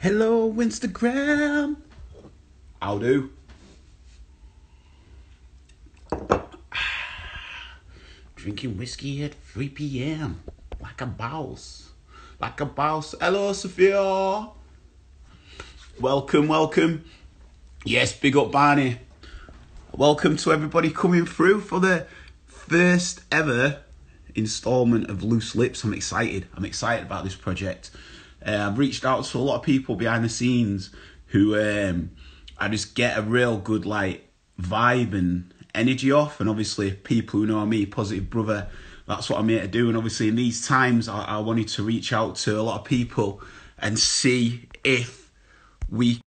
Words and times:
Hello, 0.00 0.52
Instagram. 0.52 1.74
I'll 2.80 3.00
do. 3.00 3.30
Drinking 8.36 8.78
whiskey 8.78 9.24
at 9.24 9.34
3 9.34 9.70
p.m. 9.70 10.40
Like 10.80 11.00
a 11.00 11.06
boss. 11.06 11.90
Like 12.40 12.60
a 12.60 12.64
boss. 12.64 13.16
Hello, 13.20 13.52
Sophia. 13.52 14.46
Welcome, 16.00 16.46
welcome. 16.46 17.04
Yes, 17.84 18.12
big 18.12 18.36
up, 18.36 18.52
Barney. 18.52 19.00
Welcome 19.90 20.36
to 20.36 20.52
everybody 20.52 20.92
coming 20.92 21.26
through 21.26 21.62
for 21.62 21.80
the 21.80 22.06
first 22.46 23.22
ever 23.32 23.80
installment 24.36 25.10
of 25.10 25.24
Loose 25.24 25.56
Lips. 25.56 25.82
I'm 25.82 25.92
excited. 25.92 26.46
I'm 26.54 26.64
excited 26.64 27.04
about 27.04 27.24
this 27.24 27.34
project. 27.34 27.90
Uh, 28.48 28.66
I've 28.66 28.78
reached 28.78 29.04
out 29.04 29.24
to 29.26 29.38
a 29.38 29.40
lot 29.40 29.56
of 29.56 29.62
people 29.62 29.94
behind 29.94 30.24
the 30.24 30.28
scenes 30.30 30.88
who 31.26 31.54
um, 31.60 32.12
I 32.56 32.68
just 32.68 32.94
get 32.94 33.18
a 33.18 33.22
real 33.22 33.58
good 33.58 33.84
like 33.84 34.26
vibe 34.58 35.12
and 35.12 35.52
energy 35.74 36.10
off, 36.10 36.40
and 36.40 36.48
obviously 36.48 36.92
people 36.92 37.40
who 37.40 37.46
know 37.46 37.66
me, 37.66 37.84
positive 37.84 38.30
brother. 38.30 38.68
That's 39.06 39.28
what 39.28 39.38
I'm 39.38 39.48
here 39.48 39.60
to 39.60 39.68
do, 39.68 39.88
and 39.88 39.96
obviously 39.96 40.28
in 40.28 40.36
these 40.36 40.66
times, 40.66 41.08
I, 41.08 41.24
I 41.24 41.38
wanted 41.38 41.68
to 41.68 41.82
reach 41.82 42.12
out 42.12 42.36
to 42.36 42.58
a 42.58 42.62
lot 42.62 42.80
of 42.80 42.86
people 42.86 43.42
and 43.78 43.98
see 43.98 44.68
if 44.82 45.30
we 45.90 46.20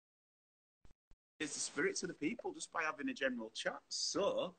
is 1.38 1.54
the 1.54 1.60
spirits 1.60 2.02
of 2.02 2.08
the 2.08 2.14
people 2.14 2.52
just 2.52 2.72
by 2.72 2.82
having 2.82 3.08
a 3.08 3.14
general 3.14 3.52
chat. 3.54 3.78
So 3.88 4.56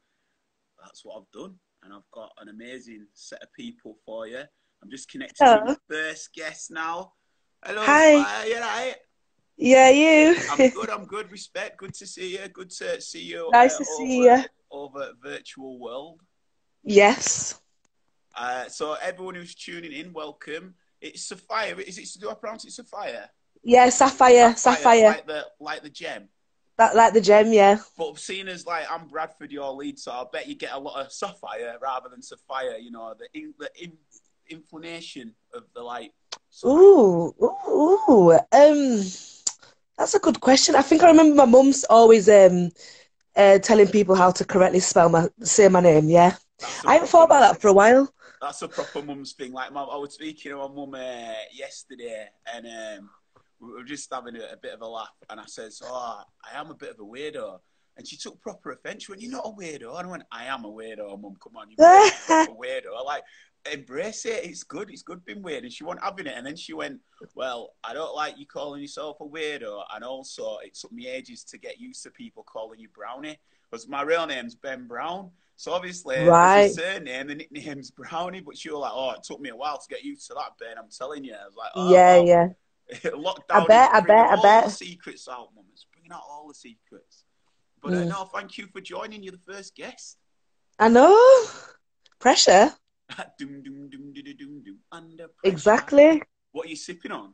that's 0.81 1.03
what 1.03 1.17
I've 1.17 1.31
done, 1.31 1.55
and 1.84 1.94
I've 1.94 2.09
got 2.12 2.31
an 2.39 2.48
amazing 2.48 3.05
set 3.14 3.44
of 3.44 3.52
people 3.52 3.98
for 4.05 4.28
you. 4.28 4.44
I'm 4.81 4.89
just 4.89 5.09
connecting 5.12 5.45
Hello. 5.45 5.66
with 5.66 5.80
the 5.88 5.94
first 5.94 6.34
guest 6.34 6.72
now. 6.72 7.14
Hello, 7.63 7.81
Hi. 7.84 8.45
You 8.45 8.59
right? 8.59 8.95
Yeah, 9.58 9.89
you. 9.89 10.38
I'm 10.50 10.70
good. 10.73 10.89
I'm 10.89 11.06
good. 11.06 11.30
Respect. 11.30 11.78
Good 11.78 11.94
to 11.95 12.08
see 12.08 12.38
you. 12.38 12.47
Good 12.47 12.70
to 12.70 13.02
see 13.02 13.23
you. 13.23 13.50
Nice 13.52 13.75
uh, 13.75 13.78
to 13.80 13.86
see 13.86 14.28
over, 14.28 14.38
you. 14.38 14.44
over 14.72 15.11
virtual 15.22 15.78
world. 15.78 16.22
yes. 16.83 17.59
Uh, 18.36 18.70
so 18.70 18.95
everyone 19.02 19.36
who's 19.36 19.56
tuning 19.56 19.92
in, 19.92 20.14
welcome. 20.14 20.75
It's 21.02 21.28
Sapphire. 21.28 21.78
Is 21.81 21.98
it? 21.98 22.22
Do 22.22 22.30
I 22.30 22.36
pronounce 22.36 22.64
it 22.64 22.72
Sapphire? 22.72 23.30
Yeah, 23.64 23.89
sapphire, 23.89 24.55
sapphire. 24.55 25.09
Like 25.09 25.28
the 25.28 25.45
like 25.59 25.83
the 25.83 25.89
gem. 25.89 26.30
That 26.78 26.95
like 26.95 27.14
the 27.14 27.20
gem, 27.20 27.52
yeah. 27.52 27.80
But 27.98 28.17
seeing 28.20 28.48
as 28.48 28.66
like 28.66 28.89
I'm 28.89 29.08
Bradford, 29.08 29.52
your 29.52 29.73
lead, 29.73 30.00
so 30.00 30.14
I 30.14 30.23
bet 30.31 30.48
you 30.48 30.55
get 30.55 30.72
a 30.72 30.80
lot 30.80 31.05
of 31.05 31.11
sapphire 31.11 31.78
rather 31.81 32.08
than 32.08 32.22
sapphire. 32.22 32.78
You 32.78 32.92
know 32.92 33.14
the 33.20 33.28
in, 33.38 33.53
the 33.59 33.70
in, 33.81 33.92
inflammation 34.50 35.36
of 35.53 35.64
the 35.76 35.81
like. 35.81 36.14
Ooh, 36.66 37.33
ooh, 37.42 38.00
ooh. 38.09 38.31
Um, 38.31 39.03
that's 39.97 40.16
a 40.16 40.19
good 40.19 40.39
question. 40.39 40.75
I 40.75 40.81
think 40.81 41.03
I 41.03 41.08
remember 41.08 41.36
my 41.36 41.45
mum's 41.45 41.83
always 41.86 42.30
um 42.30 42.72
uh, 43.36 43.59
telling 43.59 43.88
people 43.88 44.16
how 44.16 44.31
to 44.31 44.45
correctly 44.45 44.80
spell 44.80 45.09
my 45.09 45.27
say 45.42 45.67
my 45.67 45.80
name. 45.80 46.09
Yeah, 46.09 46.36
I 46.86 46.94
haven't 46.94 47.09
thought 47.09 47.25
about 47.25 47.42
that 47.42 47.61
for 47.61 47.70
a 47.70 47.73
while. 47.73 48.11
That's 48.42 48.61
a 48.61 48.67
proper 48.67 49.02
mum's 49.02 49.33
thing. 49.33 49.52
Like, 49.52 49.73
my, 49.73 49.81
I 49.83 49.97
was 49.97 50.14
speaking 50.14 50.52
to 50.52 50.58
my 50.58 50.67
mum 50.67 50.94
uh, 50.94 51.33
yesterday, 51.52 52.27
and 52.53 52.66
um, 52.66 53.09
we 53.59 53.73
were 53.73 53.83
just 53.83 54.09
having 54.14 54.38
a, 54.38 54.53
a 54.53 54.58
bit 54.61 54.73
of 54.73 54.81
a 54.81 54.88
laugh. 54.88 55.09
And 55.30 55.39
I 55.39 55.45
says, 55.45 55.81
"Oh, 55.83 56.22
I 56.44 56.59
am 56.59 56.72
a 56.72 56.75
bit 56.75 56.92
of 56.92 57.00
a 57.00 57.03
weirdo." 57.03 57.59
And 57.97 58.08
she 58.08 58.16
took 58.16 58.39
proper 58.39 58.72
offence. 58.72 59.03
She 59.03 59.11
went, 59.11 59.22
"You're 59.22 59.31
not 59.31 59.45
a 59.45 59.52
weirdo." 59.52 59.97
And 59.97 60.08
I 60.08 60.11
went, 60.11 60.23
"I 60.31 60.45
am 60.45 60.64
a 60.64 60.70
weirdo, 60.70 61.20
mum. 61.22 61.36
Come 61.44 61.58
on, 61.58 61.67
you're 61.70 61.86
a 61.86 62.47
weirdo." 62.47 62.97
I 62.97 63.02
like 63.03 63.23
embrace 63.71 64.25
it. 64.25 64.45
It's 64.45 64.63
good. 64.63 64.89
It's 64.89 65.02
good 65.03 65.23
being 65.25 65.41
weird. 65.41 65.63
And 65.63 65.71
she 65.73 65.83
wasn't 65.83 66.03
having 66.03 66.27
it. 66.27 66.33
And 66.35 66.45
then 66.45 66.55
she 66.55 66.73
went, 66.73 66.99
"Well, 67.35 67.73
I 67.83 67.93
don't 67.93 68.15
like 68.15 68.38
you 68.38 68.45
calling 68.45 68.81
yourself 68.81 69.17
a 69.19 69.25
weirdo." 69.25 69.83
And 69.93 70.03
also, 70.03 70.57
it 70.59 70.75
took 70.75 70.91
me 70.91 71.07
ages 71.07 71.43
to 71.45 71.57
get 71.57 71.80
used 71.80 72.03
to 72.03 72.11
people 72.11 72.43
calling 72.43 72.80
you 72.80 72.89
Brownie 72.89 73.39
because 73.69 73.87
my 73.87 74.02
real 74.02 74.25
name's 74.25 74.55
Ben 74.55 74.87
Brown. 74.87 75.31
So 75.55 75.73
obviously, 75.73 76.23
Right. 76.25 76.71
surname, 76.71 77.27
the 77.27 77.36
nickname's 77.36 77.92
Brownie, 77.92 78.39
but 78.39 78.58
she 78.58 78.69
was 78.69 78.80
like, 78.80 78.93
"Oh, 78.93 79.11
it 79.11 79.23
took 79.23 79.42
me 79.42 79.49
a 79.49 79.55
while 79.55 79.77
to 79.77 79.87
get 79.89 80.03
used 80.03 80.25
to 80.27 80.33
that, 80.36 80.58
Ben. 80.58 80.77
I'm 80.77 80.89
telling 80.89 81.23
you." 81.25 81.33
I 81.36 81.45
was 81.45 81.55
like, 81.55 81.71
"Oh, 81.75 81.92
Yeah, 81.92 82.15
well, 82.15 82.25
yeah. 82.25 82.48
lockdown." 83.11 83.43
I 83.49 83.67
bet, 83.67 83.89
I 83.93 83.99
bet, 83.99 84.30
I 84.30 84.36
all 84.36 84.42
bet. 84.42 84.64
The 84.65 84.71
secrets 84.71 85.27
out, 85.27 85.53
mum. 85.53 85.65
It's 85.73 85.86
bringing 85.92 86.11
out 86.14 86.23
all 86.30 86.48
the 86.48 86.53
secrets. 86.53 87.25
But 87.81 87.93
uh, 87.93 87.98
Mm. 87.98 88.08
no, 88.08 88.25
thank 88.33 88.58
you 88.58 88.67
for 88.67 88.81
joining. 88.81 89.21
You're 89.21 89.33
the 89.33 89.53
first 89.53 89.75
guest. 89.75 90.17
I 90.80 90.87
know. 90.87 91.45
Pressure. 92.19 92.73
doom, 93.37 93.61
doom, 93.64 93.89
doom, 93.89 94.14
doom, 94.14 94.36
doom, 94.37 94.64
doom, 94.64 94.77
under 94.92 95.27
pressure. 95.27 95.53
Exactly. 95.53 96.21
What 96.52 96.65
are 96.67 96.70
you 96.70 96.75
sipping 96.75 97.11
on? 97.11 97.33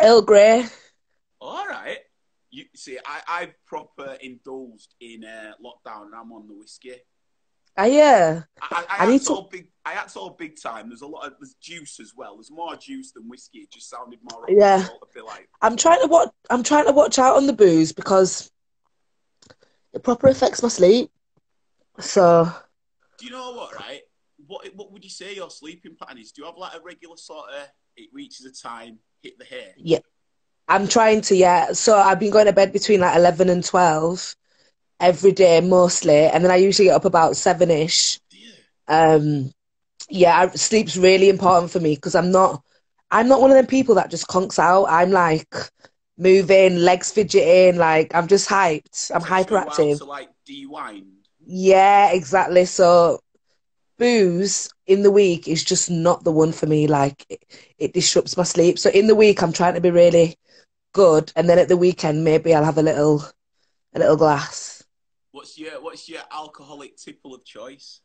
Earl 0.00 0.22
Grey. 0.22 0.66
All 1.40 1.66
right. 1.66 1.98
You 2.50 2.64
see, 2.74 2.98
I 3.04 3.20
I 3.28 3.52
proper 3.66 4.16
indulged 4.20 4.94
in 5.00 5.24
uh, 5.24 5.52
lockdown, 5.64 6.06
and 6.06 6.14
I'm 6.14 6.32
on 6.32 6.46
the 6.48 6.54
whiskey. 6.54 6.92
Ah, 7.78 7.84
yeah. 7.84 8.42
I, 8.62 8.66
I, 8.70 8.96
I 8.98 9.02
I 9.04 9.06
need 9.06 9.12
had 9.14 9.22
to- 9.22 9.32
all 9.34 9.48
big. 9.50 9.68
I 9.84 9.92
had 9.92 10.10
all 10.16 10.30
big 10.30 10.60
time. 10.60 10.88
There's 10.88 11.02
a 11.02 11.06
lot 11.06 11.26
of 11.26 11.34
there's 11.38 11.54
juice 11.60 12.00
as 12.00 12.12
well. 12.16 12.36
There's 12.36 12.50
more 12.50 12.74
juice 12.76 13.12
than 13.12 13.28
whiskey. 13.28 13.58
It 13.60 13.70
just 13.72 13.90
sounded 13.90 14.18
more. 14.30 14.44
Yeah. 14.48 14.86
Like. 15.26 15.48
I'm 15.60 15.76
trying 15.76 16.00
to 16.02 16.06
watch. 16.08 16.30
I'm 16.50 16.62
trying 16.62 16.86
to 16.86 16.92
watch 16.92 17.18
out 17.18 17.36
on 17.36 17.46
the 17.46 17.52
booze 17.52 17.92
because 17.92 18.50
it 19.92 20.02
proper 20.02 20.28
affects 20.28 20.62
my 20.62 20.68
sleep. 20.68 21.10
So 21.98 22.50
Do 23.18 23.26
you 23.26 23.32
know 23.32 23.52
what? 23.52 23.74
Right. 23.76 24.02
What 24.46 24.66
what 24.74 24.92
would 24.92 25.04
you 25.04 25.10
say 25.10 25.34
your 25.34 25.50
sleeping 25.50 25.96
pattern 25.96 26.18
is? 26.18 26.32
Do 26.32 26.42
you 26.42 26.46
have 26.46 26.56
like 26.56 26.74
a 26.74 26.80
regular 26.80 27.16
sort 27.16 27.48
of? 27.50 27.68
It 27.96 28.10
reaches 28.12 28.44
a 28.46 28.52
time, 28.52 28.98
hit 29.22 29.38
the 29.38 29.44
hair. 29.44 29.72
Yeah. 29.76 29.98
I'm 30.68 30.88
trying 30.88 31.20
to. 31.22 31.36
Yeah. 31.36 31.72
So 31.72 31.96
I've 31.96 32.20
been 32.20 32.32
going 32.32 32.46
to 32.46 32.52
bed 32.52 32.72
between 32.72 33.00
like 33.00 33.16
eleven 33.16 33.48
and 33.48 33.64
twelve 33.64 34.34
every 35.00 35.32
day 35.32 35.60
mostly, 35.60 36.26
and 36.26 36.44
then 36.44 36.50
I 36.50 36.56
usually 36.56 36.88
get 36.88 36.96
up 36.96 37.04
about 37.04 37.36
seven 37.36 37.70
ish. 37.70 38.18
You? 38.30 38.52
Um, 38.88 39.52
yeah, 40.08 40.38
I, 40.40 40.48
sleep's 40.50 40.96
really 40.96 41.28
important 41.28 41.70
for 41.70 41.80
me 41.80 41.94
because 41.94 42.14
I'm 42.14 42.30
not. 42.30 42.62
I'm 43.10 43.28
not 43.28 43.40
one 43.40 43.50
of 43.50 43.56
them 43.56 43.66
people 43.66 43.94
that 43.96 44.10
just 44.10 44.26
conks 44.26 44.58
out. 44.58 44.86
I'm 44.86 45.12
like 45.12 45.54
moving, 46.18 46.78
legs 46.78 47.12
fidgeting, 47.12 47.78
like 47.78 48.14
I'm 48.14 48.26
just 48.26 48.48
hyped. 48.48 49.10
I'm 49.14 49.22
Takes 49.22 49.50
you 49.50 49.56
a 49.56 49.60
while 49.60 49.70
hyperactive. 49.70 49.98
To 49.98 50.04
like 50.04 50.28
de-wind. 50.44 51.06
Yeah, 51.46 52.12
exactly. 52.12 52.64
So 52.64 53.20
booze 53.98 54.70
in 54.86 55.02
the 55.02 55.10
week 55.10 55.48
is 55.48 55.64
just 55.64 55.90
not 55.90 56.24
the 56.24 56.32
one 56.32 56.52
for 56.52 56.66
me. 56.66 56.86
Like 56.86 57.24
it, 57.28 57.44
it 57.78 57.94
disrupts 57.94 58.36
my 58.36 58.42
sleep. 58.44 58.78
So 58.78 58.90
in 58.90 59.06
the 59.06 59.14
week 59.14 59.42
I'm 59.42 59.52
trying 59.52 59.74
to 59.74 59.80
be 59.80 59.90
really 59.90 60.36
good, 60.92 61.32
and 61.36 61.48
then 61.48 61.58
at 61.58 61.68
the 61.68 61.76
weekend 61.76 62.24
maybe 62.24 62.54
I'll 62.54 62.64
have 62.64 62.78
a 62.78 62.82
little 62.82 63.24
a 63.94 63.98
little 63.98 64.16
glass. 64.16 64.84
What's 65.32 65.58
your 65.58 65.82
What's 65.82 66.08
your 66.08 66.22
alcoholic 66.32 66.96
tipple 66.96 67.34
of 67.34 67.44
choice? 67.44 68.00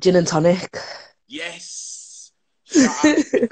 Gin 0.00 0.16
and 0.16 0.26
tonic. 0.26 0.76
Yes. 1.26 2.32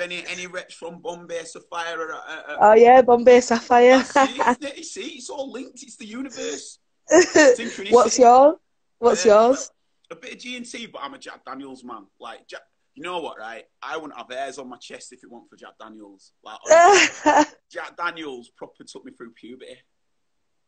Any 0.01 0.25
any 0.29 0.47
reps 0.47 0.75
from 0.75 1.01
Bombay 1.01 1.43
Sapphire 1.43 2.01
are, 2.01 2.13
are, 2.13 2.57
are 2.59 2.71
Oh 2.71 2.75
yeah, 2.75 3.03
Bombay 3.03 3.41
Sapphire. 3.41 4.01
It, 4.01 4.17
isn't 4.17 4.65
it? 4.65 4.85
See, 4.85 5.09
it's 5.19 5.29
all 5.29 5.51
linked. 5.51 5.83
It's 5.83 5.97
the 5.97 6.07
universe. 6.07 6.79
What's 7.91 8.19
yours? 8.19 8.57
What's 8.99 9.27
Uh, 9.27 9.29
yours? 9.29 9.71
A 10.11 10.17
bit 10.17 10.35
of 10.35 10.39
G 10.39 10.57
and 10.57 10.67
T, 10.67 10.87
but 10.87 11.03
I'm 11.03 11.15
a 11.15 11.19
Jack 11.19 11.45
Daniels 11.45 11.85
man. 11.85 12.07
Like 12.21 12.47
Jack, 12.49 12.63
you 12.95 13.03
know 13.03 13.21
what, 13.21 13.39
right? 13.39 13.65
I 13.83 13.97
wouldn't 13.97 14.17
have 14.17 14.31
hairs 14.31 14.59
on 14.59 14.69
my 14.69 14.77
chest 14.77 15.13
if 15.13 15.23
it 15.23 15.31
weren't 15.31 15.49
for 15.49 15.57
Jack 15.57 15.79
Daniels. 15.81 16.33
Like 16.43 16.59
Jack 17.71 17.97
Daniels 17.97 18.51
proper 18.57 18.85
took 18.85 19.05
me 19.05 19.13
through 19.13 19.33
puberty. 19.33 19.79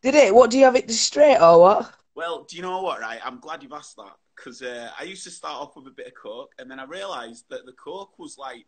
Did 0.03 0.15
it? 0.15 0.35
What 0.35 0.51
do 0.51 0.59
you 0.59 0.65
have 0.65 0.77
it 0.77 0.91
straight 0.91 1.39
or 1.39 1.61
what? 1.61 1.93
Well, 2.15 2.45
do 2.49 2.57
you 2.57 2.63
know 2.63 2.83
what, 2.83 3.01
right? 3.01 3.21
I'm 3.25 3.39
glad 3.39 3.63
you've 3.63 3.73
asked 3.73 3.97
that 3.97 4.17
because 4.37 4.63
uh, 4.63 4.91
I 4.99 5.05
used 5.05 5.25
to 5.25 5.31
start 5.31 5.61
off 5.61 5.77
with 5.77 5.87
a 5.87 5.91
bit 5.91 6.07
of 6.07 6.15
coke, 6.15 6.53
and 6.59 6.71
then 6.71 6.81
I 6.81 6.85
realised 6.85 7.45
that 7.51 7.67
the 7.67 7.73
coke 7.73 8.19
was 8.19 8.39
like 8.39 8.67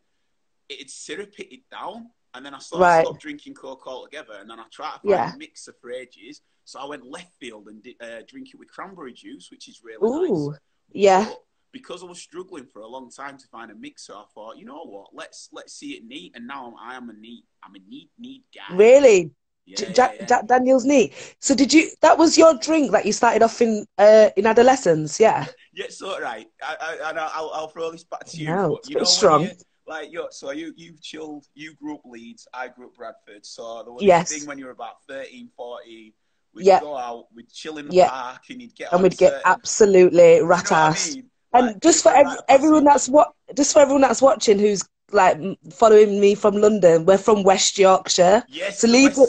it'd 0.68 0.88
syruped 0.88 1.38
it 1.38 1.60
down, 1.70 2.10
and 2.34 2.44
then 2.44 2.54
I 2.54 2.58
sort 2.58 2.80
of 2.80 2.86
Right. 2.86 3.04
stopped 3.04 3.20
drinking 3.20 3.54
coke 3.54 3.86
altogether, 3.86 4.34
and 4.40 4.48
then 4.48 4.58
I 4.58 4.64
tried 4.70 4.94
to 4.94 4.98
find 5.00 5.10
Yeah. 5.10 5.34
a 5.34 5.36
mixer 5.38 5.72
for 5.80 5.90
ages. 5.90 6.40
So 6.64 6.78
I 6.80 6.84
went 6.86 7.04
left 7.04 7.34
field 7.40 7.68
and 7.68 7.82
did, 7.82 7.96
uh, 8.00 8.22
drink 8.26 8.48
it 8.54 8.58
with 8.58 8.70
cranberry 8.70 9.12
juice, 9.12 9.50
which 9.50 9.68
is 9.68 9.82
really 9.82 10.06
Ooh, 10.06 10.50
nice. 10.50 10.58
yeah. 10.92 11.24
But 11.26 11.44
because 11.72 12.02
I 12.02 12.06
was 12.06 12.20
struggling 12.20 12.66
for 12.66 12.80
a 12.80 12.86
long 12.86 13.10
time 13.10 13.36
to 13.38 13.46
find 13.48 13.70
a 13.70 13.74
mixer, 13.74 14.14
I 14.14 14.24
thought, 14.34 14.58
you 14.58 14.64
know 14.64 14.84
what? 14.84 15.08
Let's 15.12 15.48
let's 15.52 15.72
see 15.72 15.92
it 15.94 16.04
neat. 16.04 16.32
And 16.36 16.46
now 16.46 16.66
I'm, 16.68 16.74
I 16.92 16.94
am 16.96 17.10
a 17.10 17.14
neat. 17.14 17.44
I'm 17.62 17.74
a 17.74 17.78
neat 17.88 18.10
neat 18.18 18.44
guy. 18.54 18.74
Really? 18.76 19.30
Yeah, 19.64 19.76
J- 19.76 19.92
Jack, 19.92 20.16
yeah. 20.18 20.26
Jack 20.26 20.46
Daniels 20.46 20.84
neat. 20.84 21.14
So 21.40 21.54
did 21.54 21.72
you? 21.72 21.88
That 22.00 22.18
was 22.18 22.36
your 22.36 22.54
drink 22.58 22.90
that 22.92 23.06
you 23.06 23.12
started 23.12 23.42
off 23.42 23.60
in 23.62 23.86
uh, 23.98 24.30
in 24.36 24.46
adolescence, 24.46 25.18
yeah. 25.20 25.46
Yeah, 25.74 25.86
so 25.88 26.20
right. 26.20 26.46
I, 26.62 26.76
I, 27.02 27.08
and 27.10 27.18
I'll, 27.18 27.50
I'll 27.54 27.68
throw 27.68 27.90
this 27.90 28.04
back 28.04 28.26
to 28.26 28.36
you. 28.36 28.48
No, 28.48 28.76
it's 28.76 28.90
you 28.90 28.96
know, 28.96 29.04
strong. 29.04 29.48
You- 29.92 29.98
like 30.02 30.12
you, 30.12 30.28
so 30.30 30.50
you 30.50 30.72
you 30.76 30.94
chilled. 31.00 31.46
You 31.54 31.74
grew 31.74 31.94
up 31.94 32.02
Leeds. 32.04 32.46
I 32.54 32.68
grew 32.68 32.86
up 32.86 32.94
Bradford. 32.96 33.44
So 33.44 33.82
there 33.84 33.92
was 33.92 34.02
Yes. 34.02 34.30
this 34.30 34.38
thing 34.38 34.48
when 34.48 34.58
you 34.58 34.66
were 34.66 34.70
about 34.72 34.96
13, 35.08 35.50
14. 35.56 36.12
We'd 36.54 36.66
Yeah. 36.66 36.80
go 36.80 36.96
out, 36.96 37.28
we'd 37.34 37.50
chill 37.50 37.78
in 37.78 37.88
the 37.88 37.94
Yeah. 37.94 38.10
park, 38.10 38.42
and 38.50 38.60
you'd 38.60 38.74
get 38.74 38.92
And 38.92 39.02
we'd 39.02 39.16
get 39.16 39.30
certain- 39.32 39.42
absolutely 39.46 40.34
you 40.34 40.40
know 40.42 40.46
rat 40.46 40.64
what 40.64 40.72
I 40.72 40.88
ass. 40.88 41.14
mean? 41.14 41.30
And 41.54 41.66
Like, 41.66 41.80
just 41.80 42.02
for 42.02 42.12
right 42.12 42.20
ev- 42.20 42.26
past 42.26 42.42
everyone 42.48 42.84
that's 42.84 43.08
what, 43.08 43.32
just 43.54 43.72
for 43.72 43.78
everyone 43.80 44.02
that's 44.02 44.20
watching, 44.22 44.58
who's 44.58 44.82
like 45.12 45.38
following 45.72 46.18
me 46.20 46.34
from 46.34 46.56
London, 46.56 47.04
we're 47.04 47.18
from 47.18 47.42
West 47.42 47.78
Yorkshire. 47.78 48.44
Yes, 48.48 48.78
So 48.80 48.88
Leeds-. 48.88 49.20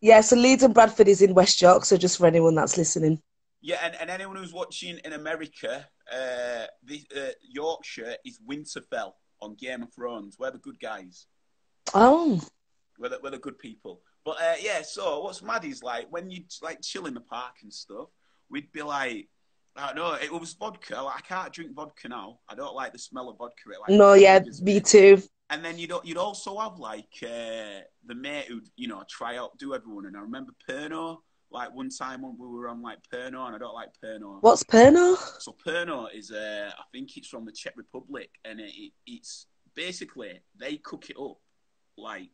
Yeah, 0.00 0.20
so 0.20 0.36
Leeds 0.36 0.62
and 0.62 0.74
Bradford 0.74 1.08
is 1.08 1.22
in 1.22 1.34
West 1.34 1.60
York. 1.62 1.84
So 1.84 1.96
just 1.96 2.18
for 2.18 2.26
anyone 2.26 2.54
that's 2.54 2.76
listening. 2.76 3.20
Yeah, 3.60 3.78
and, 3.82 3.94
and 3.96 4.10
anyone 4.10 4.36
who's 4.36 4.52
watching 4.52 4.98
in 5.04 5.14
America, 5.14 5.88
uh, 6.12 6.66
the, 6.82 7.02
uh, 7.16 7.30
Yorkshire 7.42 8.16
is 8.24 8.38
Winterfell 8.40 9.14
on 9.40 9.54
Game 9.54 9.82
of 9.82 9.92
Thrones. 9.92 10.36
We're 10.38 10.50
the 10.50 10.58
good 10.58 10.80
guys. 10.80 11.26
Oh, 11.92 12.40
We're 12.98 13.10
the, 13.10 13.20
we're 13.22 13.30
the 13.30 13.38
good 13.38 13.58
people. 13.58 14.00
But 14.24 14.36
uh, 14.40 14.54
yeah, 14.60 14.82
so 14.82 15.20
what's 15.22 15.42
mad 15.42 15.64
is 15.64 15.82
like 15.82 16.06
when 16.10 16.30
you 16.30 16.44
like 16.62 16.80
chill 16.82 17.06
in 17.06 17.14
the 17.14 17.20
park 17.20 17.56
and 17.62 17.72
stuff, 17.72 18.08
we'd 18.50 18.72
be 18.72 18.82
like, 18.82 19.28
I 19.76 19.86
don't 19.88 19.96
know, 19.96 20.14
it 20.14 20.32
was 20.32 20.54
vodka. 20.54 21.02
Like, 21.02 21.16
I 21.16 21.20
can't 21.20 21.52
drink 21.52 21.74
vodka 21.74 22.08
now. 22.08 22.38
I 22.48 22.54
don't 22.54 22.74
like 22.74 22.92
the 22.92 22.98
smell 22.98 23.28
of 23.28 23.38
vodka. 23.38 23.70
It, 23.70 23.80
like, 23.80 23.98
no, 23.98 24.14
yeah, 24.14 24.40
me 24.62 24.80
too. 24.80 25.22
And 25.50 25.64
then 25.64 25.78
you'd 25.78 25.92
you'd 26.04 26.16
also 26.16 26.58
have 26.58 26.78
like 26.78 27.12
uh, 27.22 27.82
the 28.06 28.14
mate 28.14 28.46
who'd 28.46 28.68
you 28.76 28.88
know 28.88 29.04
try 29.08 29.36
out 29.36 29.58
do 29.58 29.74
everyone. 29.74 30.06
And 30.06 30.16
I 30.16 30.20
remember 30.20 30.52
Pernod. 30.68 31.18
Like 31.54 31.72
one 31.72 31.88
time 31.88 32.22
when 32.22 32.36
we 32.36 32.48
were 32.48 32.68
on 32.68 32.82
like 32.82 32.98
Pernod, 33.12 33.46
and 33.46 33.54
I 33.54 33.58
don't 33.58 33.74
like 33.74 33.90
Pernod. 34.02 34.38
What's 34.40 34.64
Pernod? 34.64 35.40
So 35.40 35.54
Pernod 35.64 36.08
is, 36.12 36.32
uh, 36.32 36.72
I 36.76 36.82
think 36.90 37.16
it's 37.16 37.28
from 37.28 37.44
the 37.44 37.52
Czech 37.52 37.74
Republic, 37.76 38.28
and 38.44 38.58
it, 38.58 38.72
it, 38.74 38.92
it's 39.06 39.46
basically 39.76 40.40
they 40.58 40.78
cook 40.78 41.10
it 41.10 41.16
up 41.16 41.36
like 41.96 42.30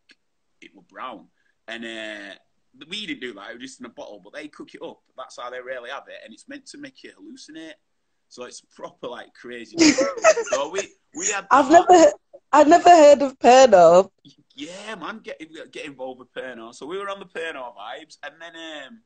it 0.63 0.71
were 0.75 0.85
brown, 0.89 1.27
and 1.69 1.85
uh, 1.85 2.35
we 2.89 3.05
didn't 3.05 3.21
do 3.21 3.35
that; 3.35 3.51
it 3.51 3.55
was 3.59 3.63
just 3.63 3.81
in 3.81 3.85
a 3.85 3.91
bottle. 3.91 4.23
But 4.25 4.33
they 4.33 4.49
cook 4.49 4.75
it 4.75 4.81
up. 4.83 5.03
That's 5.19 5.39
how 5.39 5.51
they 5.51 5.61
really 5.61 5.91
have 5.91 6.05
it, 6.09 6.23
and 6.25 6.33
it's 6.33 6.49
meant 6.49 6.65
to 6.69 6.79
make 6.79 7.03
you 7.03 7.11
hallucinate. 7.11 7.75
So 8.31 8.45
it's 8.45 8.63
proper 8.75 9.07
like 9.07 9.35
crazy. 9.35 9.77
so 10.51 10.71
we 10.71 10.89
we 11.15 11.27
had. 11.27 11.47
I've 11.51 11.71
never, 11.71 12.13
I've 12.53 12.69
never 12.69 12.89
heard 12.89 13.21
of 13.21 13.39
Pernod. 13.39 14.09
Yeah, 14.55 14.95
man, 14.95 15.21
get 15.23 15.39
get 15.73 15.85
involved 15.85 16.21
with 16.21 16.33
Pernod. 16.33 16.75
So 16.75 16.87
we 16.87 16.97
were 16.97 17.11
on 17.11 17.19
the 17.19 17.27
Pernod 17.27 17.75
vibes, 17.77 18.17
and 18.23 18.41
then 18.41 18.53
um, 18.57 19.01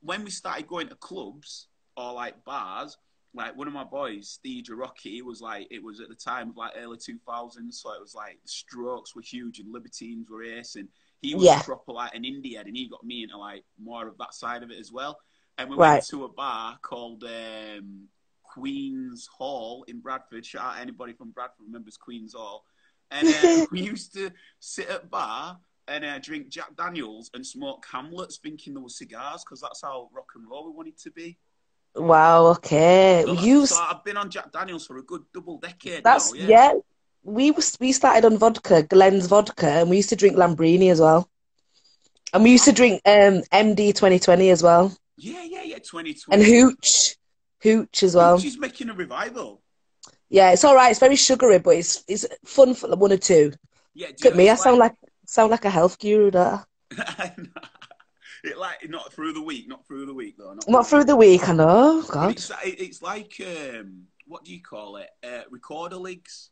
when 0.00 0.24
we 0.24 0.30
started 0.30 0.66
going 0.66 0.88
to 0.88 0.94
clubs 0.96 1.68
or 1.96 2.12
like 2.12 2.44
bars, 2.44 2.96
like 3.34 3.56
one 3.56 3.66
of 3.68 3.74
my 3.74 3.84
boys, 3.84 4.28
Steve 4.30 4.66
Rocky, 4.70 5.22
was 5.22 5.40
like 5.40 5.66
it 5.70 5.82
was 5.82 6.00
at 6.00 6.08
the 6.08 6.14
time 6.14 6.50
of 6.50 6.56
like 6.56 6.72
early 6.76 6.96
two 6.98 7.18
thousands, 7.26 7.80
so 7.80 7.92
it 7.92 8.00
was 8.00 8.14
like 8.14 8.38
the 8.42 8.48
Strokes 8.48 9.14
were 9.14 9.22
huge 9.22 9.58
and 9.58 9.72
Libertines 9.72 10.28
were 10.30 10.42
ace, 10.42 10.76
and 10.76 10.88
he 11.20 11.34
was 11.34 11.44
Yeah. 11.44 11.62
proper 11.62 11.92
like 11.92 12.14
an 12.14 12.22
indie 12.22 12.56
head, 12.56 12.66
and 12.66 12.76
he 12.76 12.88
got 12.88 13.04
me 13.04 13.22
into 13.24 13.36
like 13.36 13.64
more 13.78 14.08
of 14.08 14.16
that 14.18 14.34
side 14.34 14.62
of 14.62 14.70
it 14.70 14.78
as 14.78 14.92
well. 14.92 15.18
And 15.58 15.68
we 15.68 15.76
Right. 15.76 15.94
went 15.94 16.06
to 16.06 16.24
a 16.24 16.28
bar 16.28 16.78
called 16.82 17.24
um, 17.24 18.08
Queen's 18.42 19.26
Hall 19.26 19.84
in 19.88 20.00
Bradford. 20.00 20.46
Shout 20.46 20.64
out 20.76 20.80
anybody 20.80 21.12
from 21.12 21.30
Bradford 21.30 21.66
remembers 21.66 21.96
Queen's 21.96 22.34
Hall. 22.34 22.64
And 23.10 23.28
uh, 23.28 23.66
we 23.72 23.80
used 23.82 24.12
to 24.14 24.30
sit 24.60 24.88
at 24.88 25.10
bar 25.10 25.58
and 25.88 26.04
uh, 26.04 26.18
drink 26.18 26.48
Jack 26.48 26.76
Daniels 26.76 27.30
and 27.34 27.46
smoke 27.46 27.86
Hamlets, 27.90 28.38
thinking 28.38 28.74
there 28.74 28.82
were 28.82 28.88
cigars, 28.88 29.44
because 29.44 29.60
that's 29.60 29.82
how 29.82 30.08
rock 30.12 30.26
and 30.36 30.48
roll 30.48 30.66
we 30.66 30.72
wanted 30.72 30.98
to 30.98 31.10
be. 31.10 31.38
Wow. 31.94 32.46
Okay. 32.48 33.22
So, 33.26 33.32
You. 33.32 33.66
so 33.66 33.76
I've 33.80 34.04
been 34.04 34.16
on 34.16 34.30
Jack 34.30 34.52
Daniels 34.52 34.86
for 34.86 34.98
a 34.98 35.02
good 35.02 35.22
double 35.32 35.58
decade 35.58 36.04
That's 36.04 36.32
now. 36.32 36.46
yeah. 36.46 36.72
We 37.24 37.50
was 37.50 37.76
we 37.80 37.92
started 37.92 38.24
on 38.24 38.38
vodka, 38.38 38.82
Glen's 38.84 39.26
vodka, 39.26 39.66
and 39.68 39.90
we 39.90 39.96
used 39.96 40.08
to 40.10 40.16
drink 40.16 40.36
Lambrini 40.36 40.90
as 40.90 41.00
well. 41.00 41.28
And 42.32 42.42
we 42.42 42.52
used 42.52 42.64
to 42.66 42.72
drink 42.72 43.02
um 43.04 43.42
MD 43.52 43.88
2020 43.94 44.50
as 44.50 44.62
well, 44.62 44.96
yeah, 45.16 45.42
yeah, 45.42 45.62
yeah. 45.62 45.78
2020. 45.78 46.22
and 46.30 46.42
Hooch, 46.42 47.16
Hooch 47.62 48.02
as 48.02 48.14
well. 48.14 48.38
She's 48.38 48.58
making 48.58 48.88
a 48.88 48.94
revival. 48.94 49.60
Yeah, 50.30 50.52
it's 50.52 50.64
all 50.64 50.74
right. 50.74 50.90
It's 50.90 51.00
very 51.00 51.16
sugary, 51.16 51.58
but 51.58 51.76
it's 51.76 52.04
it's 52.06 52.26
fun 52.44 52.74
for 52.74 52.94
one 52.96 53.12
or 53.12 53.16
two. 53.16 53.52
Yeah, 53.94 54.08
Look 54.08 54.26
at 54.26 54.36
me. 54.36 54.48
I 54.48 54.54
sound 54.54 54.78
like 54.78 54.94
sound 55.28 55.50
like 55.50 55.64
a 55.64 55.70
health 55.70 55.98
guru. 55.98 56.30
That 56.30 56.66
it 58.44 58.58
like 58.58 58.88
not 58.88 59.12
through 59.12 59.34
the 59.34 59.42
week, 59.42 59.68
not 59.68 59.86
through 59.86 60.06
the 60.06 60.14
week 60.14 60.36
though. 60.38 60.54
Not, 60.54 60.68
not 60.68 60.86
through 60.86 61.04
the 61.04 61.16
week. 61.16 61.48
I 61.48 61.52
know. 61.52 62.02
God. 62.08 62.32
It's, 62.32 62.50
it's 62.64 63.02
like 63.02 63.40
um, 63.40 64.04
what 64.26 64.44
do 64.44 64.52
you 64.52 64.62
call 64.62 64.96
it? 64.96 65.08
Uh, 65.22 65.42
recorder 65.50 65.96
leagues. 65.96 66.50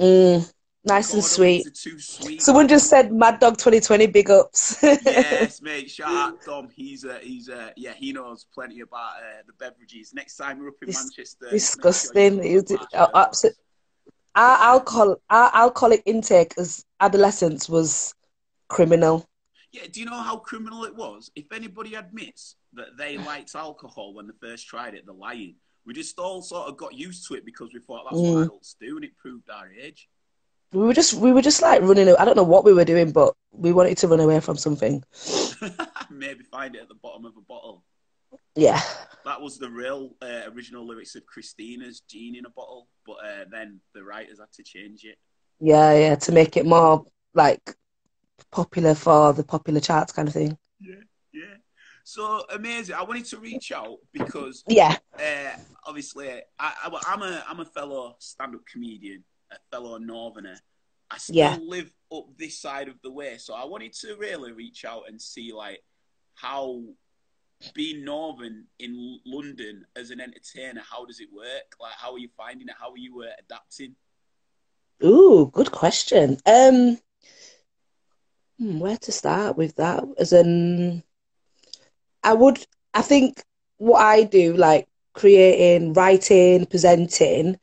Mm, 0.00 0.50
nice 0.84 1.12
and 1.12 1.24
sweet. 1.24 1.76
sweet. 1.76 2.40
Someone 2.40 2.68
just 2.68 2.88
said 2.88 3.12
Mad 3.12 3.40
Dog 3.40 3.58
2020 3.58 4.06
big 4.06 4.30
ups. 4.30 4.78
yes, 4.82 5.60
mate. 5.62 5.90
Shout 5.90 6.08
out 6.08 6.44
Dom. 6.44 6.68
He's 6.72 7.04
uh, 7.04 7.18
he's 7.20 7.48
uh, 7.48 7.70
yeah, 7.76 7.94
he 7.94 8.12
knows 8.12 8.46
plenty 8.54 8.80
about 8.80 9.16
uh, 9.16 9.42
the 9.46 9.52
beverages. 9.54 10.14
Next 10.14 10.36
time 10.36 10.60
we're 10.60 10.68
up 10.68 10.74
in 10.82 10.86
Dis- 10.86 11.02
Manchester, 11.02 11.46
sure 11.46 11.50
disgusting. 11.50 12.44
you 12.44 12.58
It 12.60 12.70
was- 12.70 12.78
come 12.78 12.86
to 12.92 13.08
oh, 13.08 13.10
Marshall. 13.12 13.50
Our 14.34 14.58
alcohol 14.58 15.16
our 15.30 15.50
alcoholic 15.54 16.02
intake 16.06 16.54
as 16.58 16.84
adolescents 17.00 17.68
was 17.68 18.14
criminal. 18.68 19.24
Yeah, 19.72 19.82
do 19.92 20.00
you 20.00 20.06
know 20.06 20.20
how 20.20 20.38
criminal 20.38 20.84
it 20.84 20.94
was? 20.94 21.30
If 21.36 21.52
anybody 21.52 21.94
admits 21.94 22.56
that 22.72 22.96
they 22.96 23.18
liked 23.18 23.54
alcohol 23.54 24.14
when 24.14 24.26
they 24.26 24.32
first 24.40 24.66
tried 24.66 24.94
it, 24.94 25.04
they're 25.06 25.14
lying. 25.14 25.56
We 25.84 25.94
just 25.94 26.18
all 26.18 26.42
sort 26.42 26.68
of 26.68 26.76
got 26.76 26.94
used 26.94 27.26
to 27.28 27.34
it 27.34 27.44
because 27.44 27.72
we 27.72 27.80
thought 27.80 28.04
that's 28.04 28.20
Mm. 28.20 28.34
what 28.34 28.42
adults 28.44 28.76
do, 28.80 28.96
and 28.96 29.04
it 29.04 29.16
proved 29.16 29.48
our 29.50 29.70
age. 29.70 30.08
We 30.72 30.82
were 30.82 30.92
just 30.92 31.14
we 31.14 31.32
were 31.32 31.42
just 31.42 31.62
like 31.62 31.80
running. 31.82 32.14
I 32.18 32.24
don't 32.24 32.36
know 32.36 32.42
what 32.42 32.64
we 32.64 32.74
were 32.74 32.84
doing, 32.84 33.10
but 33.12 33.34
we 33.52 33.72
wanted 33.72 33.96
to 33.98 34.08
run 34.08 34.20
away 34.20 34.40
from 34.40 34.56
something. 34.56 35.02
Maybe 36.10 36.44
find 36.44 36.74
it 36.76 36.82
at 36.82 36.88
the 36.88 36.94
bottom 36.94 37.24
of 37.24 37.36
a 37.36 37.40
bottle. 37.40 37.84
Yeah. 38.54 38.80
That 39.24 39.40
was 39.40 39.58
the 39.58 39.68
real 39.70 40.14
uh, 40.22 40.42
original 40.54 40.86
lyrics 40.86 41.14
of 41.14 41.26
Christina's 41.26 42.00
"Gene 42.00 42.36
in 42.36 42.46
a 42.46 42.50
Bottle," 42.50 42.88
but 43.06 43.16
uh, 43.24 43.44
then 43.50 43.80
the 43.94 44.02
writers 44.02 44.38
had 44.38 44.52
to 44.52 44.62
change 44.62 45.04
it. 45.04 45.18
Yeah, 45.60 45.92
yeah, 45.92 46.14
to 46.14 46.32
make 46.32 46.56
it 46.56 46.64
more 46.66 47.04
like 47.34 47.74
popular 48.50 48.94
for 48.94 49.32
the 49.32 49.44
popular 49.44 49.80
charts 49.80 50.12
kind 50.12 50.28
of 50.28 50.34
thing. 50.34 50.56
Yeah, 50.80 51.02
yeah. 51.32 51.54
So 52.04 52.44
amazing! 52.50 52.94
I 52.94 53.02
wanted 53.02 53.26
to 53.26 53.38
reach 53.38 53.70
out 53.70 53.98
because 54.12 54.64
Yeah. 54.66 54.96
uh, 55.18 55.56
obviously 55.84 56.30
I, 56.30 56.40
I, 56.58 57.02
I'm 57.08 57.22
a 57.22 57.44
I'm 57.48 57.60
a 57.60 57.66
fellow 57.66 58.16
stand-up 58.18 58.62
comedian, 58.72 59.24
a 59.52 59.56
fellow 59.70 59.98
northerner. 59.98 60.58
I 61.10 61.18
still 61.18 61.36
Yeah. 61.36 61.58
live 61.60 61.92
up 62.12 62.26
this 62.38 62.58
side 62.58 62.88
of 62.88 62.94
the 63.02 63.10
way, 63.12 63.36
so 63.38 63.52
I 63.54 63.64
wanted 63.64 63.92
to 63.94 64.16
really 64.16 64.52
reach 64.52 64.84
out 64.86 65.02
and 65.08 65.20
see 65.20 65.52
like 65.52 65.82
how 66.34 66.82
being 67.74 68.04
northern 68.04 68.66
in 68.78 69.20
London 69.24 69.86
as 69.96 70.10
an 70.10 70.20
entertainer, 70.20 70.82
how 70.90 71.04
does 71.04 71.20
it 71.20 71.28
work? 71.32 71.76
Like, 71.80 71.94
how 71.98 72.12
are 72.12 72.18
you 72.18 72.28
finding 72.36 72.68
it? 72.68 72.74
How 72.78 72.90
are 72.92 72.98
you 72.98 73.22
uh, 73.22 73.32
adapting? 73.38 73.96
Ooh, 75.04 75.50
good 75.52 75.70
question. 75.72 76.38
Um, 76.46 76.98
hmm, 78.58 78.78
where 78.78 78.96
to 78.98 79.12
start 79.12 79.56
with 79.56 79.76
that? 79.76 80.04
As 80.18 80.32
in, 80.32 81.02
I 82.22 82.34
would, 82.34 82.64
I 82.94 83.02
think 83.02 83.42
what 83.78 84.00
I 84.00 84.24
do, 84.24 84.54
like 84.54 84.86
creating, 85.14 85.92
writing, 85.94 86.66
presenting, 86.66 87.58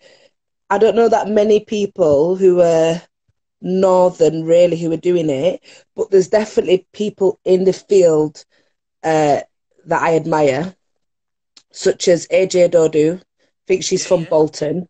I 0.69 0.77
don't 0.77 0.95
know 0.95 1.09
that 1.09 1.27
many 1.29 1.59
people 1.59 2.35
who 2.35 2.61
are 2.61 3.01
northern 3.61 4.43
really 4.45 4.77
who 4.77 4.91
are 4.91 4.97
doing 4.97 5.29
it, 5.29 5.61
but 5.95 6.11
there's 6.11 6.27
definitely 6.29 6.87
people 6.93 7.39
in 7.45 7.63
the 7.65 7.73
field 7.73 8.43
uh, 9.03 9.41
that 9.85 10.01
I 10.01 10.15
admire, 10.15 10.75
such 11.71 12.07
as 12.07 12.27
AJ 12.27 12.69
Odudu. 12.69 13.19
I 13.19 13.21
think 13.67 13.83
she's 13.83 14.05
from. 14.05 14.25
Bolton. 14.25 14.87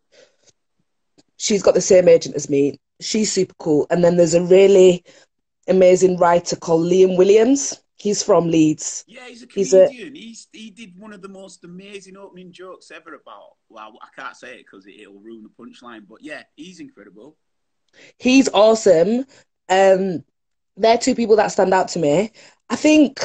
She's 1.38 1.62
got 1.62 1.74
the 1.74 1.80
same 1.80 2.08
agent 2.08 2.34
as 2.34 2.48
me. 2.48 2.78
She's 3.00 3.30
super 3.32 3.54
cool. 3.58 3.86
And 3.90 4.02
then 4.02 4.16
there's 4.16 4.34
a 4.34 4.42
really 4.42 5.04
amazing 5.68 6.16
writer 6.18 6.56
called 6.56 6.90
Liam 6.90 7.16
Williams. 7.16 7.78
He's 7.98 8.22
from 8.22 8.50
Leeds. 8.50 9.04
Yeah, 9.06 9.26
he's 9.28 9.42
a 9.42 9.46
He's 9.46 9.74
a- 9.74 9.86
comedian. 9.86 10.14
He's 10.14 10.48
he 10.52 10.70
did 10.70 10.98
one 10.98 11.12
of 11.12 11.22
the 11.22 11.28
most 11.28 11.64
amazing 11.64 12.16
opening 12.16 12.52
jokes 12.52 12.90
ever 12.90 13.14
about. 13.14 13.56
Well, 13.68 13.98
I 14.02 14.08
can't 14.18 14.36
say 14.36 14.56
it 14.56 14.66
because 14.70 14.86
it, 14.86 15.10
will 15.10 15.20
ruin 15.20 15.42
the 15.42 15.64
punchline. 15.64 16.06
But 16.08 16.22
yeah, 16.22 16.42
he's 16.56 16.80
incredible. 16.80 17.36
He's 18.18 18.48
awesome. 18.52 19.24
Um, 19.68 20.24
they're 20.76 20.98
two 20.98 21.14
people 21.14 21.36
that 21.36 21.48
stand 21.48 21.72
out 21.72 21.88
to 21.88 21.98
me. 21.98 22.32
I 22.68 22.76
think, 22.76 23.20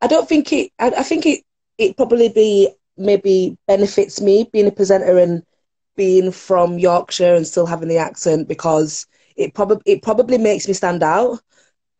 I 0.00 0.06
don't 0.06 0.28
think 0.28 0.52
it, 0.52 0.72
I, 0.78 0.90
I 0.90 1.02
think 1.02 1.26
it, 1.26 1.44
it 1.78 1.96
probably 1.96 2.28
be 2.28 2.70
maybe 2.96 3.56
benefits 3.66 4.20
me 4.20 4.48
being 4.52 4.66
a 4.66 4.72
presenter 4.72 5.18
and 5.18 5.42
being 5.96 6.30
from 6.32 6.78
Yorkshire 6.78 7.34
and 7.34 7.46
still 7.46 7.66
having 7.66 7.88
the 7.88 7.98
accent 7.98 8.48
because 8.48 9.06
it 9.36 9.54
probably 9.54 9.82
it 9.92 10.02
probably 10.02 10.38
makes 10.38 10.68
me 10.68 10.74
stand 10.74 11.02
out. 11.02 11.40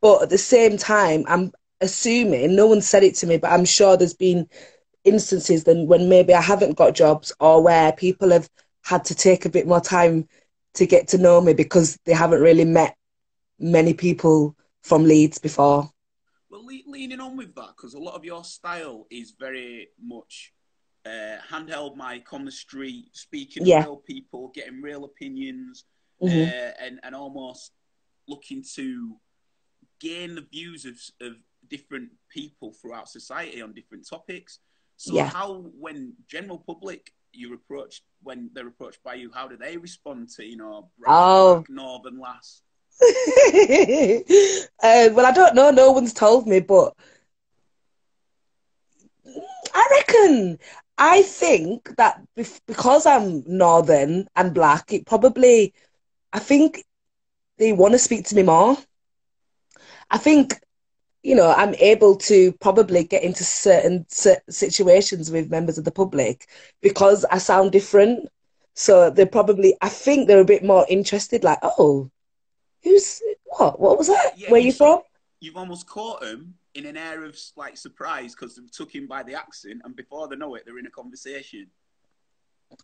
But 0.00 0.22
at 0.22 0.30
the 0.30 0.38
same 0.38 0.76
time, 0.76 1.24
I'm 1.28 1.52
assuming 1.80 2.54
no 2.54 2.66
one 2.66 2.80
said 2.80 3.04
it 3.04 3.14
to 3.16 3.26
me, 3.26 3.36
but 3.38 3.52
I'm 3.52 3.64
sure 3.64 3.96
there's 3.96 4.14
been 4.14 4.48
instances 5.04 5.64
then 5.64 5.86
when 5.86 6.08
maybe 6.08 6.34
I 6.34 6.40
haven't 6.40 6.76
got 6.76 6.94
jobs 6.94 7.32
or 7.40 7.62
where 7.62 7.92
people 7.92 8.30
have 8.30 8.48
had 8.84 9.04
to 9.06 9.14
take 9.14 9.44
a 9.44 9.50
bit 9.50 9.66
more 9.66 9.80
time 9.80 10.28
to 10.74 10.86
get 10.86 11.08
to 11.08 11.18
know 11.18 11.40
me 11.40 11.54
because 11.54 11.98
they 12.04 12.12
haven't 12.12 12.40
really 12.40 12.64
met 12.64 12.96
many 13.58 13.94
people 13.94 14.54
from 14.82 15.04
Leeds 15.04 15.38
before. 15.38 15.90
Le- 16.68 16.90
leaning 16.94 17.20
on 17.20 17.36
with 17.36 17.54
that 17.54 17.70
because 17.76 17.94
a 17.94 17.98
lot 17.98 18.14
of 18.14 18.24
your 18.24 18.44
style 18.44 19.06
is 19.10 19.28
very 19.46 19.88
much 20.14 20.52
uh, 21.06 21.38
handheld 21.50 21.96
mic 21.96 22.30
on 22.32 22.44
the 22.44 22.50
street, 22.64 23.06
speaking 23.12 23.64
Yeah. 23.66 23.82
to 23.82 23.88
real 23.88 23.96
people, 24.12 24.42
getting 24.58 24.82
real 24.82 25.04
opinions. 25.04 25.84
Mhm. 26.20 26.48
uh, 26.48 26.72
and 26.84 26.94
and 27.04 27.14
almost 27.14 27.72
looking 28.26 28.60
to 28.74 28.86
gain 30.00 30.34
the 30.34 30.46
views 30.54 30.84
of 30.84 30.96
of 31.26 31.34
different 31.74 32.10
people 32.28 32.72
throughout 32.72 33.08
society 33.08 33.62
on 33.62 33.72
different 33.72 34.04
topics. 34.14 34.58
So 34.96 35.14
Yeah. 35.14 35.28
how 35.38 35.48
when 35.84 35.98
general 36.34 36.58
public 36.70 37.02
you're 37.32 37.54
approached 37.54 38.02
when 38.28 38.50
they're 38.52 38.66
approached 38.74 39.02
by 39.04 39.14
you, 39.14 39.30
how 39.38 39.46
do 39.46 39.56
they 39.56 39.76
respond 39.76 40.28
to 40.36 40.42
you 40.44 40.56
know 40.56 40.90
Oh. 41.06 41.64
northern 41.68 42.18
lass? 42.18 42.62
Uh, 44.82 45.08
well, 45.14 45.26
I 45.26 45.32
don't 45.32 45.54
know. 45.54 45.70
No 45.70 45.92
one's 45.92 46.12
told 46.12 46.46
me, 46.46 46.60
but 46.60 46.94
I 49.74 49.88
reckon. 49.90 50.58
I 51.00 51.22
think 51.22 51.94
that 51.96 52.20
because 52.66 53.06
I'm 53.06 53.44
northern 53.46 54.28
and 54.34 54.52
black, 54.54 54.92
it 54.92 55.06
probably. 55.06 55.74
I 56.32 56.40
think 56.40 56.84
they 57.58 57.72
want 57.72 57.92
to 57.94 57.98
speak 57.98 58.26
to 58.26 58.36
me 58.36 58.42
more. 58.42 58.76
I 60.10 60.18
think, 60.18 60.54
you 61.22 61.34
know, 61.34 61.52
I'm 61.56 61.74
able 61.76 62.16
to 62.16 62.52
probably 62.54 63.04
get 63.04 63.22
into 63.22 63.44
certain 63.44 64.06
cer- 64.08 64.42
situations 64.48 65.30
with 65.30 65.50
members 65.50 65.78
of 65.78 65.84
the 65.84 65.92
public 65.92 66.46
because 66.82 67.24
I 67.26 67.38
sound 67.38 67.72
different. 67.72 68.28
So 68.74 69.10
they're 69.10 69.26
probably. 69.26 69.76
I 69.80 69.88
think 69.88 70.28
they're 70.28 70.40
a 70.40 70.44
bit 70.44 70.64
more 70.64 70.86
interested. 70.88 71.44
Like, 71.44 71.58
oh, 71.62 72.10
who's 72.88 73.22
what? 73.44 73.80
What 73.80 73.98
was 73.98 74.06
that? 74.08 74.32
Yeah, 74.36 74.50
Where 74.50 74.60
you 74.60 74.66
you 74.68 74.72
from? 74.72 75.00
You've 75.40 75.56
almost 75.56 75.86
caught 75.86 76.22
him 76.24 76.54
in 76.74 76.84
an 76.86 76.96
air 76.96 77.24
of 77.24 77.38
like 77.56 77.76
surprise 77.76 78.34
because 78.34 78.56
they 78.56 78.62
took 78.72 78.94
him 78.94 79.06
by 79.06 79.22
the 79.22 79.34
accent, 79.34 79.82
and 79.84 79.94
before 79.94 80.28
they 80.28 80.36
know 80.36 80.54
it, 80.54 80.64
they're 80.66 80.78
in 80.78 80.86
a 80.86 80.90
conversation. 80.90 81.68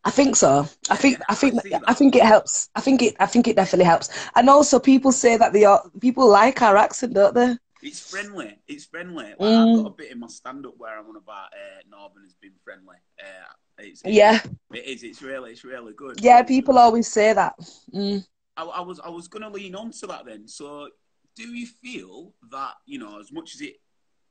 I 0.04 0.10
think 0.10 0.36
so. 0.36 0.66
I 0.90 0.96
think 0.96 1.18
Yeah, 1.18 1.24
I 1.28 1.34
think 1.34 1.54
I. 1.74 1.80
I 1.88 1.94
think 1.94 2.16
it 2.16 2.22
helps. 2.22 2.70
I 2.74 2.80
think 2.80 3.02
it 3.02 3.16
I 3.20 3.26
think 3.26 3.48
it 3.48 3.56
definitely 3.56 3.84
helps. 3.84 4.08
And 4.34 4.48
also 4.48 4.78
people 4.78 5.12
say 5.12 5.36
that 5.36 5.52
they 5.52 5.64
are 5.64 5.82
people 6.00 6.26
like 6.28 6.62
our 6.62 6.76
accent, 6.76 7.14
don't 7.14 7.34
they? 7.34 7.56
It's 7.82 8.00
friendly. 8.00 8.56
It's 8.66 8.86
friendly. 8.86 9.26
Like, 9.26 9.38
Mm. 9.38 9.76
I've 9.76 9.82
got 9.84 9.90
a 9.90 9.94
bit 9.94 10.10
in 10.10 10.18
my 10.20 10.28
stand-up 10.28 10.72
where 10.78 10.98
I'm 10.98 11.06
on 11.06 11.16
about 11.16 11.48
uh, 11.52 11.82
Northern 11.90 12.22
has 12.22 12.34
been 12.40 12.54
friendly. 12.64 12.96
Uh, 13.20 13.52
it's, 13.76 14.00
it's, 14.02 14.14
Yeah. 14.16 14.40
it 14.72 14.84
is. 14.86 15.02
It's 15.02 15.20
really, 15.20 15.50
it's 15.52 15.64
really 15.64 15.92
good. 15.92 16.18
Yeah, 16.22 16.42
people 16.44 16.78
always 16.78 17.08
say 17.08 17.34
that. 17.34 17.54
Mm. 17.92 18.26
I, 18.56 18.64
I 18.64 18.80
was, 18.80 19.00
I 19.00 19.08
was 19.08 19.28
going 19.28 19.42
to 19.42 19.48
lean 19.48 19.74
on 19.74 19.90
to 19.92 20.06
that 20.08 20.26
then. 20.26 20.46
So, 20.48 20.88
do 21.36 21.48
you 21.54 21.66
feel 21.66 22.32
that 22.50 22.74
you 22.86 22.98
know, 22.98 23.18
as 23.18 23.32
much 23.32 23.54
as 23.54 23.60
it, 23.60 23.76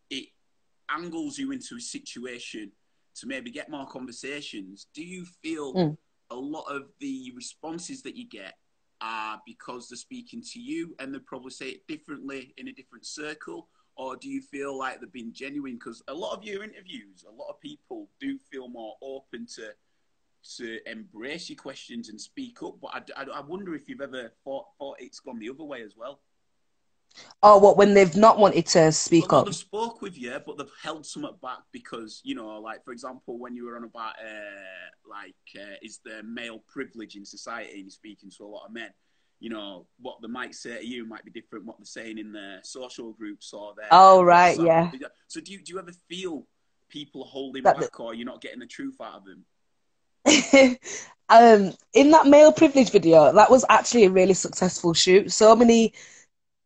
it 0.09 0.29
angles 0.89 1.37
you 1.37 1.51
into 1.51 1.75
a 1.75 1.81
situation 1.81 2.71
to 3.15 3.27
maybe 3.27 3.51
get 3.51 3.69
more 3.69 3.85
conversations, 3.87 4.87
do 4.93 5.03
you 5.03 5.25
feel 5.25 5.73
Mm. 5.73 5.97
a 6.29 6.35
lot 6.35 6.63
of 6.63 6.83
the 6.99 7.31
responses 7.35 8.01
that 8.03 8.15
you 8.15 8.27
get 8.27 8.53
are 9.01 9.41
because 9.45 9.89
they're 9.89 9.97
speaking 9.97 10.41
to 10.41 10.59
you 10.59 10.95
and 10.99 11.13
they 11.13 11.19
probably 11.19 11.51
say 11.51 11.69
it 11.69 11.87
differently 11.87 12.53
in 12.57 12.69
a 12.69 12.71
different 12.71 13.05
circle? 13.05 13.69
Or 13.95 14.15
do 14.15 14.27
you 14.29 14.41
feel 14.41 14.75
like 14.75 14.99
they've 14.99 15.11
been 15.11 15.33
genuine? 15.33 15.73
Because 15.75 16.01
a 16.07 16.13
lot 16.13 16.35
of 16.35 16.43
your 16.43 16.63
interviews, 16.63 17.23
a 17.27 17.31
lot 17.31 17.49
of 17.49 17.59
people 17.59 18.09
do 18.19 18.39
feel 18.39 18.67
more 18.69 18.95
open 19.03 19.45
to 19.55 19.71
to 20.57 20.79
embrace 20.89 21.49
your 21.49 21.57
questions 21.57 22.09
and 22.09 22.19
speak 22.19 22.61
up. 22.63 22.75
But 22.81 22.91
I, 23.17 23.21
I, 23.21 23.25
I 23.37 23.41
wonder 23.41 23.75
if 23.75 23.87
you've 23.87 24.01
ever 24.01 24.31
thought, 24.43 24.65
thought 24.77 24.97
it's 24.99 25.19
gone 25.19 25.39
the 25.39 25.49
other 25.49 25.63
way 25.63 25.81
as 25.83 25.95
well. 25.97 26.21
Oh, 27.43 27.59
what 27.59 27.77
when 27.77 27.93
they've 27.93 28.15
not 28.15 28.39
wanted 28.39 28.65
to 28.67 28.91
speak 28.91 29.31
Well, 29.31 29.41
up. 29.41 29.45
they've 29.45 29.55
spoke 29.55 30.01
with 30.01 30.17
you, 30.17 30.35
but 30.45 30.57
they've 30.57 30.67
held 30.81 31.05
something 31.05 31.35
back 31.43 31.59
because 31.71 32.21
you 32.23 32.33
know, 32.33 32.59
like 32.59 32.83
for 32.83 32.91
example, 32.91 33.37
when 33.37 33.55
you 33.55 33.65
were 33.65 33.75
on 33.75 33.83
about 33.83 34.15
uh, 34.19 34.89
like 35.07 35.35
uh, 35.55 35.75
is 35.83 35.99
there 36.03 36.23
male 36.23 36.63
privilege 36.67 37.15
in 37.15 37.23
society, 37.23 37.73
and 37.73 37.81
you're 37.81 37.89
speaking 37.91 38.31
to 38.37 38.43
a 38.43 38.47
lot 38.47 38.65
of 38.65 38.73
men. 38.73 38.89
You 39.39 39.49
know 39.51 39.85
what 39.99 40.21
they 40.23 40.27
might 40.27 40.55
say 40.55 40.79
to 40.79 40.87
you 40.87 41.05
might 41.05 41.23
be 41.23 41.29
different 41.29 41.65
what 41.65 41.77
they're 41.77 41.85
saying 41.85 42.17
in 42.17 42.31
their 42.31 42.61
social 42.63 43.11
groups 43.13 43.53
or 43.53 43.73
their. 43.77 43.89
Oh, 43.91 44.23
right, 44.23 44.57
yeah. 44.59 44.89
So 45.27 45.39
do 45.39 45.51
you 45.51 45.61
do 45.61 45.73
you 45.73 45.79
ever 45.79 45.91
feel 46.09 46.47
people 46.89 47.25
holding 47.25 47.61
That 47.63 47.75
the- 47.75 47.81
back, 47.83 47.99
or 47.99 48.15
you're 48.15 48.25
not 48.25 48.41
getting 48.41 48.59
the 48.59 48.65
truth 48.65 48.95
out 48.99 49.17
of 49.17 49.25
them? 49.25 49.45
um, 51.29 51.73
in 51.93 52.11
that 52.11 52.27
male 52.27 52.51
privilege 52.51 52.91
video, 52.91 53.31
that 53.33 53.49
was 53.49 53.65
actually 53.69 54.05
a 54.05 54.09
really 54.09 54.33
successful 54.33 54.93
shoot. 54.93 55.31
So 55.31 55.55
many. 55.55 55.93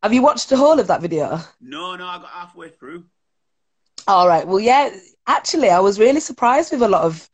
Have 0.02 0.12
you 0.12 0.22
watched 0.22 0.48
the 0.50 0.56
whole 0.56 0.78
of 0.78 0.86
that 0.88 1.00
video? 1.02 1.40
No, 1.60 1.96
no, 1.96 2.06
I 2.06 2.18
got 2.18 2.30
halfway 2.30 2.68
through. 2.68 3.08
All 4.06 4.28
right. 4.28 4.46
Well, 4.46 4.60
yeah. 4.60 4.90
Actually, 5.26 5.70
I 5.70 5.80
was 5.80 5.98
really 5.98 6.20
surprised 6.20 6.72
with 6.72 6.82
a 6.82 6.88
lot 6.88 7.02
of 7.04 7.28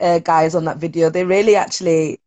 uh, 0.00 0.18
guys 0.18 0.54
on 0.54 0.64
that 0.64 0.78
video. 0.78 1.10
They 1.10 1.24
really 1.24 1.56
actually 1.56 2.20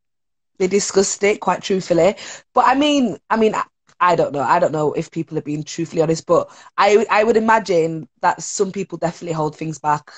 they 0.58 0.68
discussed 0.68 1.24
it 1.24 1.40
quite 1.42 1.62
truthfully. 1.62 2.16
But 2.54 2.66
I 2.68 2.76
mean, 2.76 3.18
I 3.30 3.38
mean, 3.38 3.56
I, 3.56 3.64
I 4.00 4.16
don't 4.16 4.34
know. 4.34 4.42
I 4.42 4.60
don't 4.60 4.72
know 4.72 4.94
if 4.94 5.12
people 5.12 5.38
are 5.38 5.42
being 5.42 5.64
truthfully 5.64 6.02
honest, 6.02 6.26
but 6.26 6.50
I 6.78 7.06
I 7.10 7.24
would 7.24 7.38
imagine 7.38 8.08
that 8.22 8.42
some 8.42 8.72
people 8.72 8.98
definitely 8.98 9.34
hold 9.34 9.56
things 9.56 9.80
back. 9.80 10.12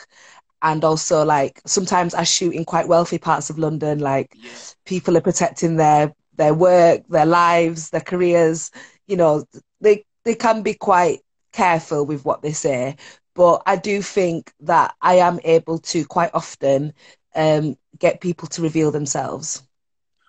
And 0.67 0.83
also, 0.83 1.23
like 1.23 1.61
sometimes 1.65 2.13
I 2.13 2.23
shoot 2.23 2.53
in 2.53 2.65
quite 2.65 2.87
wealthy 2.89 3.17
parts 3.17 3.49
of 3.49 3.57
London. 3.57 3.99
Like 3.99 4.35
Yeah. 4.35 4.51
people 4.85 5.15
are 5.17 5.21
protecting 5.21 5.77
their 5.77 6.13
their 6.35 6.53
work, 6.53 7.03
their 7.07 7.25
lives, 7.25 7.89
their 7.89 8.01
careers. 8.11 8.71
You 9.07 9.17
know, 9.17 9.45
they 9.79 10.05
they 10.25 10.35
can 10.35 10.63
be 10.63 10.73
quite 10.73 11.19
careful 11.53 12.05
with 12.05 12.25
what 12.25 12.41
they 12.41 12.51
say. 12.51 12.97
But 13.33 13.61
I 13.65 13.75
do 13.77 14.01
think 14.01 14.51
that 14.61 14.95
I 15.01 15.15
am 15.15 15.39
able 15.43 15.79
to 15.93 16.05
quite 16.05 16.31
often 16.33 16.93
um, 17.35 17.77
get 17.97 18.19
people 18.19 18.47
to 18.49 18.61
reveal 18.61 18.91
themselves. 18.91 19.63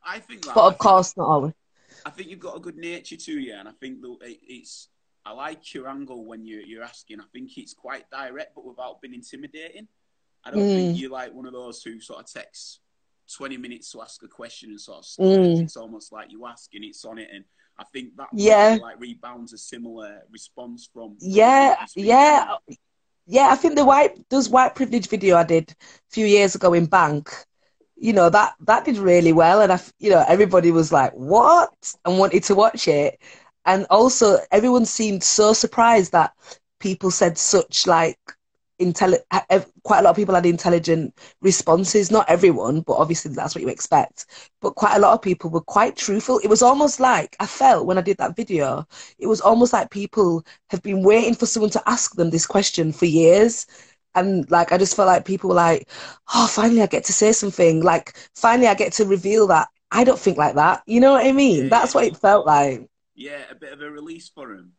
I 0.05 0.21
think 0.21 0.43
that. 0.45 0.55
But 0.55 0.65
of 0.67 0.73
think- 0.75 0.81
course, 0.83 1.17
not 1.17 1.29
always. 1.29 1.55
I 2.07 2.11
think 2.11 2.29
you've 2.31 2.39
got 2.39 2.57
a 2.57 2.61
good 2.61 2.77
nature 2.77 3.17
too, 3.17 3.39
yeah, 3.41 3.61
and 3.61 3.69
I 3.69 3.73
think 3.73 4.01
that 4.03 4.17
it's. 4.23 4.89
I 5.27 5.33
like 5.33 5.75
your 5.75 5.89
angle 5.89 6.25
when 6.25 6.47
you're 6.47 6.63
you're 6.63 6.85
asking. 6.85 7.21
I 7.21 7.25
think 7.33 7.59
it's 7.59 7.75
quite 7.75 8.09
direct, 8.11 8.55
but 8.55 8.65
without 8.65 9.01
being 9.03 9.15
intimidating. 9.15 9.89
I 10.45 10.51
don't 10.51 10.61
think 10.61 10.97
Mm. 10.97 11.01
you're 11.01 11.11
like 11.11 11.35
one 11.35 11.47
of 11.47 11.53
those 11.53 11.83
who 11.83 12.01
sort 12.01 12.21
of 12.21 12.33
takes 12.33 12.81
twenty 13.37 13.57
minutes 13.57 13.93
to 13.93 14.01
ask 14.01 14.23
a 14.23 14.29
question 14.29 14.71
and 14.71 14.81
sort 14.81 14.99
of. 14.99 15.05
Mm. 15.25 15.63
It's 15.63 15.77
almost 15.77 16.13
like 16.13 16.31
you 16.31 16.47
ask 16.47 16.73
and 16.75 16.85
it's 16.85 17.05
on 17.05 17.19
it, 17.19 17.29
and 17.33 17.45
I 17.79 17.85
think 17.93 18.17
that 18.17 18.29
Yeah. 18.33 18.79
like 18.81 18.99
rebounds 19.01 19.53
a 19.53 19.59
similar 19.59 20.23
response 20.31 20.89
from. 20.93 21.17
Yeah, 21.21 21.77
yeah, 21.95 22.57
yeah. 23.27 23.49
I 23.51 23.57
think 23.57 23.75
the 23.77 23.85
white 23.85 24.29
those 24.31 24.49
white 24.49 24.75
privilege 24.75 25.09
video 25.09 25.37
I 25.37 25.45
did 25.45 25.71
a 25.71 25.75
few 26.11 26.27
years 26.27 26.55
ago 26.55 26.73
in 26.73 26.87
Bank, 26.87 27.31
you 27.97 28.13
know 28.13 28.31
that 28.31 28.55
that 28.61 28.85
did 28.85 28.97
really 28.97 29.33
well, 29.33 29.61
and 29.61 29.73
I, 29.73 29.81
you 29.99 30.11
know, 30.11 30.25
everybody 30.27 30.71
was 30.71 30.93
like, 30.93 31.13
"What?" 31.13 31.95
and 32.05 32.19
wanted 32.19 32.45
to 32.45 32.55
watch 32.55 32.89
it, 32.89 33.21
and 33.65 33.87
also 33.91 34.39
everyone 34.51 34.87
seemed 34.87 35.23
so 35.23 35.53
surprised 35.53 36.13
that 36.13 36.33
people 36.81 37.11
said 37.11 37.37
such 37.37 37.87
like 37.87 38.19
intelli- 38.81 39.23
quite 39.85 39.99
a 40.01 40.03
lot 40.03 40.11
of 40.11 40.17
people 40.17 40.35
had 40.35 40.47
intelligent 40.47 41.15
responses. 41.41 42.11
Not 42.11 42.29
everyone, 42.29 42.81
but 42.83 42.95
obviously 42.95 43.33
that's 43.33 43.55
what 43.55 43.63
you 43.63 43.69
expect. 43.69 44.27
But 44.61 44.75
quite 44.75 44.97
a 44.97 45.01
lot 45.01 45.15
of 45.15 45.23
people 45.23 45.51
were 45.51 45.61
quite 45.61 45.97
truthful. 45.97 46.39
It 46.39 46.49
was 46.49 46.63
almost 46.63 47.01
like 47.01 47.37
I 47.41 47.47
felt 47.47 47.87
when 47.87 47.99
I 47.99 48.03
did 48.03 48.19
that 48.19 48.37
video, 48.37 48.87
it 49.19 49.27
was 49.27 49.41
almost 49.41 49.73
like 49.73 49.91
people 49.91 50.45
have 50.71 50.83
been 50.83 51.03
waiting 51.03 51.35
for 51.35 51.47
someone 51.47 51.71
to 51.71 51.83
ask 51.87 52.15
them 52.15 52.31
this 52.31 52.47
question 52.47 52.93
for 52.93 53.07
years. 53.07 53.67
And 54.15 54.51
like, 54.51 54.73
I 54.73 54.79
just 54.79 54.97
felt 54.97 55.07
like 55.07 55.25
people 55.25 55.49
were 55.51 55.57
like, 55.57 55.89
oh, 56.35 56.47
finally 56.49 56.83
I 56.83 56.87
get 56.87 57.05
to 57.05 57.13
say 57.13 57.33
something. 57.33 57.83
Like, 57.83 58.17
finally 58.35 58.67
I 58.67 58.75
get 58.75 58.93
to 58.95 59.05
reveal 59.05 59.47
that 59.49 59.69
I 59.91 60.05
don't 60.05 60.19
think 60.19 60.39
like 60.39 60.55
that. 60.57 60.83
You 60.87 61.01
know 61.01 61.13
what 61.13 61.27
I 61.27 61.33
mean? 61.33 61.65
Yeah, 61.65 61.69
That's 61.69 61.95
what 61.95 62.05
it 62.05 62.17
felt 62.17 62.47
like. 62.47 62.89
Yeah, 63.15 63.43
a 63.51 63.55
bit 63.55 63.73
of 63.73 63.81
a 63.81 63.91
release 63.91 64.29
for 64.29 64.53
him. 64.53 64.73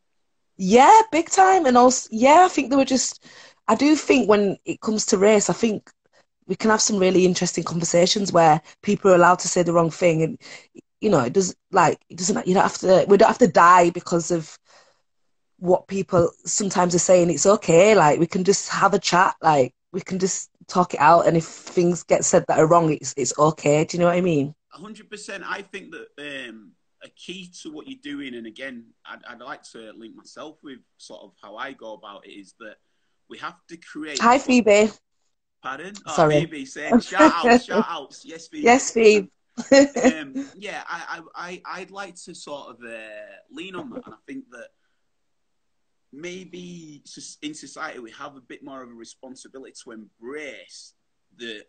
Yeah, 0.58 1.02
big 1.12 1.30
time. 1.30 1.66
And 1.66 1.78
also, 1.78 2.10
yeah, 2.12 2.44
I 2.46 2.50
think 2.50 2.70
they 2.70 2.76
were 2.76 2.86
just, 2.86 3.26
I 3.70 3.76
do 3.76 3.96
think 3.96 4.28
when 4.28 4.58
it 4.66 4.82
comes 4.82 5.06
to 5.08 5.18
race, 5.18 5.50
I 5.50 5.54
think 5.54 5.92
we 6.48 6.56
can 6.56 6.72
have 6.72 6.82
some 6.82 6.98
really 6.98 7.24
interesting 7.24 7.64
conversations 7.64 8.34
where 8.34 8.60
people 8.82 9.12
are 9.12 9.16
allowed 9.16 9.38
to 9.40 9.48
say 9.48 9.62
the 9.62 9.74
wrong 9.74 9.92
thing. 9.92 10.24
And, 10.24 10.42
you 11.00 11.12
know, 11.12 11.20
it 11.20 11.34
does 11.34 11.56
like, 11.72 12.00
it 12.10 12.18
doesn't, 12.18 12.48
you 12.48 12.56
don't 12.56 12.64
have 12.64 12.80
to, 12.80 13.06
we 13.08 13.18
don't 13.18 13.28
have 13.28 13.38
to 13.38 13.48
die 13.48 13.92
because 13.92 14.32
of 14.32 14.58
what 15.60 15.88
people 15.88 16.32
sometimes 16.46 16.96
are 16.96 17.00
saying. 17.00 17.30
It's 17.30 17.46
okay. 17.46 17.94
Like, 17.94 18.20
we 18.20 18.26
can 18.26 18.44
just 18.44 18.70
have 18.70 18.96
a 18.96 19.00
chat. 19.00 19.36
Like, 19.40 19.76
we 19.94 20.02
can 20.02 20.18
just 20.18 20.50
talk 20.68 20.96
it 20.96 21.00
out. 21.00 21.28
And 21.28 21.38
if 21.38 21.46
things 21.46 22.02
get 22.02 22.26
said 22.26 22.46
that 22.48 22.58
are 22.58 22.68
wrong, 22.68 22.92
it's, 22.92 23.14
it's 23.16 23.38
okay. 23.38 23.86
Do 23.86 23.98
you 23.98 24.02
know 24.02 24.08
what 24.08 24.18
I 24.18 24.22
mean? 24.22 24.56
hundred 24.72 25.10
percent. 25.10 25.44
I 25.46 25.62
think 25.62 25.92
that 25.92 26.48
um, 26.50 26.72
a 27.04 27.10
key 27.10 27.52
to 27.62 27.72
what 27.72 27.88
you're 27.88 28.00
doing, 28.02 28.34
and 28.34 28.48
again, 28.48 28.86
I'd, 29.06 29.24
I'd 29.28 29.42
like 29.42 29.62
to 29.74 29.92
link 29.94 30.16
myself 30.16 30.58
with 30.64 30.80
sort 30.98 31.22
of 31.22 31.34
how 31.42 31.58
I 31.58 31.74
go 31.74 31.94
about 31.94 32.26
it, 32.26 32.32
is 32.32 32.56
that 32.60 32.78
we 33.30 33.38
have 33.38 33.56
to 33.68 33.78
create. 33.78 34.20
Hi, 34.20 34.38
Phoebe. 34.40 34.90
Pardon? 35.62 35.94
Oh, 36.06 36.16
Sorry. 36.16 36.42
Phoebe, 36.42 36.66
saying 36.66 37.00
shout 37.02 37.32
outs, 37.46 37.66
shout 37.66 37.86
outs. 37.88 38.26
Yes, 38.26 38.48
Phoebe. 38.48 38.64
Yes, 38.64 38.92
Phoebe. 38.92 39.30
um, 39.72 40.50
yeah, 40.56 40.84
I, 40.88 41.20
I, 41.36 41.62
I, 41.66 41.82
I'd 41.82 41.92
like 41.92 42.16
to 42.24 42.34
sort 42.34 42.70
of 42.70 42.78
uh, 42.84 42.98
lean 43.52 43.76
on 43.76 43.90
that, 43.90 44.06
and 44.06 44.14
I 44.16 44.18
think 44.26 44.46
that 44.52 44.70
maybe 46.12 47.04
in 47.42 47.54
society 47.54 48.00
we 48.00 48.12
have 48.12 48.36
a 48.36 48.42
bit 48.42 48.64
more 48.64 48.82
of 48.82 48.90
a 48.90 48.94
responsibility 48.94 49.74
to 49.84 49.92
embrace 49.92 50.94
the 51.38 51.62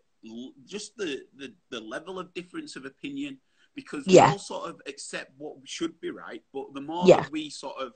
just 0.66 0.96
the, 0.96 1.22
the, 1.36 1.52
the 1.70 1.80
level 1.80 2.18
of 2.18 2.32
difference 2.34 2.76
of 2.76 2.84
opinion 2.84 3.38
because 3.74 4.04
Yeah. 4.06 4.26
we 4.26 4.32
all 4.32 4.38
sort 4.38 4.68
of 4.68 4.80
accept 4.86 5.32
what 5.38 5.56
should 5.64 5.98
be 6.00 6.10
right, 6.10 6.42
but 6.52 6.72
the 6.74 6.80
more 6.80 7.06
Yeah. 7.06 7.22
that 7.22 7.32
we 7.32 7.50
sort 7.50 7.76
of 7.80 7.92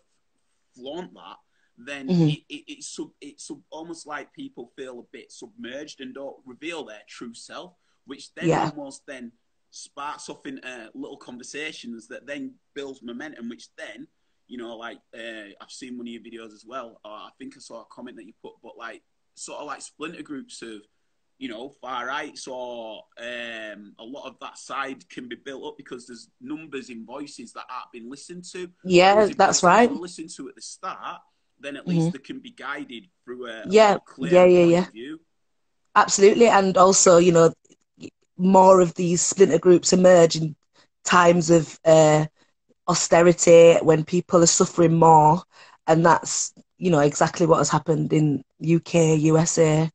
flaunt 0.75 1.12
that, 1.14 1.37
then 1.76 2.09
Mhm. 2.09 2.33
it, 2.33 2.45
it, 2.49 2.64
it's 2.69 2.87
sub, 2.88 3.11
it's 3.21 3.45
sub, 3.49 3.61
almost 3.71 4.07
like 4.07 4.33
people 4.33 4.73
feel 4.76 5.00
a 5.00 5.11
bit 5.12 5.33
submerged 5.33 6.00
and 6.00 6.14
don't 6.14 6.37
reveal 6.47 6.85
their 6.85 7.02
true 7.09 7.35
self, 7.35 7.75
which 8.07 8.33
then 8.35 8.49
Yeah. 8.49 8.71
almost 8.71 9.07
then 9.07 9.33
sparks 9.71 10.28
off 10.28 10.47
in 10.47 10.59
uh, 10.61 10.88
little 10.95 11.16
conversations 11.16 12.07
that 12.09 12.26
then 12.26 12.54
builds 12.75 13.02
momentum, 13.02 13.49
which 13.49 13.75
then 13.76 14.09
you 14.47 14.59
know, 14.59 14.76
like 14.76 14.99
uh, 15.14 15.49
I've 15.59 15.71
seen 15.71 15.97
one 15.97 16.07
of 16.07 16.12
your 16.12 16.21
videos 16.21 16.52
as 16.52 16.66
well, 16.66 17.00
or 17.02 17.11
I 17.12 17.31
think 17.38 17.57
I 17.57 17.61
saw 17.61 17.81
a 17.81 17.87
comment 17.87 18.19
that 18.19 18.26
you 18.26 18.35
put, 18.43 18.52
but 18.62 18.76
like 18.76 19.02
sort 19.35 19.59
of 19.61 19.66
like 19.66 19.81
splinter 19.81 20.23
groups 20.23 20.61
of, 20.61 20.83
you 21.38 21.49
know, 21.49 21.71
far 21.81 22.07
rights 22.07 22.47
or 22.47 23.04
um, 23.19 23.95
a 23.99 24.04
lot 24.04 24.26
of 24.26 24.38
that 24.40 24.59
side 24.59 25.09
can 25.09 25.28
be 25.31 25.37
built 25.37 25.64
up 25.64 25.78
because 25.78 26.07
there's 26.07 26.28
numbers 26.43 26.90
in 26.90 27.07
voices 27.07 27.54
that 27.54 27.64
aren't 27.71 27.90
being 27.90 28.11
listened 28.11 28.45
to. 28.52 28.71
Yeah, 28.85 29.28
that's 29.35 29.62
right. 29.62 29.90
listened 29.90 30.28
to 30.37 30.50
at 30.50 30.57
the 30.57 30.61
start, 30.61 31.23
then 31.64 31.76
at 31.76 31.88
least 31.88 32.12
Mhm. 32.12 32.12
they 32.12 32.18
can 32.18 32.40
be 32.40 32.50
guided 32.50 33.09
through 33.25 33.47
a, 33.49 33.68
a 33.78 33.87
Yeah, 33.87 33.99
clear 34.04 34.35
yeah, 34.35 34.44
yeah, 34.44 34.64
yeah. 34.64 34.87
view. 34.92 35.21
Absolutely, 35.97 36.47
and 36.49 36.76
also, 36.76 37.18
you 37.18 37.33
know, 37.33 37.52
more 38.37 38.80
of 38.80 38.94
these 38.94 39.21
splinter 39.23 39.59
groups 39.59 39.92
emerge 39.92 40.37
in 40.37 40.54
times 41.04 41.50
of 41.50 41.78
uh, 41.85 42.26
austerity 42.88 43.75
when 43.83 44.04
people 44.04 44.42
are 44.42 44.47
suffering 44.47 44.94
more, 44.99 45.42
and 45.87 46.04
that's 46.04 46.52
you 46.78 46.90
know 46.90 47.00
exactly 47.00 47.47
what 47.47 47.59
has 47.59 47.71
happened 47.71 48.12
in 48.12 48.42
UK, 48.61 49.14
USA. 49.16 49.90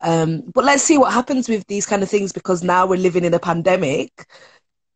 Um, 0.00 0.42
but 0.54 0.64
let's 0.64 0.82
see 0.82 0.98
what 0.98 1.12
happens 1.12 1.48
with 1.48 1.66
these 1.66 1.86
kind 1.86 2.02
of 2.02 2.08
things 2.10 2.32
because 2.32 2.62
now 2.62 2.86
we're 2.86 2.96
living 2.98 3.24
in 3.24 3.34
a 3.34 3.40
pandemic. 3.40 4.10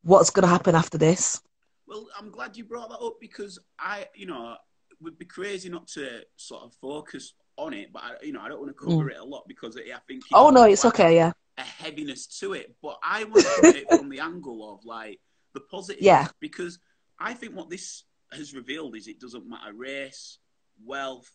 What's 0.02 0.30
going 0.30 0.44
to 0.44 0.48
happen 0.48 0.74
after 0.74 0.98
this? 0.98 1.42
Well, 1.86 2.08
I'm 2.18 2.30
glad 2.30 2.56
you 2.56 2.64
brought 2.64 2.90
that 2.90 2.98
up 3.04 3.16
because 3.20 3.58
I, 3.78 4.08
you 4.14 4.26
know, 4.26 4.56
would 5.02 5.18
be 5.18 5.24
crazy 5.24 5.68
not 5.68 5.86
to 5.88 6.22
sort 6.36 6.62
of 6.62 6.74
focus 6.74 7.34
on 7.56 7.74
it, 7.74 7.92
but 7.92 8.02
I, 8.02 8.24
you 8.24 8.32
know, 8.32 8.40
I 8.40 8.48
don't 8.48 8.60
want 8.60 8.70
to 8.76 8.84
cover 8.84 9.10
it 9.10 9.18
a 9.18 9.24
lot 9.24 9.44
because 9.46 9.76
it, 9.76 9.86
I 9.94 9.98
think. 10.08 10.24
Mm. 10.24 10.28
Oh 10.32 10.50
no, 10.50 10.64
it's 10.64 10.82
quite 10.82 10.94
okay. 10.94 11.16
Yeah, 11.16 11.32
A 11.58 11.62
heaviness 11.62 12.26
to 12.40 12.54
it, 12.54 12.74
but 12.82 12.98
I 13.04 13.24
want 13.24 13.44
to 13.44 13.50
put 13.60 13.76
it 13.76 13.88
from 13.90 14.08
the 14.08 14.20
angle 14.20 14.72
of 14.72 14.84
like 14.84 15.20
the 15.54 15.60
positive. 15.60 16.02
Yeah. 16.02 16.28
Because 16.40 16.78
I 17.18 17.34
think 17.34 17.54
what 17.54 17.68
this 17.70 18.04
has 18.32 18.54
revealed 18.54 18.96
is 18.96 19.06
it 19.08 19.20
doesn't 19.20 19.46
matter 19.48 19.74
race, 19.74 20.38
wealth, 20.84 21.30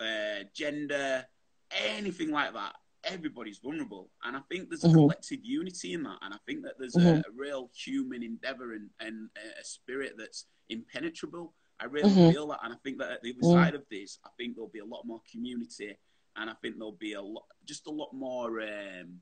uh, 0.00 0.44
gender, 0.54 1.26
anything 1.70 2.30
like 2.30 2.52
that. 2.54 2.74
Everybody's 3.04 3.58
vulnerable, 3.58 4.10
and 4.24 4.36
I 4.36 4.40
think 4.50 4.68
there's 4.68 4.84
a 4.84 4.88
Mhm. 4.88 4.94
collective 4.94 5.40
unity 5.44 5.92
in 5.94 6.02
that, 6.02 6.18
and 6.22 6.34
I 6.34 6.38
think 6.46 6.62
that 6.64 6.74
there's 6.78 6.96
a, 6.96 7.00
Mhm. 7.00 7.20
a 7.26 7.30
real 7.34 7.70
human 7.74 8.22
endeavor 8.22 8.72
and, 8.74 8.90
and 9.00 9.30
a, 9.36 9.60
a 9.60 9.64
spirit 9.64 10.14
that's 10.18 10.46
impenetrable. 10.68 11.54
I 11.80 11.84
really 11.84 12.10
Mhm. 12.10 12.32
feel 12.32 12.48
that, 12.48 12.60
and 12.64 12.72
I 12.72 12.76
think 12.82 12.98
that 12.98 13.10
at 13.12 13.22
the 13.22 13.32
other 13.32 13.42
Mm. 13.46 13.52
side 13.52 13.74
of 13.74 13.84
this, 13.90 14.18
I 14.24 14.30
think 14.36 14.54
there'll 14.56 14.68
be 14.68 14.80
a 14.80 14.84
lot 14.84 15.04
more 15.06 15.20
community, 15.30 15.96
and 16.36 16.50
I 16.50 16.54
think 16.54 16.76
there'll 16.76 16.92
be 16.92 17.12
a 17.12 17.22
lot, 17.22 17.44
just 17.64 17.86
a 17.86 17.90
lot 17.90 18.12
more 18.12 18.60
um, 18.60 19.20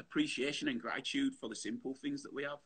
appreciation 0.00 0.68
and 0.68 0.80
gratitude 0.80 1.34
for 1.40 1.48
the 1.48 1.54
simple 1.54 1.94
things 1.94 2.22
that 2.22 2.34
we 2.34 2.42
have. 2.42 2.58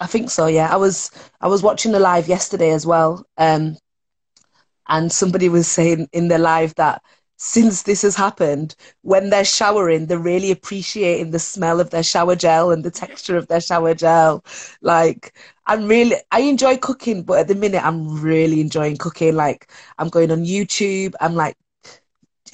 I 0.00 0.06
think 0.06 0.30
so. 0.30 0.46
Yeah, 0.46 0.72
I 0.72 0.76
was 0.76 1.10
I 1.40 1.48
was 1.48 1.62
watching 1.62 1.92
the 1.92 1.98
live 2.00 2.28
yesterday 2.28 2.70
as 2.70 2.86
well, 2.86 3.24
um, 3.38 3.76
and 4.88 5.10
somebody 5.10 5.48
was 5.48 5.66
saying 5.66 6.08
in 6.12 6.28
the 6.28 6.38
live 6.38 6.74
that 6.76 7.02
since 7.38 7.82
this 7.82 8.02
has 8.02 8.16
happened, 8.16 8.74
when 9.02 9.28
they're 9.28 9.44
showering, 9.44 10.06
they're 10.06 10.18
really 10.18 10.50
appreciating 10.50 11.30
the 11.30 11.38
smell 11.38 11.80
of 11.80 11.90
their 11.90 12.02
shower 12.02 12.34
gel 12.34 12.70
and 12.70 12.82
the 12.84 12.90
texture 12.90 13.36
of 13.36 13.46
their 13.48 13.60
shower 13.60 13.94
gel. 13.94 14.42
Like, 14.80 15.36
I'm 15.66 15.86
really, 15.86 16.16
I 16.30 16.40
enjoy 16.40 16.76
cooking, 16.78 17.22
but 17.24 17.40
at 17.40 17.48
the 17.48 17.54
minute, 17.54 17.84
I'm 17.84 18.20
really 18.22 18.60
enjoying 18.60 18.96
cooking. 18.96 19.34
Like, 19.34 19.70
I'm 19.98 20.08
going 20.08 20.30
on 20.30 20.44
YouTube, 20.44 21.14
I'm 21.20 21.34
like, 21.34 21.56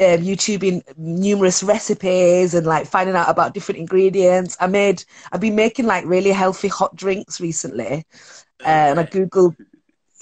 um, 0.01 0.21
YouTubing 0.21 0.83
numerous 0.97 1.63
recipes 1.63 2.55
and 2.55 2.67
like 2.67 2.87
finding 2.87 3.17
out 3.17 3.29
about 3.29 3.55
different 3.55 3.79
ingredients. 3.81 4.57
I 4.61 4.67
made, 4.67 5.05
I've 5.33 5.41
been 5.41 5.57
making 5.57 5.87
like 5.87 6.05
really 6.07 6.31
healthy 6.31 6.69
hot 6.69 6.97
drinks 6.97 7.41
recently, 7.41 8.05
uh, 8.65 8.69
and 8.69 9.01
I 9.01 9.05
googled 9.05 9.57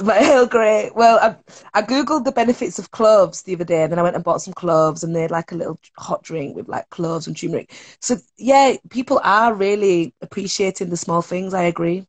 my 0.00 0.18
Earl 0.32 0.46
Grey. 0.46 0.90
Well, 0.94 1.18
I, 1.22 1.36
I 1.78 1.82
googled 1.82 2.24
the 2.24 2.32
benefits 2.32 2.78
of 2.78 2.90
cloves 2.90 3.42
the 3.42 3.54
other 3.54 3.64
day, 3.64 3.82
and 3.84 3.92
then 3.92 3.98
I 3.98 4.02
went 4.02 4.16
and 4.16 4.24
bought 4.24 4.42
some 4.42 4.54
cloves 4.54 5.04
and 5.04 5.12
made 5.12 5.30
like 5.30 5.52
a 5.52 5.56
little 5.56 5.78
hot 5.98 6.22
drink 6.22 6.56
with 6.56 6.68
like 6.68 6.88
cloves 6.90 7.26
and 7.26 7.36
turmeric. 7.36 7.72
So 8.00 8.16
yeah, 8.38 8.76
people 8.90 9.20
are 9.24 9.54
really 9.54 10.14
appreciating 10.22 10.90
the 10.90 10.96
small 10.96 11.22
things. 11.22 11.54
I 11.54 11.64
agree. 11.64 12.06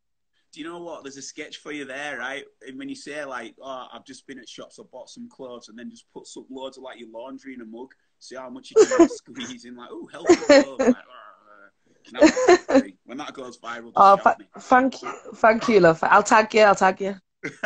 Do 0.54 0.60
you 0.60 0.66
know 0.68 0.80
what? 0.80 1.04
There's 1.04 1.18
a 1.18 1.22
sketch 1.22 1.58
for 1.58 1.72
you 1.72 1.86
there, 1.86 2.18
right? 2.18 2.44
And 2.68 2.78
when 2.78 2.90
you 2.90 2.96
say 2.96 3.24
like, 3.24 3.56
"Oh, 3.62 3.88
I've 3.94 4.04
just 4.04 4.28
been 4.28 4.38
at 4.40 4.50
shops, 4.50 4.80
I 4.80 4.84
bought 4.92 5.10
some 5.10 5.30
clothes," 5.30 5.70
and 5.70 5.80
then 5.80 5.90
just 5.90 6.06
put 6.14 6.28
some 6.28 6.46
loads 6.50 6.78
of 6.78 6.84
like 6.84 7.00
your 7.00 7.10
laundry 7.10 7.54
in 7.54 7.62
a 7.62 7.66
mug, 7.66 7.94
see 8.20 8.36
how 8.36 8.50
much 8.50 8.72
you 8.72 8.86
can 8.86 9.08
squeeze 9.10 9.64
in, 9.66 9.76
like, 9.78 9.90
"Oh, 9.92 10.08
healthy 10.12 10.36
clothes." 10.48 10.80
Like, 10.80 10.90
"Arr, 10.90 10.94
arr." 10.96 11.74
Can 12.04 12.16
have 12.16 12.34
that 12.48 12.66
for 12.68 12.80
free. 12.82 12.98
when 13.06 13.18
that 13.20 13.34
goes 13.34 13.60
viral, 13.60 13.84
just 13.86 13.94
Oh, 13.96 14.18
fa- 14.18 14.38
thank 14.60 15.02
you, 15.04 15.14
thank 15.36 15.68
you, 15.70 15.80
love. 15.80 16.00
I'll 16.04 16.24
tag 16.24 16.54
you. 16.54 16.62
I'll 16.62 16.76
tag 16.76 17.00
you. 17.00 17.16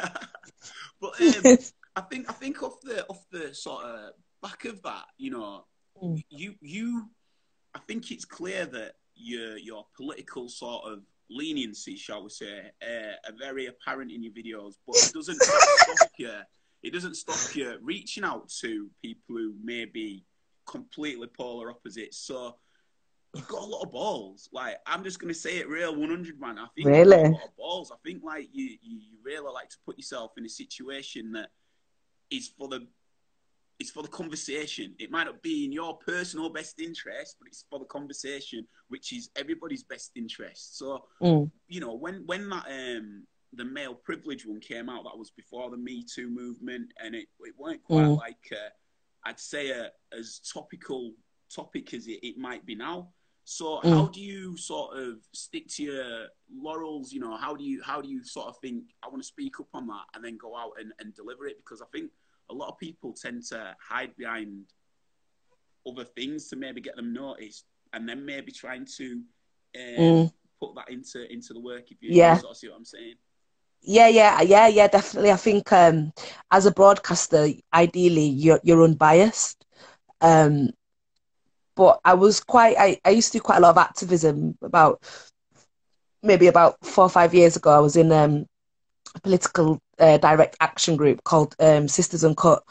but 1.01 1.21
um, 1.21 1.57
I 1.95 2.01
think 2.01 2.29
I 2.29 2.33
think 2.33 2.61
off 2.61 2.79
the 2.81 3.05
off 3.07 3.25
the 3.31 3.53
sort 3.53 3.83
of 3.85 4.11
back 4.43 4.65
of 4.65 4.81
that, 4.83 5.05
you 5.17 5.31
know, 5.31 5.65
Mm. 6.03 6.21
you 6.29 6.55
you, 6.61 7.09
I 7.73 7.79
think 7.79 8.11
it's 8.11 8.25
clear 8.25 8.65
that 8.65 8.95
your 9.15 9.57
your 9.57 9.85
political 9.95 10.49
sort 10.49 10.91
of 10.91 11.03
leniency, 11.29 11.95
shall 11.95 12.23
we 12.23 12.29
say, 12.29 12.71
uh, 12.81 13.29
are 13.29 13.37
very 13.37 13.67
apparent 13.67 14.11
in 14.11 14.23
your 14.23 14.33
videos, 14.33 14.75
but 14.85 14.95
it 14.97 15.11
doesn't 15.13 15.35
stop 15.41 16.09
you. 16.17 16.31
It 16.83 16.93
doesn't 16.93 17.15
stop 17.15 17.55
you 17.55 17.77
reaching 17.81 18.23
out 18.23 18.47
to 18.61 18.89
people 19.01 19.35
who 19.35 19.53
may 19.63 19.85
be 19.85 20.23
completely 20.67 21.27
polar 21.27 21.71
opposites. 21.71 22.17
So 22.17 22.55
you've 23.35 23.47
got 23.47 23.61
a 23.63 23.65
lot 23.65 23.83
of 23.83 23.91
balls. 23.91 24.49
Like 24.53 24.77
I'm 24.85 25.03
just 25.03 25.19
gonna 25.19 25.33
say 25.33 25.57
it 25.57 25.67
real 25.67 25.95
100 25.95 26.39
man. 26.39 26.59
I 26.59 26.67
think 26.75 26.87
Really? 26.87 27.17
a 27.17 27.29
lot 27.29 27.43
of 27.43 27.55
balls. 27.57 27.91
I 27.91 27.95
think 28.07 28.23
like 28.23 28.49
you, 28.51 28.65
you 28.81 28.99
you 28.99 29.17
really 29.23 29.51
like 29.51 29.69
to 29.69 29.77
put 29.85 29.97
yourself 29.97 30.33
in 30.37 30.45
a 30.45 30.49
situation 30.49 31.31
that 31.33 31.49
is 32.29 32.51
for 32.57 32.67
the 32.67 32.87
it's 33.79 33.91
for 33.91 34.03
the 34.03 34.09
conversation. 34.09 34.95
It 34.99 35.11
might 35.11 35.25
not 35.25 35.41
be 35.41 35.65
in 35.65 35.71
your 35.71 35.97
personal 35.97 36.49
best 36.49 36.79
interest, 36.79 37.35
but 37.39 37.47
it's 37.47 37.65
for 37.69 37.79
the 37.79 37.85
conversation, 37.85 38.65
which 38.87 39.11
is 39.13 39.29
everybody's 39.35 39.83
best 39.83 40.11
interest. 40.15 40.77
So 40.77 41.07
Mm. 41.21 41.51
you 41.67 41.79
know 41.79 41.93
when 41.93 42.25
when 42.25 42.49
that 42.49 42.65
um 42.69 43.27
the 43.53 43.65
male 43.65 43.95
privilege 43.95 44.45
one 44.45 44.59
came 44.59 44.89
out, 44.89 45.03
that 45.05 45.17
was 45.17 45.31
before 45.31 45.69
the 45.69 45.77
Me 45.77 46.03
Too 46.03 46.29
movement, 46.29 46.91
and 47.01 47.15
it 47.15 47.27
it 47.41 47.55
weren't 47.57 47.83
quite 47.83 48.07
Mm. 48.07 48.17
like 48.17 48.51
uh, 48.51 48.69
I'd 49.25 49.39
say 49.39 49.71
a, 49.71 49.91
as 50.11 50.39
topical 50.53 51.13
topic 51.53 51.93
as 51.93 52.07
it, 52.07 52.19
it 52.23 52.37
might 52.37 52.65
be 52.65 52.75
now. 52.75 53.13
So 53.43 53.79
Mm. 53.81 53.93
how 53.93 54.07
do 54.07 54.21
you 54.21 54.57
sort 54.57 54.97
of 54.97 55.19
stick 55.33 55.67
to 55.75 55.83
your 55.83 56.27
laurels? 56.51 57.11
You 57.13 57.19
know, 57.21 57.35
how 57.37 57.55
do 57.55 57.63
you 57.63 57.81
how 57.83 58.01
do 58.01 58.09
you 58.09 58.23
sort 58.23 58.47
of 58.47 58.57
think 58.59 58.83
I 59.03 59.07
want 59.07 59.21
to 59.21 59.27
speak 59.27 59.59
up 59.59 59.67
on 59.73 59.87
that 59.87 60.05
and 60.13 60.23
then 60.23 60.37
go 60.37 60.55
out 60.55 60.73
and, 60.79 60.91
and 60.99 61.13
deliver 61.13 61.45
it? 61.47 61.57
Because 61.57 61.81
I 61.81 61.85
think 61.91 62.11
a 62.49 62.53
lot 62.53 62.69
of 62.69 62.77
people 62.77 63.13
tend 63.13 63.43
to 63.45 63.75
hide 63.89 64.15
behind 64.17 64.65
other 65.87 66.03
things 66.03 66.47
to 66.49 66.55
maybe 66.55 66.81
get 66.81 66.95
them 66.95 67.13
noticed, 67.13 67.65
and 67.93 68.07
then 68.07 68.25
maybe 68.25 68.51
trying 68.51 68.85
to 68.97 69.21
um, 69.77 69.99
Mm. 69.99 70.31
put 70.59 70.75
that 70.75 70.89
into 70.89 71.31
into 71.31 71.53
the 71.53 71.59
work. 71.59 71.91
If 71.91 72.01
you, 72.01 72.15
Yeah. 72.15 72.35
sort 72.35 72.51
of 72.51 72.57
see 72.57 72.69
what 72.69 72.77
I'm 72.77 72.85
saying. 72.85 73.15
Yeah, 73.81 74.07
yeah, 74.07 74.41
yeah, 74.41 74.67
yeah, 74.67 74.87
definitely. 74.87 75.31
I 75.31 75.35
think 75.35 75.71
um, 75.71 76.11
as 76.51 76.65
a 76.65 76.71
broadcaster, 76.71 77.47
ideally 77.73 78.25
you're 78.25 78.59
you're 78.63 78.83
unbiased. 78.83 79.63
Um, 80.21 80.69
but 81.75 81.99
I 82.03 82.13
was 82.15 82.39
quite 82.41 82.75
I, 82.79 82.99
I 83.05 83.09
used 83.11 83.31
to 83.33 83.37
do 83.37 83.41
quite 83.41 83.57
a 83.57 83.61
lot 83.61 83.71
of 83.71 83.77
activism 83.77 84.57
about 84.63 85.03
maybe 86.23 86.47
about 86.47 86.75
four 86.83 87.05
or 87.05 87.09
five 87.09 87.33
years 87.33 87.55
ago. 87.55 87.69
I 87.71 87.79
was 87.79 87.95
in 87.95 88.11
um, 88.11 88.45
a 89.15 89.19
political 89.21 89.79
uh, 89.99 90.17
direct 90.17 90.57
action 90.59 90.95
group 90.95 91.23
called 91.23 91.55
um, 91.59 91.87
Sisters 91.87 92.23
Uncut, 92.23 92.63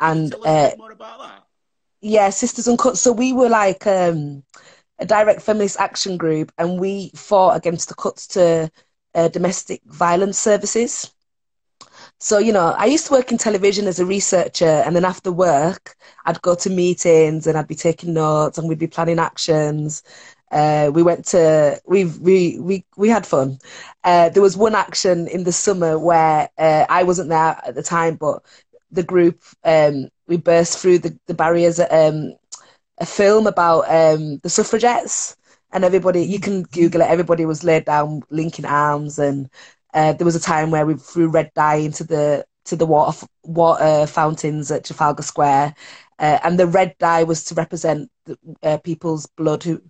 and 0.00 0.34
uh, 0.44 0.70
more 0.78 0.92
about 0.92 1.18
that. 1.20 1.46
yeah, 2.00 2.30
Sisters 2.30 2.68
Uncut. 2.68 2.98
So 2.98 3.12
we 3.12 3.32
were 3.32 3.48
like 3.48 3.86
um, 3.86 4.42
a 4.98 5.06
direct 5.06 5.42
feminist 5.42 5.78
action 5.78 6.16
group, 6.16 6.52
and 6.58 6.80
we 6.80 7.10
fought 7.14 7.56
against 7.56 7.88
the 7.88 7.94
cuts 7.94 8.26
to 8.28 8.70
uh, 9.14 9.28
domestic 9.28 9.82
violence 9.86 10.38
services. 10.38 11.12
So, 12.18 12.38
you 12.38 12.52
know, 12.52 12.74
I 12.76 12.86
used 12.86 13.06
to 13.06 13.12
work 13.12 13.32
in 13.32 13.38
television 13.38 13.86
as 13.86 13.98
a 13.98 14.06
researcher, 14.06 14.64
and 14.64 14.94
then 14.94 15.04
after 15.04 15.32
work, 15.32 15.96
I'd 16.24 16.40
go 16.42 16.54
to 16.54 16.70
meetings 16.70 17.46
and 17.46 17.58
I'd 17.58 17.68
be 17.68 17.74
taking 17.74 18.14
notes 18.14 18.58
and 18.58 18.68
we'd 18.68 18.78
be 18.78 18.86
planning 18.86 19.18
actions. 19.18 20.02
Uh, 20.52 20.90
we 20.94 21.02
went 21.02 21.24
to 21.26 21.80
we 21.86 22.04
we 22.04 22.58
we 22.60 22.84
we 22.96 23.08
had 23.08 23.26
fun. 23.26 23.58
Uh, 24.04 24.28
there 24.30 24.42
was 24.42 24.56
one 24.56 24.74
action 24.74 25.26
in 25.28 25.44
the 25.44 25.52
summer 25.52 25.98
where 25.98 26.50
uh, 26.58 26.86
I 26.88 27.02
wasn't 27.04 27.30
there 27.30 27.58
at 27.66 27.74
the 27.74 27.82
time, 27.82 28.16
but 28.16 28.42
the 28.90 29.02
group 29.02 29.42
um, 29.64 30.08
we 30.28 30.36
burst 30.36 30.78
through 30.78 30.98
the, 31.00 31.18
the 31.26 31.34
barriers 31.34 31.80
at 31.80 31.92
um, 31.92 32.34
a 32.98 33.06
film 33.06 33.46
about 33.46 33.82
um, 33.90 34.38
the 34.42 34.50
suffragettes, 34.50 35.36
and 35.72 35.84
everybody 35.84 36.22
you 36.24 36.40
can 36.40 36.62
Google 36.64 37.00
it. 37.02 37.08
Everybody 37.10 37.46
was 37.46 37.64
laid 37.64 37.84
down, 37.86 38.22
linking 38.30 38.64
arms, 38.64 39.18
and 39.18 39.48
uh, 39.94 40.12
there 40.14 40.24
was 40.24 40.36
a 40.36 40.40
time 40.40 40.70
where 40.70 40.86
we 40.86 40.94
threw 40.94 41.28
red 41.28 41.50
dye 41.54 41.76
into 41.76 42.04
the 42.04 42.44
to 42.66 42.76
the 42.76 42.86
water 42.86 43.26
water 43.44 44.06
fountains 44.06 44.70
at 44.70 44.84
Trafalgar 44.84 45.22
Square, 45.22 45.74
uh, 46.18 46.38
and 46.44 46.58
the 46.58 46.66
red 46.66 46.94
dye 46.98 47.24
was 47.24 47.44
to 47.44 47.54
represent 47.54 48.10
the, 48.26 48.36
uh, 48.62 48.78
people's 48.78 49.26
blood 49.26 49.62
who 49.64 49.80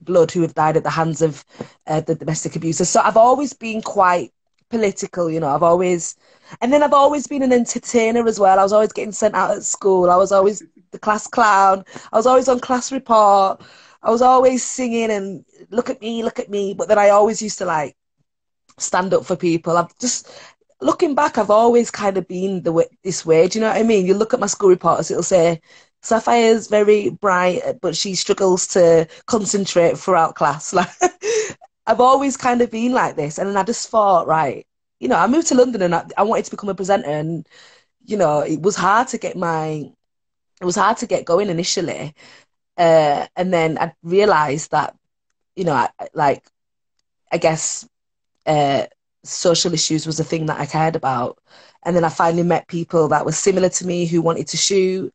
blood 0.00 0.30
who 0.30 0.42
have 0.42 0.54
died 0.54 0.76
at 0.76 0.82
the 0.84 0.90
hands 0.90 1.22
of 1.22 1.44
uh, 1.86 2.00
the 2.00 2.14
domestic 2.14 2.56
abusers. 2.56 2.88
So 2.88 3.00
I've 3.00 3.16
always 3.16 3.52
been 3.52 3.82
quite 3.82 4.32
political, 4.70 5.30
you 5.30 5.40
know. 5.40 5.48
I've 5.54 5.62
always, 5.62 6.16
and 6.60 6.72
then 6.72 6.82
I've 6.82 6.92
always 6.92 7.26
been 7.26 7.42
an 7.42 7.52
entertainer 7.52 8.26
as 8.26 8.40
well. 8.40 8.58
I 8.58 8.62
was 8.62 8.72
always 8.72 8.92
getting 8.92 9.12
sent 9.12 9.34
out 9.34 9.56
at 9.56 9.62
school. 9.62 10.10
I 10.10 10.16
was 10.16 10.32
always 10.32 10.62
the 10.90 10.98
class 10.98 11.26
clown. 11.26 11.84
I 12.12 12.16
was 12.16 12.26
always 12.26 12.48
on 12.48 12.60
class 12.60 12.92
report. 12.92 13.62
I 14.02 14.10
was 14.10 14.22
always 14.22 14.64
singing 14.64 15.10
and 15.10 15.44
look 15.70 15.90
at 15.90 16.00
me, 16.00 16.22
look 16.22 16.38
at 16.38 16.50
me. 16.50 16.74
But 16.74 16.88
then 16.88 16.98
I 16.98 17.10
always 17.10 17.42
used 17.42 17.58
to 17.58 17.64
like 17.64 17.96
stand 18.78 19.14
up 19.14 19.24
for 19.24 19.36
people. 19.36 19.76
I've 19.76 19.96
just 19.98 20.30
looking 20.80 21.14
back, 21.14 21.38
I've 21.38 21.50
always 21.50 21.90
kind 21.90 22.16
of 22.16 22.28
been 22.28 22.62
the 22.62 22.72
way, 22.72 22.86
this 23.02 23.24
way. 23.24 23.48
Do 23.48 23.58
you 23.58 23.64
know 23.64 23.70
what 23.70 23.78
I 23.78 23.82
mean? 23.82 24.06
You 24.06 24.14
look 24.14 24.34
at 24.34 24.40
my 24.40 24.46
school 24.46 24.68
reports, 24.68 25.10
it'll 25.10 25.22
say 25.22 25.60
Sapphire's 26.06 26.68
very 26.68 27.10
bright, 27.10 27.62
but 27.82 27.96
she 27.96 28.14
struggles 28.14 28.66
to 28.68 29.08
concentrate 29.26 29.98
throughout 29.98 30.34
class. 30.36 30.72
Like 30.74 30.90
I've 31.86 32.00
always 32.00 32.36
kind 32.36 32.62
of 32.62 32.70
been 32.70 32.92
like 32.92 33.16
this, 33.16 33.38
and 33.38 33.48
then 33.48 33.56
I 33.56 33.62
just 33.62 33.88
thought, 33.88 34.26
right, 34.26 34.66
you 35.00 35.08
know, 35.08 35.16
I 35.16 35.26
moved 35.28 35.48
to 35.48 35.54
London 35.54 35.82
and 35.82 35.94
I, 35.94 36.04
I 36.16 36.22
wanted 36.24 36.44
to 36.46 36.50
become 36.50 36.68
a 36.68 36.74
presenter, 36.74 37.08
and 37.08 37.46
you 38.06 38.16
know, 38.16 38.40
it 38.40 38.62
was 38.62 38.76
hard 38.76 39.08
to 39.08 39.18
get 39.18 39.36
my, 39.36 39.90
it 40.60 40.64
was 40.64 40.76
hard 40.76 40.98
to 40.98 41.06
get 41.06 41.26
going 41.26 41.50
initially, 41.50 42.14
uh, 42.78 43.26
and 43.36 43.52
then 43.52 43.78
I 43.78 43.92
realised 44.02 44.72
that, 44.72 44.96
you 45.56 45.64
know, 45.64 45.74
I, 45.74 45.90
like, 46.14 46.44
I 47.32 47.38
guess, 47.38 47.88
uh, 48.46 48.86
social 49.24 49.74
issues 49.74 50.06
was 50.06 50.20
a 50.20 50.24
thing 50.24 50.46
that 50.46 50.60
I 50.60 50.66
cared 50.66 50.96
about, 50.96 51.38
and 51.84 51.96
then 51.96 52.04
I 52.04 52.10
finally 52.10 52.42
met 52.44 52.68
people 52.68 53.08
that 53.08 53.24
were 53.26 53.32
similar 53.32 53.68
to 53.70 53.86
me 53.86 54.06
who 54.06 54.22
wanted 54.22 54.48
to 54.48 54.56
shoot, 54.56 55.14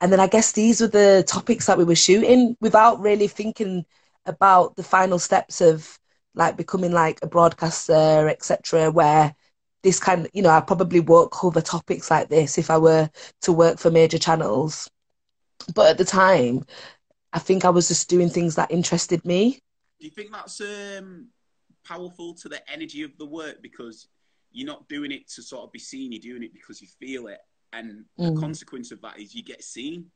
and 0.00 0.12
then 0.12 0.20
I 0.20 0.26
guess 0.26 0.52
these 0.52 0.80
were 0.80 0.88
the 0.88 1.24
topics 1.26 1.66
that 1.66 1.78
we 1.78 1.84
were 1.84 1.96
shooting 1.96 2.56
without 2.60 3.00
really 3.00 3.28
thinking 3.28 3.86
about 4.26 4.76
the 4.76 4.82
final 4.82 5.18
steps 5.18 5.60
of 5.60 5.98
like 6.34 6.56
becoming 6.56 6.92
like 6.92 7.18
a 7.22 7.26
broadcaster, 7.26 8.28
etc., 8.28 8.90
where 8.90 9.34
this 9.82 9.98
kind 9.98 10.26
of, 10.26 10.30
you 10.34 10.42
know, 10.42 10.50
I 10.50 10.60
probably 10.60 11.00
won't 11.00 11.30
cover 11.30 11.60
topics 11.60 12.10
like 12.10 12.28
this 12.28 12.58
if 12.58 12.70
I 12.70 12.78
were 12.78 13.08
to 13.42 13.52
work 13.52 13.78
for 13.78 13.90
major 13.90 14.18
channels. 14.18 14.90
But 15.74 15.90
at 15.90 15.98
the 15.98 16.04
time, 16.04 16.66
I 17.32 17.38
think 17.38 17.64
I 17.64 17.70
was 17.70 17.88
just 17.88 18.08
doing 18.08 18.28
things 18.28 18.56
that 18.56 18.70
interested 18.70 19.24
me. 19.24 19.60
Do 19.98 20.06
you 20.06 20.10
think 20.10 20.32
that's 20.32 20.60
um, 20.60 21.28
powerful 21.84 22.34
to 22.34 22.48
the 22.48 22.60
energy 22.70 23.02
of 23.02 23.16
the 23.18 23.26
work 23.26 23.62
because 23.62 24.08
you're 24.52 24.66
not 24.66 24.88
doing 24.88 25.12
it 25.12 25.28
to 25.30 25.42
sort 25.42 25.64
of 25.64 25.72
be 25.72 25.78
seen, 25.78 26.12
you're 26.12 26.20
doing 26.20 26.42
it 26.42 26.52
because 26.52 26.80
you 26.82 26.88
feel 26.98 27.28
it, 27.28 27.40
and 27.76 28.04
mm. 28.18 28.34
the 28.34 28.40
consequence 28.40 28.90
of 28.92 29.00
that 29.02 29.18
is 29.18 29.34
you 29.34 29.42
get 29.42 29.62
seen. 29.62 30.06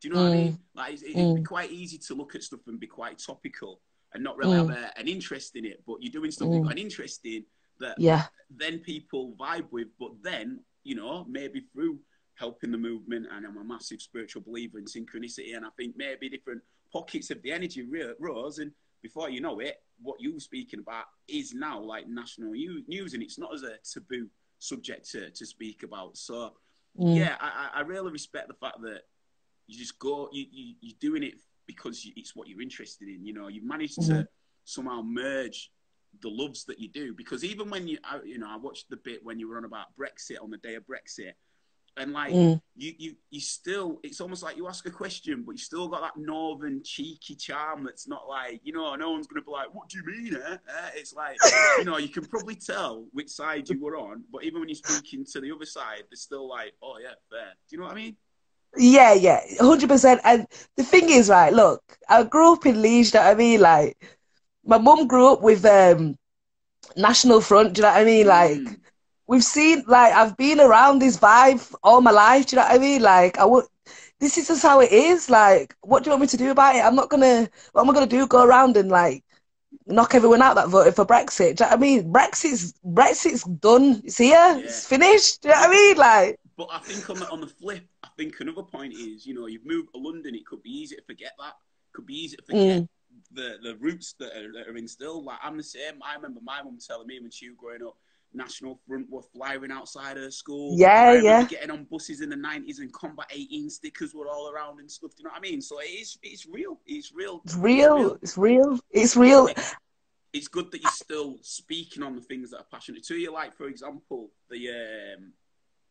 Do 0.00 0.08
you 0.08 0.14
know 0.14 0.20
mm. 0.20 0.28
what 0.28 0.32
I 0.32 0.36
mean? 0.36 0.52
Mm. 0.52 0.58
Like, 0.74 0.94
it'd 0.94 1.16
mm. 1.16 1.36
be 1.36 1.42
quite 1.42 1.70
easy 1.70 1.98
to 1.98 2.14
look 2.14 2.34
at 2.34 2.42
stuff 2.42 2.60
and 2.66 2.78
be 2.78 2.86
quite 2.86 3.18
topical 3.18 3.80
and 4.12 4.22
not 4.22 4.36
really 4.36 4.54
mm. 4.54 4.68
have 4.68 4.70
a, 4.70 4.98
an 4.98 5.08
interest 5.08 5.56
in 5.56 5.64
it, 5.64 5.82
but 5.86 5.96
you're 6.00 6.12
doing 6.12 6.30
something 6.30 6.52
mm. 6.52 6.58
you've 6.58 6.64
got 6.64 6.72
an 6.72 6.78
interest 6.78 7.20
in 7.24 7.44
that 7.80 7.98
yeah. 7.98 8.24
then 8.50 8.78
people 8.78 9.34
vibe 9.38 9.66
with, 9.70 9.88
but 9.98 10.12
then, 10.22 10.60
you 10.84 10.94
know, 10.94 11.24
maybe 11.28 11.60
through 11.72 11.98
helping 12.36 12.70
the 12.70 12.78
movement, 12.78 13.26
and 13.32 13.46
I'm 13.46 13.56
a 13.56 13.64
massive 13.64 14.00
spiritual 14.00 14.42
believer 14.42 14.78
in 14.78 14.84
synchronicity, 14.84 15.56
and 15.56 15.64
I 15.64 15.70
think 15.76 15.94
maybe 15.96 16.28
different 16.28 16.62
pockets 16.92 17.30
of 17.30 17.42
the 17.42 17.52
energy 17.52 17.86
rose, 18.18 18.58
and 18.58 18.72
before 19.02 19.30
you 19.30 19.40
know 19.40 19.58
it, 19.60 19.82
what 20.02 20.20
you're 20.20 20.40
speaking 20.40 20.80
about 20.80 21.04
is 21.28 21.54
now 21.54 21.80
like 21.80 22.08
national 22.08 22.52
news, 22.52 23.14
and 23.14 23.22
it's 23.22 23.38
not 23.38 23.54
as 23.54 23.62
a 23.62 23.76
taboo 23.92 24.28
subject 24.58 25.10
to, 25.12 25.30
to 25.30 25.46
speak 25.46 25.82
about. 25.82 26.16
So, 26.16 26.54
mm. 26.98 27.16
yeah, 27.16 27.36
I, 27.40 27.70
I 27.76 27.80
really 27.80 28.10
respect 28.10 28.48
the 28.48 28.54
fact 28.54 28.80
that 28.82 29.02
you 29.66 29.78
just 29.78 29.98
go, 29.98 30.28
you, 30.32 30.46
you, 30.50 30.74
you're 30.80 30.96
doing 31.00 31.22
it 31.22 31.34
because 31.66 32.06
it's 32.16 32.36
what 32.36 32.48
you're 32.48 32.60
interested 32.60 33.08
in. 33.08 33.24
You 33.24 33.32
know, 33.32 33.48
you've 33.48 33.64
managed 33.64 33.98
mm-hmm. 33.98 34.12
to 34.12 34.28
somehow 34.64 35.02
merge 35.02 35.70
the 36.22 36.28
loves 36.28 36.64
that 36.66 36.78
you 36.78 36.88
do. 36.88 37.14
Because 37.14 37.44
even 37.44 37.70
when 37.70 37.88
you, 37.88 37.98
I, 38.04 38.20
you 38.24 38.38
know, 38.38 38.48
I 38.48 38.56
watched 38.56 38.90
the 38.90 38.96
bit 38.96 39.24
when 39.24 39.38
you 39.38 39.48
were 39.48 39.56
on 39.56 39.64
about 39.64 39.86
Brexit 39.98 40.42
on 40.42 40.50
the 40.50 40.58
day 40.58 40.74
of 40.74 40.84
Brexit, 40.86 41.32
and 41.96 42.12
like 42.12 42.32
mm. 42.32 42.60
you, 42.76 42.92
you, 42.98 43.14
you 43.30 43.40
still, 43.40 44.00
it's 44.02 44.20
almost 44.20 44.42
like 44.42 44.56
you 44.56 44.66
ask 44.66 44.86
a 44.86 44.90
question, 44.90 45.42
but 45.46 45.52
you 45.52 45.58
still 45.58 45.88
got 45.88 46.00
that 46.00 46.16
northern 46.16 46.82
cheeky 46.82 47.36
charm 47.36 47.84
that's 47.84 48.08
not 48.08 48.28
like, 48.28 48.60
you 48.64 48.72
know, 48.72 48.94
no 48.96 49.12
one's 49.12 49.26
gonna 49.26 49.42
be 49.42 49.50
like, 49.50 49.72
"What 49.72 49.88
do 49.88 49.98
you 49.98 50.04
mean?" 50.06 50.34
Eh? 50.34 50.54
eh? 50.54 50.90
It's 50.96 51.14
like, 51.14 51.36
you 51.78 51.84
know, 51.84 51.98
you 51.98 52.08
can 52.08 52.24
probably 52.24 52.56
tell 52.56 53.06
which 53.12 53.30
side 53.30 53.68
you 53.68 53.80
were 53.80 53.96
on, 53.96 54.24
but 54.32 54.44
even 54.44 54.60
when 54.60 54.68
you're 54.68 54.76
speaking 54.76 55.24
to 55.32 55.40
the 55.40 55.52
other 55.52 55.66
side, 55.66 56.02
they're 56.10 56.16
still 56.16 56.48
like, 56.48 56.72
"Oh 56.82 56.98
yeah, 57.00 57.14
fair." 57.30 57.52
Do 57.68 57.76
you 57.76 57.78
know 57.78 57.84
what 57.84 57.92
I 57.92 57.96
mean? 57.96 58.16
Yeah, 58.76 59.14
yeah, 59.14 59.40
hundred 59.60 59.88
percent. 59.88 60.20
And 60.24 60.46
the 60.76 60.82
thing 60.82 61.08
is, 61.10 61.28
right? 61.28 61.52
Look, 61.52 61.82
I 62.08 62.24
grew 62.24 62.54
up 62.54 62.66
in 62.66 62.82
Leeds. 62.82 63.14
You 63.14 63.20
know 63.20 63.26
what 63.26 63.32
I 63.32 63.34
mean? 63.36 63.60
Like, 63.60 64.18
my 64.64 64.78
mum 64.78 65.06
grew 65.06 65.32
up 65.32 65.42
with 65.42 65.64
um, 65.64 66.16
National 66.96 67.40
Front. 67.40 67.74
Do 67.74 67.78
you 67.78 67.82
know 67.82 67.92
what 67.92 68.00
I 68.00 68.04
mean? 68.04 68.26
Like, 68.26 68.58
mm. 68.58 68.76
We've 69.26 69.44
seen, 69.44 69.84
like, 69.86 70.12
I've 70.12 70.36
been 70.36 70.60
around 70.60 70.98
this 70.98 71.18
vibe 71.18 71.74
all 71.82 72.00
my 72.00 72.10
life. 72.10 72.46
Do 72.46 72.56
you 72.56 72.62
know 72.62 72.68
what 72.68 72.74
I 72.74 72.78
mean? 72.78 73.02
Like, 73.02 73.38
I 73.38 73.44
would. 73.44 73.64
This 74.20 74.38
is 74.38 74.48
just 74.48 74.62
how 74.62 74.80
it 74.80 74.92
is. 74.92 75.28
Like, 75.28 75.74
what 75.82 76.02
do 76.02 76.08
you 76.08 76.12
want 76.12 76.22
me 76.22 76.28
to 76.28 76.36
do 76.36 76.50
about 76.50 76.76
it? 76.76 76.84
I'm 76.84 76.94
not 76.94 77.10
gonna. 77.10 77.48
What 77.72 77.82
am 77.82 77.90
I 77.90 77.92
gonna 77.92 78.06
do? 78.06 78.26
Go 78.26 78.44
around 78.44 78.76
and 78.76 78.88
like 78.90 79.24
knock 79.86 80.14
everyone 80.14 80.40
out 80.40 80.54
that 80.54 80.68
voted 80.68 80.94
for 80.94 81.04
Brexit. 81.04 81.56
Do 81.56 81.64
you 81.64 81.70
know 81.70 81.70
what 81.70 81.72
I 81.72 81.76
mean? 81.76 82.12
Brexit's 82.12 82.74
Brexit's 82.86 83.42
done. 83.44 84.00
It's 84.04 84.16
here. 84.16 84.30
Yeah. 84.30 84.58
It's 84.58 84.86
finished. 84.86 85.42
Do 85.42 85.48
you 85.48 85.54
know 85.54 85.60
what 85.60 85.68
I 85.68 85.72
mean? 85.72 85.96
Like. 85.96 86.40
But 86.56 86.68
I 86.70 86.78
think 86.78 87.10
on 87.10 87.16
the, 87.16 87.28
on 87.28 87.40
the 87.40 87.48
flip, 87.48 87.84
I 88.04 88.08
think 88.16 88.38
another 88.38 88.62
point 88.62 88.94
is, 88.94 89.26
you 89.26 89.34
know, 89.34 89.46
you've 89.46 89.66
moved 89.66 89.92
to 89.92 90.00
London. 90.00 90.36
It 90.36 90.46
could 90.46 90.62
be 90.62 90.70
easy 90.70 90.94
to 90.94 91.02
forget 91.02 91.32
that. 91.38 91.56
It 91.56 91.92
could 91.92 92.06
be 92.06 92.14
easy 92.14 92.36
to 92.36 92.42
forget 92.44 92.82
mm. 92.82 92.88
the 93.32 93.56
the 93.62 93.76
roots 93.76 94.14
that 94.20 94.36
are, 94.36 94.52
that 94.52 94.68
are 94.68 94.76
instilled. 94.76 95.24
Like 95.24 95.38
I'm 95.42 95.56
the 95.56 95.64
same. 95.64 96.00
I 96.02 96.14
remember 96.14 96.40
my 96.42 96.62
mum 96.62 96.78
telling 96.78 97.08
me 97.08 97.18
when 97.20 97.32
she 97.32 97.48
was 97.48 97.58
growing 97.58 97.82
up, 97.82 97.96
National 98.34 98.78
Front 98.86 99.10
were 99.10 99.22
flying 99.22 99.70
outside 99.70 100.16
of 100.18 100.32
school. 100.34 100.76
Yeah, 100.78 101.12
yeah. 101.14 101.44
Getting 101.44 101.70
on 101.70 101.84
buses 101.84 102.20
in 102.20 102.30
the 102.30 102.36
nineties 102.36 102.78
and 102.78 102.92
Combat 102.92 103.26
18 103.30 103.70
stickers 103.70 104.14
were 104.14 104.28
all 104.28 104.50
around 104.50 104.80
and 104.80 104.90
stuff. 104.90 105.12
Do 105.12 105.22
you 105.22 105.24
know 105.24 105.30
what 105.30 105.38
I 105.38 105.40
mean? 105.40 105.60
So 105.60 105.80
it 105.80 105.84
is. 105.84 106.18
It's 106.22 106.46
real. 106.46 106.80
It's 106.86 107.12
real. 107.14 107.40
It's 107.44 107.56
real. 107.56 108.18
It's 108.22 108.38
real. 108.38 108.78
It's 108.90 109.16
real. 109.16 109.48
It's, 110.32 110.48
good 110.48 110.70
that 110.72 110.82
you're 110.82 110.90
still 110.90 111.36
speaking 111.42 112.02
on 112.02 112.16
the 112.16 112.20
things 112.20 112.50
that 112.50 112.58
are 112.58 112.66
passionate 112.70 113.04
to 113.04 113.14
you. 113.14 113.32
Like 113.32 113.54
for 113.54 113.68
example, 113.68 114.30
the 114.50 114.68
um, 114.70 115.32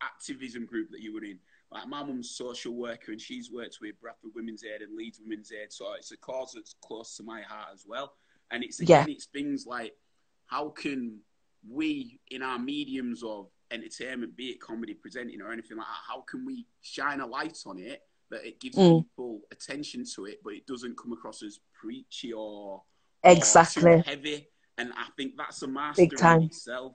activism 0.01 0.65
group 0.65 0.91
that 0.91 1.01
you 1.01 1.13
were 1.13 1.23
in 1.23 1.39
like 1.71 1.87
my 1.87 2.03
mum's 2.03 2.29
social 2.29 2.73
worker 2.75 3.11
and 3.11 3.19
she's 3.19 3.51
worked 3.51 3.79
with 3.81 3.99
Bradford 3.99 4.31
Women's 4.35 4.63
Aid 4.63 4.81
and 4.81 4.95
Leeds 4.95 5.19
Women's 5.23 5.51
Aid, 5.51 5.71
so 5.71 5.93
it's 5.93 6.11
a 6.11 6.17
cause 6.17 6.51
that's 6.53 6.75
close 6.81 7.17
to 7.17 7.23
my 7.23 7.41
heart 7.41 7.69
as 7.73 7.85
well. 7.87 8.13
And 8.51 8.63
it's 8.63 8.79
again, 8.79 9.05
yeah. 9.07 9.13
it's 9.13 9.25
things 9.25 9.65
like 9.65 9.93
how 10.45 10.69
can 10.69 11.19
we 11.69 12.19
in 12.29 12.41
our 12.41 12.59
mediums 12.59 13.23
of 13.23 13.47
entertainment, 13.71 14.35
be 14.35 14.49
it 14.49 14.59
comedy, 14.61 14.93
presenting, 14.93 15.41
or 15.41 15.51
anything 15.51 15.77
like 15.77 15.87
that, 15.87 16.13
how 16.13 16.21
can 16.21 16.45
we 16.45 16.65
shine 16.81 17.19
a 17.19 17.25
light 17.25 17.57
on 17.65 17.79
it 17.79 18.01
that 18.29 18.45
it 18.45 18.59
gives 18.59 18.77
mm. 18.77 19.03
people 19.03 19.41
attention 19.51 20.03
to 20.15 20.25
it, 20.25 20.39
but 20.43 20.53
it 20.53 20.65
doesn't 20.65 20.97
come 20.97 21.13
across 21.13 21.43
as 21.43 21.59
preachy 21.73 22.33
or 22.33 22.83
exactly 23.23 23.83
or 23.83 24.01
heavy? 24.01 24.47
And 24.77 24.91
I 24.93 25.07
think 25.17 25.33
that's 25.37 25.61
a 25.61 25.67
master 25.67 26.03
Big 26.03 26.17
time. 26.17 26.43
itself. 26.43 26.93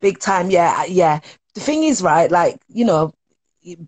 Big 0.00 0.18
time, 0.18 0.50
yeah, 0.50 0.84
yeah. 0.84 1.20
The 1.54 1.60
thing 1.60 1.84
is, 1.84 2.02
right, 2.02 2.30
like 2.30 2.60
you 2.68 2.84
know, 2.84 3.12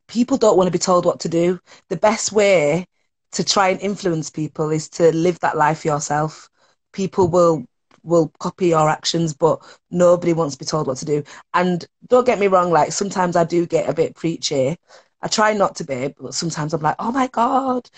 people 0.08 0.36
don't 0.36 0.56
want 0.56 0.66
to 0.68 0.72
be 0.72 0.78
told 0.78 1.04
what 1.04 1.20
to 1.20 1.28
do. 1.28 1.60
The 1.88 1.96
best 1.96 2.32
way 2.32 2.86
to 3.32 3.44
try 3.44 3.68
and 3.68 3.80
influence 3.80 4.30
people 4.30 4.70
is 4.70 4.88
to 4.90 5.14
live 5.14 5.38
that 5.40 5.56
life 5.56 5.84
yourself. 5.84 6.48
People 6.92 7.28
will 7.28 7.66
will 8.06 8.32
copy 8.38 8.68
your 8.68 8.88
actions, 8.88 9.34
but 9.34 9.60
nobody 9.90 10.32
wants 10.32 10.54
to 10.54 10.58
be 10.58 10.64
told 10.64 10.86
what 10.86 10.98
to 10.98 11.04
do. 11.04 11.22
And 11.54 11.84
don't 12.08 12.26
get 12.26 12.38
me 12.38 12.46
wrong, 12.46 12.70
like 12.70 12.92
sometimes 12.92 13.36
I 13.36 13.44
do 13.44 13.66
get 13.66 13.88
a 13.88 13.94
bit 13.94 14.14
preachy. 14.16 14.76
I 15.22 15.28
try 15.28 15.52
not 15.54 15.76
to 15.76 15.84
be, 15.84 16.14
but 16.18 16.34
sometimes 16.34 16.72
I'm 16.72 16.82
like, 16.82 16.96
oh 16.98 17.12
my 17.12 17.26
God. 17.28 17.88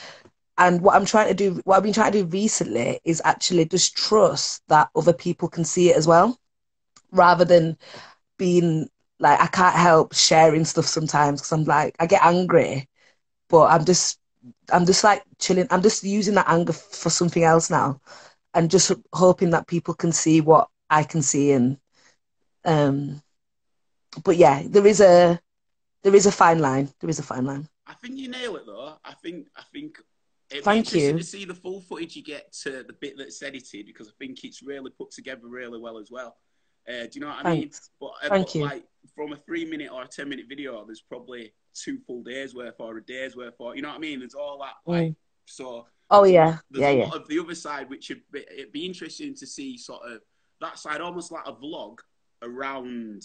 And 0.57 0.81
what 0.81 0.97
I'm 0.97 1.05
trying 1.05 1.29
to 1.29 1.35
do, 1.35 1.61
what 1.65 1.77
I've 1.77 1.83
been 1.85 1.93
trying 1.93 2.13
to 2.13 2.23
do 2.23 2.29
recently 2.29 3.01
is 3.05 3.23
actually 3.25 3.67
just 3.67 3.97
trust 3.97 4.63
that 4.69 4.91
other 4.97 5.13
people 5.13 5.49
can 5.49 5.65
see 5.65 5.91
it 5.91 5.97
as 5.97 6.07
well, 6.07 6.37
rather 7.13 7.45
than 7.45 7.77
being 8.39 8.89
like 9.21 9.41
I 9.41 9.47
can't 9.47 9.75
help 9.75 10.15
sharing 10.15 10.65
stuff 10.65 10.87
sometimes 10.87 11.41
because 11.41 11.53
I'm 11.53 11.65
like 11.65 11.97
I 12.01 12.07
get 12.07 12.25
angry, 12.25 12.89
but 13.49 13.67
I'm 13.67 13.85
just 13.85 14.19
I'm 14.73 14.87
just 14.87 15.05
like 15.05 15.23
chilling. 15.39 15.67
I'm 15.71 15.83
just 15.83 16.05
using 16.05 16.35
that 16.35 16.49
anger 16.49 16.73
for 16.73 17.11
something 17.11 17.45
else 17.45 17.71
now, 17.71 18.01
and 18.59 18.71
just 18.71 18.91
hoping 19.13 19.51
that 19.51 19.69
people 19.69 19.95
can 19.95 20.11
see 20.11 20.41
what 20.41 20.69
I 20.91 21.05
can 21.05 21.23
see 21.23 21.53
and 21.53 21.79
um. 22.65 23.23
But 24.25 24.37
yeah, 24.37 24.63
there 24.67 24.87
is 24.87 25.01
a 25.01 25.41
there 26.03 26.15
is 26.15 26.27
a 26.27 26.33
fine 26.33 26.59
line. 26.59 26.89
There 27.01 27.11
is 27.11 27.19
a 27.21 27.23
fine 27.23 27.45
line. 27.47 27.69
I 27.87 27.95
think 27.95 28.19
you 28.19 28.29
nail 28.29 28.57
it 28.57 28.67
though. 28.67 28.95
I 29.05 29.15
think 29.23 29.47
I 29.57 29.63
think 29.73 29.99
It'd 30.51 30.65
Thank 30.65 30.91
be 30.91 30.97
interesting 30.97 31.17
you. 31.17 31.19
to 31.19 31.25
see 31.25 31.45
the 31.45 31.55
full 31.55 31.83
footage 31.83 32.17
you 32.17 32.23
get 32.25 32.51
to 32.63 32.83
the 32.83 32.95
bit 32.95 33.19
that's 33.19 33.43
edited 33.43 33.85
because 33.85 34.09
I 34.09 34.13
think 34.19 34.45
it's 34.45 34.63
really 34.63 34.91
put 34.91 35.11
together 35.11 35.43
really 35.45 35.79
well 35.79 35.99
as 35.99 36.11
well. 36.11 36.37
Uh, 36.89 37.03
do 37.03 37.11
you 37.13 37.21
know 37.21 37.27
what 37.29 37.45
I 37.45 37.53
mean? 37.53 37.63
Thanks. 37.65 37.91
But, 38.01 38.13
uh, 38.25 38.29
Thank 38.31 38.47
but 38.47 38.55
you. 38.55 38.63
like 38.65 38.85
from 39.15 39.35
a 39.35 39.37
three 39.37 39.67
minute 39.67 39.91
or 39.93 40.03
a 40.03 40.09
ten 40.09 40.27
minute 40.29 40.47
video, 40.49 40.85
there's 40.87 41.03
probably 41.03 41.53
two 41.75 41.99
full 42.07 42.23
days 42.23 42.55
worth 42.55 42.77
or 42.79 42.97
a 42.97 43.05
day's 43.05 43.37
worth 43.37 43.57
or 43.59 43.77
you 43.77 43.83
know 43.83 43.89
what 43.89 43.97
I 43.97 44.01
mean? 44.01 44.21
There's 44.21 44.35
all 44.35 44.59
that 44.65 44.75
like 44.91 45.09
Mm. 45.13 45.17
so. 45.47 45.87
Oh 46.11 46.25
yeah, 46.25 46.59
There's 46.71 46.83
yeah, 46.83 46.91
a 46.91 46.97
yeah, 46.99 47.05
lot 47.07 47.17
of 47.17 47.29
the 47.29 47.39
other 47.39 47.55
side, 47.55 47.91
which 47.91 48.09
would 48.09 48.23
be, 48.33 48.45
it'd 48.51 48.73
be 48.73 48.87
interesting 48.87 49.35
to 49.35 49.47
see 49.47 49.77
sort 49.77 50.03
of 50.11 50.21
that 50.61 50.79
side, 50.79 51.01
almost 51.01 51.31
like 51.33 51.47
a 51.47 51.53
vlog 51.53 51.99
around 52.43 53.23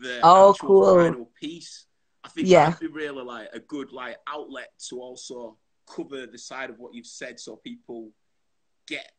the 0.00 0.20
Oh, 0.22 0.50
actual 0.50 0.68
cool. 0.68 0.94
final 0.96 1.30
piece. 1.40 1.86
I 2.24 2.28
think 2.28 2.48
Yeah. 2.48 2.70
that'd 2.70 2.80
be 2.80 2.86
really 2.88 3.22
like 3.22 3.48
a 3.52 3.60
good 3.60 3.92
like 3.92 4.16
outlet 4.26 4.70
to 4.88 5.00
also 5.00 5.56
cover 5.86 6.26
the 6.26 6.38
side 6.38 6.70
of 6.70 6.78
what 6.78 6.92
you've 6.94 7.06
said, 7.06 7.38
so 7.38 7.56
people 7.56 8.10
get. 8.86 9.12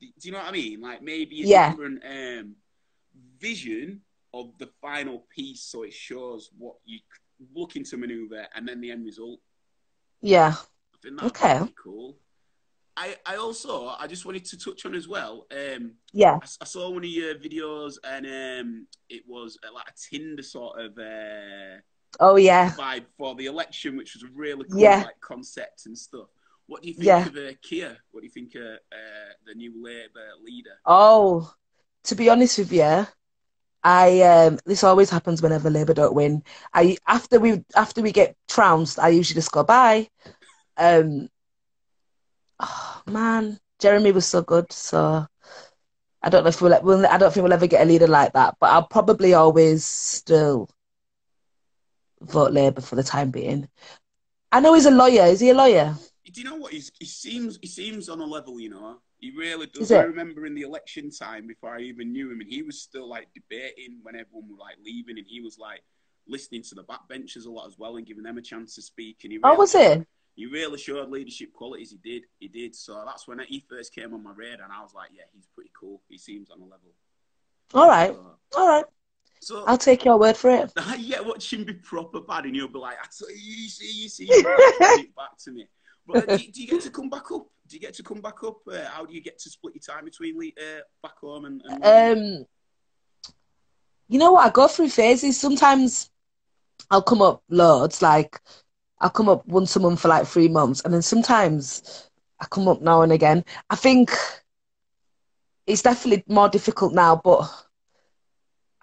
Do 0.00 0.08
you 0.22 0.32
know 0.32 0.38
what 0.38 0.48
I 0.48 0.52
mean? 0.52 0.80
Like 0.80 1.02
maybe 1.02 1.42
a 1.42 1.46
Yeah. 1.46 1.70
different 1.70 2.04
um, 2.04 2.56
vision 3.38 4.02
of 4.34 4.56
the 4.58 4.68
final 4.80 5.20
piece, 5.34 5.62
so 5.62 5.82
it 5.84 5.92
shows 5.92 6.50
what 6.58 6.76
you 6.84 7.00
looking 7.54 7.82
to 7.84 7.96
maneuver, 7.96 8.46
and 8.54 8.68
then 8.68 8.80
the 8.80 8.90
end 8.90 9.04
result. 9.04 9.40
yeah. 10.20 10.54
I 10.94 10.98
think 11.02 11.16
that'd 11.16 11.30
Okay. 11.32 11.64
be 11.64 11.74
cool. 11.82 12.18
I, 12.96 13.16
I 13.26 13.36
also 13.36 13.88
I 13.88 14.06
just 14.06 14.26
wanted 14.26 14.44
to 14.46 14.58
touch 14.58 14.84
on 14.86 14.94
as 14.94 15.08
well. 15.08 15.46
Um, 15.50 15.92
Yeah. 16.12 16.38
I, 16.42 16.46
I 16.60 16.64
saw 16.64 16.90
one 16.90 17.04
of 17.04 17.10
your 17.10 17.34
videos 17.34 17.94
and 18.04 18.26
um, 18.26 18.86
it 19.08 19.22
was 19.26 19.58
uh, 19.66 19.72
like 19.72 19.86
a 19.88 19.92
Tinder 20.16 20.42
sort 20.42 20.80
of 20.80 20.98
uh, 20.98 21.80
Oh 22.20 22.36
yeah. 22.36 22.72
vibe 22.76 23.04
for 23.16 23.34
the 23.34 23.46
election, 23.46 23.96
which 23.96 24.14
was 24.14 24.22
a 24.24 24.32
really 24.34 24.66
cool 24.70 24.80
Yeah. 24.82 25.04
like 25.04 25.20
concept 25.20 25.86
and 25.86 25.96
stuff. 25.96 26.28
What 26.66 26.82
do 26.82 26.88
you 26.88 26.94
think 26.94 27.06
Yeah. 27.06 27.26
of 27.26 27.36
uh, 27.36 27.52
Keir? 27.62 27.96
What 28.10 28.20
do 28.20 28.26
you 28.26 28.32
think 28.32 28.54
of 28.54 28.62
uh, 28.62 29.32
the 29.46 29.54
new 29.54 29.72
Labour 29.82 30.28
leader? 30.44 30.76
Oh, 30.86 31.52
to 32.04 32.14
be 32.14 32.28
honest 32.28 32.58
with 32.58 32.72
you, 32.72 33.06
I 33.84 34.22
um 34.22 34.58
this 34.66 34.84
always 34.84 35.10
happens 35.10 35.42
whenever 35.42 35.70
Labour 35.70 35.94
don't 35.94 36.14
win. 36.14 36.42
I 36.74 36.96
after 37.06 37.40
we 37.40 37.64
after 37.76 38.02
we 38.02 38.12
get 38.12 38.36
trounced, 38.48 38.98
I 38.98 39.08
usually 39.08 39.36
just 39.36 39.52
go 39.52 39.64
bye. 39.64 40.08
Um, 40.76 41.28
oh, 42.62 43.02
man, 43.06 43.58
Jeremy 43.78 44.12
was 44.12 44.26
so 44.26 44.42
good. 44.42 44.72
So 44.72 45.26
I 46.22 46.28
don't 46.28 46.44
know 46.44 46.48
if 46.48 46.62
we'll, 46.62 46.80
we'll 46.82 47.06
I 47.06 47.18
don't 47.18 47.32
think 47.32 47.42
we'll 47.44 47.52
ever 47.52 47.66
get 47.66 47.82
a 47.82 47.84
leader 47.84 48.06
like 48.06 48.32
that. 48.34 48.56
But 48.60 48.70
I'll 48.70 48.86
probably 48.86 49.34
always 49.34 49.84
still 49.84 50.68
vote 52.20 52.52
Labour 52.52 52.80
for 52.80 52.96
the 52.96 53.02
time 53.02 53.30
being. 53.30 53.68
I 54.50 54.60
know 54.60 54.74
he's 54.74 54.86
a 54.86 54.90
lawyer. 54.90 55.24
Is 55.24 55.40
he 55.40 55.50
a 55.50 55.54
lawyer? 55.54 55.94
Do 56.24 56.40
you 56.40 56.48
know 56.48 56.56
what? 56.56 56.72
He's, 56.72 56.92
he 56.98 57.06
seems 57.06 57.58
he 57.60 57.68
seems 57.68 58.08
on 58.08 58.20
a 58.20 58.24
level, 58.24 58.60
you 58.60 58.70
know. 58.70 58.98
He 59.18 59.32
really 59.36 59.66
does. 59.66 59.92
I 59.92 60.02
remember 60.02 60.46
in 60.46 60.54
the 60.54 60.62
election 60.62 61.10
time 61.10 61.46
before 61.46 61.76
I 61.76 61.80
even 61.80 62.12
knew 62.12 62.30
him, 62.30 62.40
and 62.40 62.50
he 62.50 62.62
was 62.62 62.80
still 62.80 63.08
like 63.08 63.28
debating 63.34 63.98
when 64.02 64.16
everyone 64.16 64.48
was 64.48 64.58
like 64.58 64.76
leaving, 64.84 65.18
and 65.18 65.26
he 65.28 65.40
was 65.40 65.58
like 65.58 65.82
listening 66.26 66.62
to 66.62 66.74
the 66.74 66.84
backbenchers 66.84 67.46
a 67.46 67.50
lot 67.50 67.66
as 67.66 67.78
well 67.78 67.96
and 67.96 68.06
giving 68.06 68.22
them 68.22 68.38
a 68.38 68.42
chance 68.42 68.74
to 68.76 68.82
speak. 68.82 69.18
And 69.24 69.32
he 69.32 69.38
Oh, 69.42 69.54
was 69.54 69.74
it? 69.74 70.06
He 70.34 70.46
really 70.46 70.78
showed 70.78 71.10
leadership 71.10 71.52
qualities. 71.52 71.90
He 71.90 71.98
did, 72.10 72.24
he 72.38 72.48
did. 72.48 72.74
So 72.74 73.02
that's 73.06 73.28
when 73.28 73.40
he 73.40 73.64
first 73.68 73.94
came 73.94 74.14
on 74.14 74.22
my 74.22 74.32
radar, 74.34 74.64
and 74.64 74.72
I 74.72 74.82
was 74.82 74.94
like, 74.94 75.10
yeah, 75.14 75.24
he's 75.34 75.46
pretty 75.54 75.70
cool. 75.78 76.02
He 76.08 76.18
seems 76.18 76.50
on 76.50 76.60
a 76.60 76.64
level. 76.64 76.92
All 77.74 77.88
right, 77.88 78.10
So, 78.10 78.36
all 78.58 78.68
right. 78.68 78.84
so 79.40 79.64
I'll 79.66 79.78
take 79.78 80.04
your 80.04 80.18
word 80.18 80.36
for 80.36 80.50
it. 80.50 80.72
yeah, 80.98 81.20
watch 81.20 81.52
him 81.52 81.64
be 81.64 81.74
proper 81.74 82.20
bad, 82.20 82.44
and 82.44 82.56
you'll 82.56 82.68
be 82.68 82.78
like, 82.78 82.96
I 83.02 83.06
tell 83.16 83.30
you, 83.30 83.36
you 83.36 83.68
see, 83.68 84.02
you 84.02 84.08
see, 84.08 84.24
you 84.26 84.32
it 84.44 85.14
back 85.16 85.36
to 85.44 85.52
me. 85.52 85.66
But 86.06 86.28
uh, 86.28 86.36
do, 86.36 86.38
do 86.52 86.62
you 86.62 86.68
get 86.68 86.80
to 86.82 86.90
come 86.90 87.08
back 87.08 87.30
up? 87.32 87.46
Do 87.68 87.76
you 87.76 87.80
get 87.80 87.94
to 87.94 88.02
come 88.02 88.20
back 88.20 88.42
up? 88.44 88.58
Uh, 88.70 88.84
how 88.86 89.04
do 89.06 89.14
you 89.14 89.22
get 89.22 89.38
to 89.38 89.50
split 89.50 89.74
your 89.74 89.96
time 89.96 90.04
between 90.04 90.36
uh, 90.58 90.80
back 91.02 91.18
home 91.18 91.44
and? 91.44 91.62
and 91.84 92.18
Um, 92.40 92.46
you 94.08 94.18
know 94.18 94.32
what? 94.32 94.46
I 94.46 94.50
go 94.50 94.66
through 94.66 94.90
phases. 94.90 95.38
Sometimes 95.38 96.10
I'll 96.90 97.02
come 97.02 97.22
up 97.22 97.42
loads, 97.48 98.02
like 98.02 98.40
I'll 99.02 99.10
come 99.10 99.28
up 99.28 99.46
once 99.46 99.76
a 99.76 99.80
month 99.80 100.00
for 100.00 100.08
like 100.08 100.26
three 100.26 100.48
months, 100.48 100.80
and 100.84 100.94
then 100.94 101.02
sometimes 101.02 102.08
I 102.40 102.46
come 102.46 102.68
up 102.68 102.80
now 102.82 103.02
and 103.02 103.12
again. 103.12 103.44
I 103.70 103.76
think 103.76 104.10
it's 105.66 105.82
definitely 105.82 106.24
more 106.28 106.48
difficult 106.48 106.94
now, 106.94 107.20
but 107.22 107.48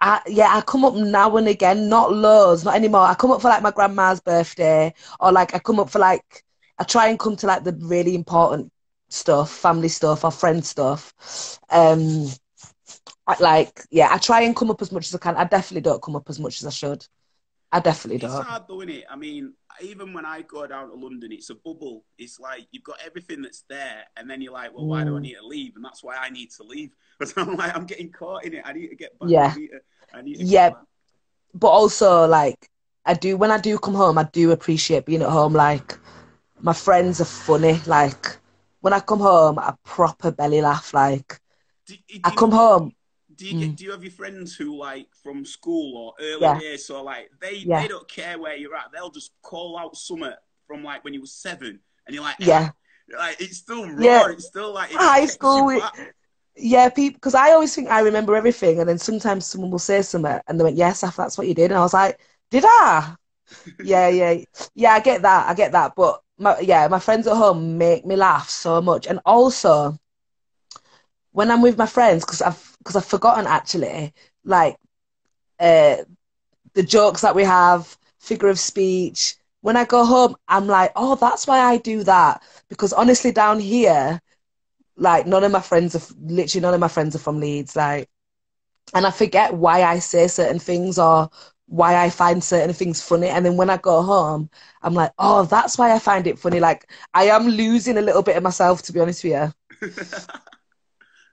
I 0.00 0.20
yeah, 0.26 0.50
I 0.54 0.62
come 0.62 0.84
up 0.84 0.94
now 0.94 1.36
and 1.36 1.48
again, 1.48 1.88
not 1.88 2.12
loads, 2.12 2.64
not 2.64 2.74
anymore. 2.74 3.02
I 3.02 3.14
come 3.14 3.30
up 3.32 3.42
for 3.42 3.48
like 3.48 3.62
my 3.62 3.70
grandma's 3.70 4.20
birthday, 4.20 4.94
or 5.20 5.32
like 5.32 5.54
I 5.54 5.58
come 5.58 5.80
up 5.80 5.90
for 5.90 5.98
like 5.98 6.44
I 6.78 6.84
try 6.84 7.08
and 7.08 7.18
come 7.18 7.36
to 7.36 7.46
like 7.46 7.64
the 7.64 7.76
really 7.80 8.14
important 8.14 8.72
stuff, 9.08 9.50
family 9.50 9.88
stuff 9.88 10.24
or 10.24 10.30
friend 10.30 10.64
stuff. 10.64 11.58
Um, 11.70 12.26
I, 13.26 13.36
like 13.40 13.82
yeah, 13.90 14.08
I 14.12 14.18
try 14.18 14.42
and 14.42 14.56
come 14.56 14.70
up 14.70 14.82
as 14.82 14.92
much 14.92 15.08
as 15.08 15.14
I 15.14 15.18
can. 15.18 15.36
I 15.36 15.44
definitely 15.44 15.82
don't 15.82 16.02
come 16.02 16.16
up 16.16 16.28
as 16.30 16.38
much 16.40 16.60
as 16.60 16.66
I 16.66 16.70
should. 16.70 17.06
I 17.72 17.80
definitely 17.80 18.18
It's 18.18 18.32
don't. 18.32 18.46
hard 18.46 18.66
though, 18.68 18.80
isn't 18.80 18.94
it? 18.94 19.04
I 19.10 19.16
mean, 19.16 19.54
even 19.82 20.12
when 20.12 20.24
I 20.26 20.42
go 20.42 20.66
down 20.66 20.88
to 20.88 20.94
London, 20.94 21.32
it's 21.32 21.50
a 21.50 21.54
bubble. 21.54 22.04
It's 22.18 22.38
like 22.40 22.66
you've 22.72 22.84
got 22.84 22.98
everything 23.04 23.42
that's 23.42 23.64
there, 23.68 24.04
and 24.16 24.28
then 24.30 24.40
you're 24.42 24.52
like, 24.52 24.74
well, 24.74 24.86
why 24.86 25.04
do 25.04 25.16
I 25.16 25.20
Mm. 25.20 25.22
need 25.22 25.34
to 25.34 25.46
leave? 25.46 25.76
And 25.76 25.84
that's 25.84 26.02
why 26.02 26.16
I 26.16 26.30
need 26.30 26.50
to 26.52 26.62
leave. 26.64 26.90
Because 27.18 27.34
I'm 27.36 27.56
like, 27.56 27.74
I'm 27.76 27.86
getting 27.86 28.10
caught 28.10 28.44
in 28.44 28.54
it. 28.54 28.62
I 28.64 28.72
need 28.72 28.88
to 28.88 28.96
get 28.96 29.18
back. 29.18 29.30
Yeah. 29.30 29.46
I 29.46 29.58
need 29.58 29.68
to, 29.68 29.80
I 30.12 30.22
need 30.22 30.38
to 30.40 30.46
Yeah. 30.46 30.70
But 31.54 31.68
also 31.68 32.26
like 32.26 32.68
I 33.04 33.14
do 33.14 33.36
when 33.36 33.50
I 33.50 33.58
do 33.58 33.78
come 33.78 33.94
home, 33.94 34.18
I 34.18 34.24
do 34.24 34.52
appreciate 34.52 35.06
being 35.06 35.22
at 35.22 35.30
home. 35.30 35.52
Like 35.54 35.98
my 36.60 36.72
friends 36.72 37.20
are 37.20 37.24
funny. 37.26 37.80
Like 37.86 38.36
when 38.80 38.92
I 38.92 39.00
come 39.00 39.20
home, 39.20 39.58
I 39.58 39.74
proper 39.84 40.30
belly 40.32 40.60
laugh. 40.62 40.94
Like 40.94 41.40
Do, 41.86 41.94
do 42.08 42.20
I 42.24 42.30
come 42.30 42.52
home. 42.52 42.92
Do 43.40 43.46
you 43.46 43.54
mm. 43.54 43.60
get? 43.60 43.76
Do 43.76 43.84
you 43.84 43.90
have 43.92 44.04
your 44.04 44.12
friends 44.12 44.54
who 44.54 44.76
like 44.76 45.08
from 45.22 45.46
school 45.46 45.96
or 45.96 46.12
early 46.20 46.42
Yeah. 46.42 46.58
days? 46.58 46.84
So 46.84 47.02
like 47.02 47.30
they 47.40 47.54
Yeah. 47.54 47.80
they 47.80 47.88
don't 47.88 48.06
care 48.06 48.38
where 48.38 48.54
you're 48.54 48.76
at. 48.76 48.92
They'll 48.92 49.10
just 49.10 49.32
call 49.40 49.78
out 49.78 49.96
summer 49.96 50.36
from 50.66 50.84
like 50.84 51.02
when 51.04 51.14
you 51.14 51.22
were 51.22 51.26
seven, 51.26 51.80
and 52.06 52.14
you're 52.14 52.22
like, 52.22 52.36
ah. 52.42 52.44
Yeah. 52.44 52.70
like 53.18 53.40
it's 53.40 53.56
still 53.56 53.88
raw. 53.88 54.04
Yeah. 54.04 54.28
It's 54.28 54.46
still 54.46 54.74
like 54.74 54.90
it 54.90 54.98
High 54.98 55.24
school. 55.24 55.80
Yeah, 56.54 56.90
people, 56.90 57.14
because 57.16 57.34
I 57.34 57.52
always 57.52 57.74
think 57.74 57.88
I 57.88 58.00
remember 58.00 58.36
everything, 58.36 58.78
and 58.80 58.88
then 58.88 58.98
sometimes 58.98 59.46
someone 59.46 59.70
will 59.70 59.78
say 59.78 60.02
something, 60.02 60.38
and 60.46 60.60
they 60.60 60.64
went, 60.64 60.76
"Yes, 60.76 61.02
Af, 61.02 61.16
that's 61.16 61.38
what 61.38 61.46
you 61.48 61.54
did," 61.54 61.70
and 61.70 61.78
I 61.78 61.80
was 61.80 61.94
like, 61.94 62.20
"Did 62.50 62.64
I?" 62.66 63.14
yeah, 63.82 64.08
yeah, 64.08 64.44
yeah. 64.74 64.92
I 64.92 65.00
get 65.00 65.22
that. 65.22 65.48
I 65.48 65.54
get 65.54 65.72
that. 65.72 65.94
But 65.96 66.20
my, 66.36 66.58
yeah, 66.58 66.86
my 66.88 66.98
friends 66.98 67.26
at 67.26 67.36
home 67.36 67.78
make 67.78 68.04
me 68.04 68.16
laugh 68.16 68.50
so 68.50 68.82
much, 68.82 69.06
and 69.06 69.20
also 69.24 69.96
when 71.32 71.50
I'm 71.50 71.62
with 71.62 71.78
my 71.78 71.86
friends, 71.86 72.24
because 72.24 72.42
I've 72.42 72.76
because 72.78 72.96
I've 72.96 73.04
forgotten 73.06 73.46
actually, 73.46 74.12
like 74.44 74.76
uh, 75.60 75.96
the 76.74 76.82
jokes 76.82 77.22
that 77.22 77.34
we 77.34 77.44
have, 77.44 77.96
figure 78.18 78.48
of 78.48 78.58
speech. 78.58 79.36
When 79.62 79.76
I 79.76 79.84
go 79.84 80.04
home, 80.04 80.36
I'm 80.48 80.66
like, 80.66 80.92
"Oh, 80.96 81.16
that's 81.16 81.46
why 81.46 81.60
I 81.60 81.78
do 81.78 82.02
that," 82.04 82.42
because 82.68 82.92
honestly, 82.92 83.32
down 83.32 83.60
here 83.60 84.20
like 84.96 85.26
none 85.26 85.44
of 85.44 85.52
my 85.52 85.60
friends 85.60 85.94
are 85.96 86.14
literally 86.22 86.62
none 86.62 86.74
of 86.74 86.80
my 86.80 86.88
friends 86.88 87.14
are 87.16 87.20
from 87.20 87.40
Leeds 87.40 87.76
like 87.76 88.08
and 88.94 89.06
I 89.06 89.10
forget 89.10 89.54
why 89.54 89.82
I 89.82 89.98
say 89.98 90.26
certain 90.28 90.58
things 90.58 90.98
or 90.98 91.30
why 91.66 91.96
I 92.02 92.10
find 92.10 92.42
certain 92.42 92.74
things 92.74 93.00
funny. 93.02 93.28
And 93.28 93.46
then 93.46 93.56
when 93.56 93.70
I 93.70 93.76
go 93.76 94.02
home 94.02 94.50
I'm 94.82 94.94
like 94.94 95.12
oh 95.18 95.44
that's 95.44 95.78
why 95.78 95.92
I 95.94 95.98
find 95.98 96.26
it 96.26 96.38
funny. 96.38 96.60
Like 96.60 96.90
I 97.14 97.24
am 97.24 97.46
losing 97.48 97.98
a 97.98 98.02
little 98.02 98.22
bit 98.22 98.36
of 98.36 98.42
myself 98.42 98.82
to 98.82 98.92
be 98.92 99.00
honest 99.00 99.24
with 99.24 99.32
you 99.32 99.52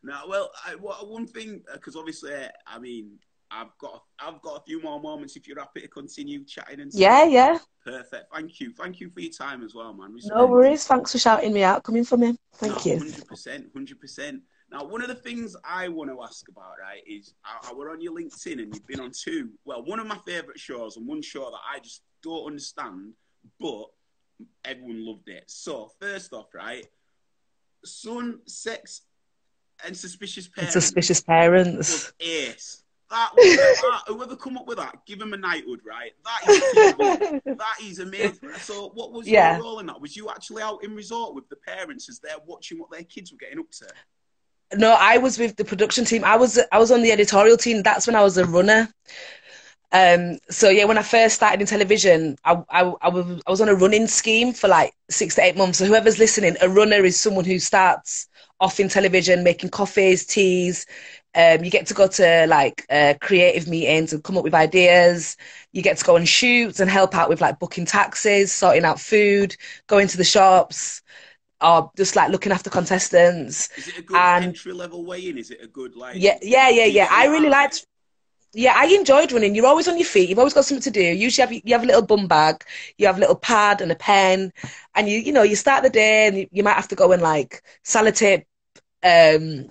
no, 0.08 0.22
well, 0.30 0.52
I, 0.66 0.76
one 0.76 1.28
thing 1.28 1.62
uh, 1.70 1.74
because 1.76 1.98
obviously, 1.98 2.34
I 2.66 2.80
mean, 2.80 3.20
I've 3.52 3.78
got 3.78 4.04
I've 4.20 4.42
got 4.42 4.62
a 4.62 4.64
few 4.64 4.82
more 4.82 5.02
moments. 5.02 5.36
If 5.36 5.48
you're 5.48 5.60
happy 5.60 5.82
to 5.82 5.88
continue 5.90 6.46
chatting 6.46 6.80
and 6.80 6.92
stuff. 6.92 7.02
yeah 7.02 7.26
yeah 7.26 7.58
perfect. 7.84 8.26
Thank 8.34 8.60
you, 8.62 8.72
thank 8.72 9.00
you 9.02 9.10
for 9.10 9.20
your 9.20 9.32
time 9.32 9.64
as 9.64 9.76
well, 9.76 9.94
man. 9.94 10.16
no 10.26 10.46
worries 10.46 10.86
thanks 10.86 11.12
for 11.12 11.18
shouting 11.18 11.54
me 11.54 11.64
out 11.64 11.84
coming 11.84 12.06
for 12.06 12.18
me 12.18 12.38
thank 12.56 12.86
you 12.86 13.00
Hundred 13.00 13.28
percent, 13.28 13.68
hundred 13.74 14.00
percent. 14.00 14.42
Now, 14.70 14.84
one 14.84 15.02
of 15.02 15.08
the 15.08 15.16
things 15.16 15.56
I 15.64 15.88
want 15.88 16.10
to 16.10 16.22
ask 16.22 16.48
about, 16.50 16.74
right, 16.82 17.02
is 17.08 17.34
I, 17.46 17.70
I 17.70 17.74
were 17.74 17.90
on 17.90 18.02
your 18.02 18.14
LinkedIn 18.14 18.62
and 18.62 18.74
you've 18.74 18.88
been 18.88 19.00
on 19.00 19.12
two. 19.18 19.52
Well, 19.64 19.84
one 19.86 20.00
of 20.00 20.08
my 20.08 20.18
favourite 20.26 20.60
shows 20.60 20.98
and 20.98 21.08
one 21.08 21.22
show 21.22 21.50
that 21.52 21.62
I 21.74 21.80
just 21.80 22.02
don't 22.22 22.48
understand, 22.48 23.14
but 23.62 23.86
everyone 24.66 25.06
loved 25.06 25.30
it. 25.30 25.46
So, 25.48 25.92
first 26.02 26.34
off, 26.34 26.54
right, 26.54 26.86
Sun, 27.86 28.40
Sex, 28.46 29.04
and 29.86 29.96
Suspicious 29.96 30.46
and 30.46 30.56
Parents 30.56 30.74
suspicious 30.74 31.22
parents 31.22 32.14
ace. 32.20 32.84
That, 33.10 33.32
was, 33.36 33.56
that 33.56 34.02
whoever 34.08 34.36
come 34.36 34.58
up 34.58 34.68
with 34.68 34.80
that, 34.80 34.98
give 35.06 35.22
him 35.22 35.32
a 35.32 35.38
knighthood, 35.38 35.80
right? 35.86 36.12
That 36.26 36.50
is 36.50 37.42
that 37.58 37.78
is 37.82 38.00
amazing. 38.00 38.50
So, 38.60 38.90
what 38.96 39.14
was 39.14 39.28
Yeah. 39.28 39.56
your 39.56 39.64
role 39.64 39.80
in 39.80 39.86
that? 39.86 40.02
Was 40.02 40.18
you 40.18 40.30
actually 40.30 40.62
out 40.62 40.84
in 40.84 40.94
resort 40.94 41.34
with 41.34 41.48
the 41.48 41.56
parents 41.56 42.10
as 42.10 42.20
they're 42.20 42.36
watching 42.46 42.80
what 42.80 42.92
their 42.92 43.04
kids 43.04 43.32
were 43.32 43.38
getting 43.38 43.60
up 43.60 43.72
to? 43.72 43.88
No, 44.78 44.98
I 45.00 45.20
was 45.20 45.38
with 45.40 45.56
the 45.56 45.64
production 45.64 46.04
team. 46.04 46.26
I 46.26 46.36
was 46.36 46.60
I 46.74 46.80
was 46.80 46.92
on 46.92 47.02
the 47.02 47.14
editorial 47.14 47.56
team. 47.56 47.82
That's 47.82 48.08
when 48.08 48.16
I 48.18 48.24
was 48.24 48.38
a 48.38 48.46
runner. 48.46 48.90
Um, 49.94 50.40
so 50.50 50.70
yeah, 50.70 50.84
when 50.84 50.98
I 50.98 51.02
first 51.02 51.36
started 51.36 51.62
in 51.62 51.68
television, 51.68 52.38
I, 52.44 52.62
I, 52.70 52.82
I, 53.02 53.08
was, 53.08 53.42
I 53.48 53.50
was 53.50 53.62
on 53.62 53.70
a 53.70 53.76
running 53.76 54.08
scheme 54.08 54.52
for 54.52 54.68
like 54.68 54.94
six 55.10 55.36
to 55.36 55.44
eight 55.44 55.56
months. 55.56 55.78
So 55.78 55.86
whoever's 55.86 56.20
listening, 56.20 56.58
a 56.62 56.68
runner 56.68 57.06
is 57.06 57.18
someone 57.18 57.46
who 57.46 57.58
starts 57.58 58.28
off 58.60 58.80
in 58.80 58.90
television 58.90 59.44
making 59.44 59.70
coffees, 59.70 60.26
teas. 60.26 60.86
Um, 61.36 61.64
you 61.64 61.70
get 61.70 61.86
to 61.88 61.94
go 61.94 62.08
to 62.08 62.48
like 62.48 62.86
uh, 62.90 63.14
creative 63.22 63.68
meetings 63.68 64.12
and 64.14 64.24
come 64.24 64.38
up 64.38 64.44
with 64.44 64.56
ideas. 64.56 65.38
You 65.72 65.84
get 65.84 65.98
to 65.98 66.06
go 66.06 66.16
on 66.16 66.26
shoots 66.26 66.80
and 66.80 66.90
help 66.90 67.14
out 67.16 67.30
with 67.30 67.42
like 67.42 67.60
booking 67.60 67.86
taxis, 67.86 68.52
sorting 68.52 68.86
out 68.86 69.00
food, 69.00 69.56
going 69.86 70.08
to 70.08 70.18
the 70.18 70.24
shops, 70.24 71.04
or 71.62 71.92
just 71.96 72.16
like 72.16 72.32
looking 72.32 72.52
after 72.52 72.70
contestants. 72.70 73.70
Is 73.78 73.88
it 73.90 73.98
a 74.00 74.02
good 74.02 74.18
And- 74.18 74.46
entry 74.46 74.74
level 74.74 75.06
way 75.06 75.28
in? 75.30 75.38
Is 75.38 75.52
it 75.52 75.60
a 75.62 75.68
good 75.68 75.96
like? 75.96 76.16
Yeah, 76.18 76.38
yeah, 76.42 76.70
yeah, 76.70 76.86
yeah. 76.86 77.08
I 77.12 77.28
really 77.28 77.50
liked. 77.50 77.86
Yeah, 78.58 78.74
I 78.76 78.88
enjoyed 78.88 79.32
running. 79.32 79.54
You're 79.54 79.68
always 79.68 79.88
on 79.88 79.98
your 80.00 80.06
feet. 80.08 80.30
You've 80.30 80.40
always 80.40 80.56
got 80.56 80.66
something 80.66 80.82
to 80.82 80.90
do. 80.92 81.02
Usually, 81.04 81.44
have, 81.46 81.54
you 81.54 81.74
have 81.76 81.84
a 81.84 81.86
little 81.86 82.02
bum 82.02 82.28
bag. 82.28 82.64
You 82.98 83.06
have 83.06 83.18
a 83.18 83.20
little 83.20 83.36
pad 83.36 83.82
and 83.82 83.92
a 83.92 83.96
pen, 83.96 84.52
and 84.96 85.08
you, 85.08 85.20
you 85.20 85.32
know, 85.32 85.44
you 85.44 85.56
start 85.56 85.84
the 85.84 85.92
day, 85.92 86.28
and 86.28 86.38
you, 86.38 86.48
you 86.52 86.64
might 86.64 86.74
have 86.74 86.88
to 86.88 86.96
go 86.96 87.12
and 87.12 87.22
like 87.22 87.62
sellotape 87.86 88.46
um, 89.04 89.70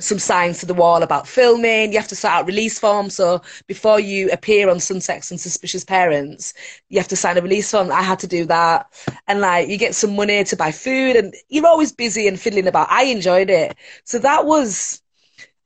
some 0.00 0.18
signs 0.18 0.60
to 0.60 0.66
the 0.66 0.74
wall 0.74 1.02
about 1.02 1.28
filming. 1.28 1.92
You 1.92 1.98
have 1.98 2.08
to 2.08 2.16
sort 2.16 2.34
out 2.34 2.46
release 2.46 2.78
forms. 2.78 3.14
So 3.14 3.42
before 3.68 4.00
you 4.00 4.30
appear 4.32 4.70
on 4.70 4.78
Sunsex 4.78 5.30
and 5.30 5.40
Suspicious 5.40 5.84
Parents, 5.84 6.54
you 6.88 6.98
have 6.98 7.08
to 7.08 7.16
sign 7.16 7.38
a 7.38 7.42
release 7.42 7.70
form. 7.70 7.92
I 7.92 8.02
had 8.02 8.20
to 8.20 8.28
do 8.28 8.46
that, 8.46 8.86
and 9.28 9.40
like 9.40 9.68
you 9.68 9.78
get 9.78 9.94
some 9.94 10.16
money 10.16 10.44
to 10.44 10.56
buy 10.56 10.72
food, 10.72 11.16
and 11.16 11.34
you're 11.48 11.66
always 11.68 11.92
busy 11.92 12.28
and 12.28 12.40
fiddling 12.40 12.68
about. 12.68 12.88
I 12.90 13.04
enjoyed 13.04 13.50
it. 13.50 13.76
So 14.04 14.18
that 14.20 14.46
was, 14.46 15.02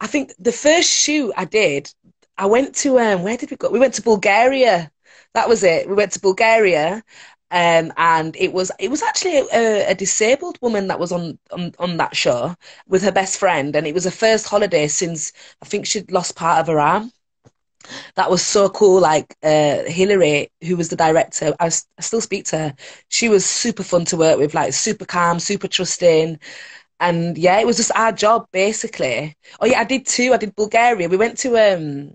I 0.00 0.06
think, 0.06 0.32
the 0.38 0.52
first 0.52 0.90
shoot 0.90 1.32
I 1.36 1.44
did. 1.44 1.92
I 2.38 2.46
went 2.46 2.74
to 2.76 2.98
um, 2.98 3.22
where 3.22 3.36
did 3.36 3.50
we 3.50 3.56
go? 3.56 3.70
We 3.70 3.78
went 3.80 3.94
to 3.94 4.02
Bulgaria. 4.02 4.90
That 5.34 5.48
was 5.48 5.62
it. 5.64 5.88
We 5.88 5.94
went 5.94 6.12
to 6.12 6.20
Bulgaria, 6.20 7.02
um, 7.50 7.92
and 7.96 8.36
it 8.36 8.52
was 8.52 8.70
it 8.78 8.90
was 8.90 9.02
actually 9.02 9.38
a, 9.52 9.90
a 9.90 9.94
disabled 9.94 10.58
woman 10.62 10.88
that 10.88 11.00
was 11.00 11.12
on, 11.12 11.38
on 11.52 11.74
on 11.78 11.96
that 11.98 12.16
show 12.16 12.54
with 12.86 13.02
her 13.02 13.12
best 13.12 13.38
friend, 13.38 13.74
and 13.76 13.86
it 13.86 13.94
was 13.94 14.04
her 14.04 14.10
first 14.10 14.48
holiday 14.48 14.88
since 14.88 15.32
I 15.62 15.66
think 15.66 15.86
she'd 15.86 16.12
lost 16.12 16.36
part 16.36 16.60
of 16.60 16.68
her 16.68 16.80
arm. 16.80 17.12
That 18.16 18.30
was 18.30 18.44
so 18.44 18.68
cool. 18.68 19.00
Like 19.00 19.36
uh, 19.42 19.84
Hillary, 19.86 20.50
who 20.62 20.76
was 20.76 20.88
the 20.88 20.96
director, 20.96 21.54
I 21.60 21.68
still 21.68 22.20
speak 22.20 22.44
to 22.46 22.58
her. 22.58 22.74
She 23.08 23.28
was 23.28 23.44
super 23.46 23.82
fun 23.82 24.04
to 24.06 24.16
work 24.16 24.38
with, 24.38 24.54
like 24.54 24.72
super 24.72 25.04
calm, 25.04 25.38
super 25.40 25.68
trusting. 25.68 26.38
And 27.00 27.38
yeah, 27.38 27.60
it 27.60 27.66
was 27.66 27.76
just 27.78 27.92
our 27.96 28.12
job 28.12 28.48
basically. 28.52 29.36
Oh 29.60 29.66
yeah, 29.66 29.80
I 29.80 29.84
did 29.84 30.06
too. 30.06 30.32
I 30.34 30.38
did 30.38 30.56
Bulgaria. 30.56 31.08
We 31.08 31.18
went 31.18 31.38
to 31.40 31.56
um, 31.58 32.14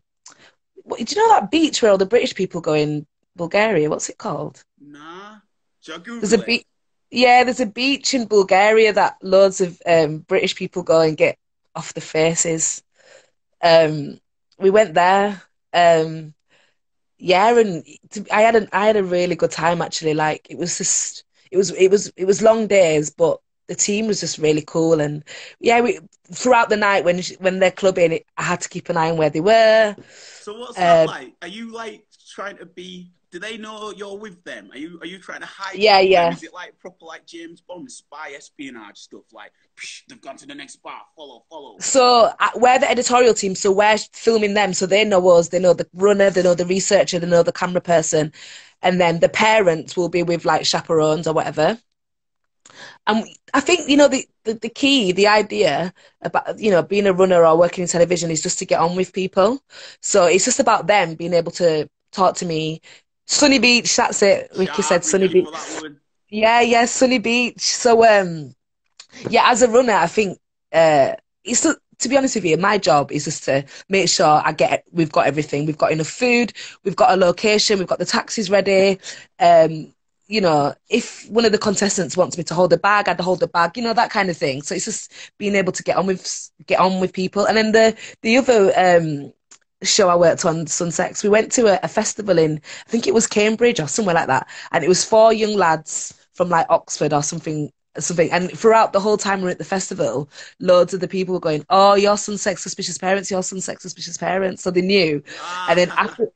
do 0.88 0.96
you 1.08 1.16
know 1.16 1.40
that 1.40 1.52
beach 1.52 1.82
where 1.82 1.92
all 1.92 1.98
the 1.98 2.06
British 2.06 2.36
people 2.36 2.62
go 2.62 2.74
in 2.74 3.06
Bulgaria? 3.36 3.90
What's 3.90 4.10
it 4.10 4.18
called? 4.18 4.64
Nah. 4.80 5.38
There's 6.20 6.34
a 6.34 6.38
beach. 6.46 6.66
Yeah, 7.12 7.44
there's 7.44 7.60
a 7.60 7.68
beach 7.68 8.14
in 8.14 8.26
Bulgaria 8.26 8.92
that 8.94 9.18
loads 9.22 9.62
of 9.62 9.80
um, 9.86 10.20
British 10.20 10.56
people 10.56 10.82
go 10.82 11.02
and 11.02 11.16
get 11.16 11.38
off 11.76 11.94
the 11.94 12.02
faces. 12.02 12.82
Um, 13.62 14.20
we 14.58 14.70
went 14.72 14.94
there. 14.96 15.42
Um, 15.74 16.34
yeah, 17.18 17.58
and 17.58 17.86
to, 18.12 18.26
I 18.32 18.42
had 18.42 18.56
a 18.56 18.68
I 18.76 18.86
had 18.88 18.98
a 18.98 19.04
really 19.04 19.36
good 19.36 19.52
time 19.52 19.82
actually. 19.82 20.14
Like 20.14 20.48
it 20.50 20.58
was 20.58 20.78
just 20.78 21.24
it 21.52 21.58
was 21.58 21.72
it 21.72 21.90
was 21.90 22.12
it 22.18 22.26
was 22.26 22.42
long 22.42 22.68
days, 22.68 23.12
but 23.12 23.40
the 23.68 23.76
team 23.76 24.08
was 24.08 24.20
just 24.20 24.38
really 24.38 24.64
cool. 24.66 25.00
And 25.02 25.24
yeah, 25.60 25.82
we 25.82 26.00
throughout 26.32 26.70
the 26.70 26.78
night 26.78 27.06
when 27.06 27.22
when 27.40 27.60
they're 27.60 27.72
clubbing, 27.72 28.12
it, 28.14 28.26
I 28.38 28.44
had 28.44 28.62
to 28.62 28.70
keep 28.70 28.90
an 28.90 28.98
eye 28.98 29.12
on 29.12 29.18
where 29.18 29.30
they 29.30 29.42
were. 29.42 29.96
So 30.40 30.58
what's 30.60 30.82
that 30.82 31.02
Um, 31.02 31.08
like? 31.08 31.36
Are 31.42 31.48
you 31.48 31.72
like 31.72 32.06
trying 32.30 32.58
to 32.58 32.66
be? 32.66 33.12
Do 33.32 33.40
they 33.40 33.58
know 33.58 33.92
you're 33.92 34.18
with 34.18 34.44
them? 34.44 34.70
Are 34.72 34.78
you 34.78 35.00
are 35.02 35.08
you 35.08 35.18
trying 35.20 35.42
to 35.42 35.48
hide? 35.48 35.76
Yeah, 35.78 36.00
them? 36.00 36.08
yeah. 36.12 36.32
Is 36.32 36.44
it 36.44 36.54
like 36.54 36.78
proper 36.80 37.06
like 37.06 37.26
James 37.26 37.62
Bond 37.62 37.92
spy 37.92 38.34
espionage 38.36 38.98
stuff? 38.98 39.24
Like 39.32 39.52
psh, 39.76 40.04
they've 40.08 40.22
gone 40.22 40.38
to 40.38 40.46
the 40.46 40.56
next 40.56 40.78
bar. 40.78 41.02
Follow, 41.16 41.44
follow. 41.50 41.78
So 41.80 42.32
uh, 42.40 42.50
we're 42.56 42.80
the 42.80 42.90
editorial 42.90 43.34
team, 43.34 43.56
so 43.56 43.72
we're 43.72 43.98
filming 44.14 44.54
them, 44.54 44.74
so 44.74 44.86
they 44.86 45.04
know 45.04 45.28
us, 45.30 45.50
they 45.50 45.60
know 45.60 45.74
the 45.74 45.88
runner, 45.94 46.30
they 46.30 46.44
know 46.44 46.54
the 46.54 46.66
researcher, 46.66 47.20
they 47.20 47.28
know 47.28 47.44
the 47.44 47.52
camera 47.52 47.82
person, 47.82 48.32
and 48.82 49.02
then 49.02 49.20
the 49.20 49.30
parents 49.30 49.98
will 49.98 50.10
be 50.10 50.24
with 50.24 50.46
like 50.46 50.66
chaperones 50.66 51.28
or 51.28 51.34
whatever. 51.34 51.80
And 53.08 53.26
I 53.54 53.60
think 53.60 53.90
you 53.90 53.98
know 53.98 54.08
the, 54.08 54.26
the 54.46 54.54
the 54.56 54.70
key, 54.70 55.12
the 55.12 55.28
idea 55.28 55.94
about 56.22 56.60
you 56.60 56.72
know 56.72 56.82
being 56.82 57.08
a 57.08 57.14
runner 57.14 57.46
or 57.46 57.58
working 57.58 57.84
in 57.84 57.88
television 57.88 58.32
is 58.32 58.42
just 58.42 58.60
to 58.60 58.66
get 58.66 58.80
on 58.80 58.96
with 58.96 59.14
people. 59.14 59.62
So 60.02 60.26
it's 60.26 60.46
just 60.46 60.60
about 60.60 60.88
them 60.88 61.16
being 61.16 61.34
able 61.34 61.52
to 61.54 61.90
talk 62.12 62.36
to 62.38 62.46
me. 62.46 62.82
Sunny 63.26 63.60
Beach, 63.60 63.96
that's 63.96 64.22
it. 64.22 64.52
Ricky 64.58 64.82
Sharp, 64.82 64.84
said 64.84 65.06
Sunny 65.06 65.28
Beach. 65.28 65.46
for 65.46 65.52
that 65.52 65.76
woman. 65.76 66.00
Yeah, 66.30 66.62
yeah, 66.62 66.86
Sunny 66.86 67.20
Beach. 67.20 67.62
So, 67.62 68.04
um, 68.06 68.56
yeah, 69.30 69.50
as 69.50 69.62
a 69.62 69.70
runner, 69.70 69.94
I 69.94 70.08
think 70.08 70.40
uh, 70.74 71.14
it's 71.44 71.62
to, 71.62 71.78
to 72.00 72.10
be 72.10 72.18
honest 72.18 72.36
with 72.36 72.46
you, 72.46 72.58
my 72.58 72.78
job 72.78 73.12
is 73.12 73.26
just 73.26 73.44
to 73.46 73.66
make 73.90 74.10
sure 74.10 74.42
I 74.44 74.52
get 74.52 74.86
we've 74.92 75.12
got 75.12 75.28
everything. 75.28 75.66
We've 75.66 75.78
got 75.78 75.92
enough 75.92 76.08
food, 76.08 76.54
we've 76.84 76.96
got 76.96 77.14
a 77.14 77.18
location, 77.18 77.80
we've 77.80 77.88
got 77.88 78.00
the 78.00 78.06
taxis 78.06 78.50
ready. 78.50 79.00
Um, 79.40 79.93
you 80.28 80.42
know, 80.42 80.74
if 80.90 81.28
one 81.30 81.46
of 81.46 81.52
the 81.52 81.58
contestants 81.58 82.16
wants 82.18 82.38
me 82.38 82.44
to 82.46 82.54
hold 82.54 82.70
the 82.72 82.78
bag, 82.78 83.10
I'd 83.10 83.20
hold 83.20 83.40
the 83.40 83.48
bag. 83.48 83.78
You 83.78 83.84
know, 83.84 83.94
that 83.94 84.10
kind 84.12 84.30
of 84.30 84.38
thing. 84.38 84.62
So 84.62 84.76
it's 84.76 84.86
just 84.86 85.12
being 85.38 85.56
able 85.56 85.74
to 85.74 85.84
get 85.84 85.98
on 85.98 86.08
with 86.08 86.50
get 86.68 86.80
on 86.80 87.00
with 87.00 87.14
people. 87.14 87.46
And 87.46 87.58
then 87.58 87.72
the 87.74 87.96
the 88.22 88.38
other 88.38 88.72
um 88.78 89.34
show 89.84 90.08
I 90.10 90.16
worked 90.16 90.46
on, 90.46 90.66
Sunsex, 90.66 91.24
we 91.24 91.30
went 91.30 91.52
to 91.54 91.68
a, 91.68 91.80
a 91.84 91.88
festival 91.88 92.38
in 92.40 92.62
I 92.88 92.90
think 92.90 93.08
it 93.08 93.14
was 93.14 93.28
Cambridge 93.28 93.80
or 93.80 93.88
somewhere 93.88 94.16
like 94.16 94.28
that, 94.28 94.48
and 94.72 94.84
it 94.84 94.88
was 94.88 95.04
four 95.06 95.34
young 95.34 95.56
lads 95.56 96.14
from 96.34 96.50
like 96.50 96.68
Oxford 96.70 97.14
or 97.14 97.24
something. 97.24 97.72
Something 98.00 98.32
and 98.32 98.50
throughout 98.58 98.92
the 98.92 99.00
whole 99.00 99.18
time 99.18 99.40
we 99.40 99.46
we're 99.46 99.52
at 99.52 99.60
the 99.60 99.64
festival, 99.64 100.28
loads 100.60 100.96
of 100.96 101.00
the 101.00 101.08
people 101.08 101.36
were 101.36 101.40
going, 101.40 101.64
"Oh, 101.70 101.94
your 101.94 102.18
son's 102.18 102.42
sex 102.42 102.64
suspicious 102.64 102.98
parents, 102.98 103.30
your 103.30 103.44
son's 103.44 103.66
sex 103.66 103.84
suspicious 103.84 104.18
parents." 104.18 104.64
So 104.64 104.72
they 104.72 104.82
knew, 104.82 105.22
and 105.68 105.78
then 105.78 105.92
Ah, 105.92 105.98
after 105.98 106.30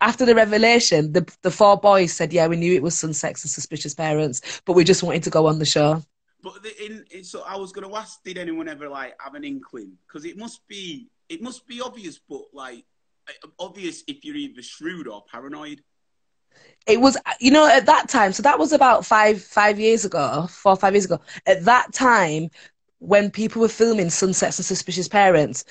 after 0.00 0.26
the 0.26 0.34
revelation, 0.34 1.12
the 1.12 1.30
the 1.42 1.50
four 1.50 1.76
boys 1.76 2.12
said, 2.12 2.32
"Yeah, 2.32 2.46
we 2.46 2.56
knew 2.56 2.74
it 2.74 2.82
was 2.82 2.94
Sunsex 2.94 3.44
and 3.44 3.50
suspicious 3.50 3.94
parents, 3.94 4.62
but 4.64 4.74
we 4.74 4.84
just 4.84 5.02
wanted 5.02 5.22
to 5.24 5.30
go 5.30 5.46
on 5.46 5.58
the 5.58 5.64
show." 5.64 6.02
But 6.42 6.62
the, 6.62 6.84
in, 6.84 7.04
in 7.10 7.24
so 7.24 7.42
I 7.46 7.56
was 7.56 7.72
going 7.72 7.88
to 7.88 7.96
ask, 7.96 8.22
did 8.22 8.38
anyone 8.38 8.68
ever 8.68 8.88
like 8.88 9.14
have 9.20 9.34
an 9.34 9.44
inkling? 9.44 9.92
Because 10.06 10.24
it 10.24 10.36
must 10.36 10.66
be 10.68 11.08
it 11.28 11.42
must 11.42 11.66
be 11.66 11.80
obvious, 11.80 12.20
but 12.28 12.42
like 12.52 12.84
obvious 13.58 14.04
if 14.06 14.24
you're 14.24 14.36
either 14.36 14.62
shrewd 14.62 15.08
or 15.08 15.24
paranoid. 15.30 15.82
It 16.86 17.00
was, 17.00 17.16
you 17.40 17.50
know, 17.50 17.66
at 17.66 17.86
that 17.86 18.08
time. 18.08 18.32
So 18.32 18.42
that 18.42 18.58
was 18.58 18.72
about 18.72 19.04
five 19.04 19.42
five 19.42 19.80
years 19.80 20.04
ago, 20.04 20.46
four 20.48 20.72
or 20.72 20.76
five 20.76 20.94
years 20.94 21.04
ago. 21.06 21.20
At 21.46 21.64
that 21.64 21.92
time, 21.92 22.50
when 22.98 23.30
people 23.30 23.60
were 23.60 23.68
filming 23.68 24.10
Sunsets 24.10 24.58
and 24.58 24.64
Suspicious 24.64 25.08
Parents, 25.08 25.64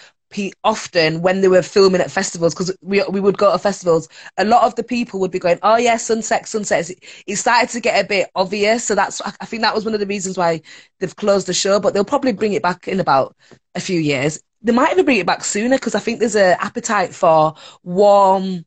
often 0.63 1.21
when 1.21 1.41
they 1.41 1.47
were 1.47 1.61
filming 1.61 2.01
at 2.01 2.11
festivals, 2.11 2.53
because 2.53 2.75
we 2.81 3.03
we 3.09 3.19
would 3.19 3.37
go 3.37 3.51
to 3.51 3.59
festivals, 3.59 4.07
a 4.37 4.45
lot 4.45 4.63
of 4.63 4.75
the 4.75 4.83
people 4.83 5.19
would 5.19 5.31
be 5.31 5.39
going, 5.39 5.59
"Oh 5.63 5.77
yeah, 5.77 5.97
Sunset, 5.97 6.47
Sunsets." 6.47 6.91
It, 7.27 7.35
started 7.37 7.69
to 7.69 7.79
get 7.79 8.03
a 8.03 8.07
bit 8.07 8.29
obvious, 8.35 8.83
so 8.83 8.95
that's 8.95 9.21
I 9.21 9.33
I 9.41 9.45
think 9.45 9.61
that 9.61 9.75
was 9.75 9.85
one 9.85 9.93
of 9.93 9.99
the 9.99 10.05
reasons 10.05 10.37
why 10.37 10.61
they've 10.99 11.15
closed 11.15 11.47
the 11.47 11.53
show. 11.53 11.79
But 11.79 11.93
they'll 11.93 12.05
probably 12.05 12.33
bring 12.33 12.53
it 12.53 12.61
back 12.63 12.87
in 12.87 12.99
about 12.99 13.35
a 13.75 13.79
few 13.79 13.99
years. 13.99 14.39
They 14.61 14.71
might 14.73 14.91
even 14.91 15.05
bring 15.05 15.17
it 15.17 15.27
back 15.27 15.43
sooner 15.43 15.77
because 15.77 15.95
I 15.95 15.99
think 15.99 16.19
there's 16.19 16.35
an 16.35 16.57
appetite 16.59 17.13
for 17.13 17.55
warm, 17.83 18.65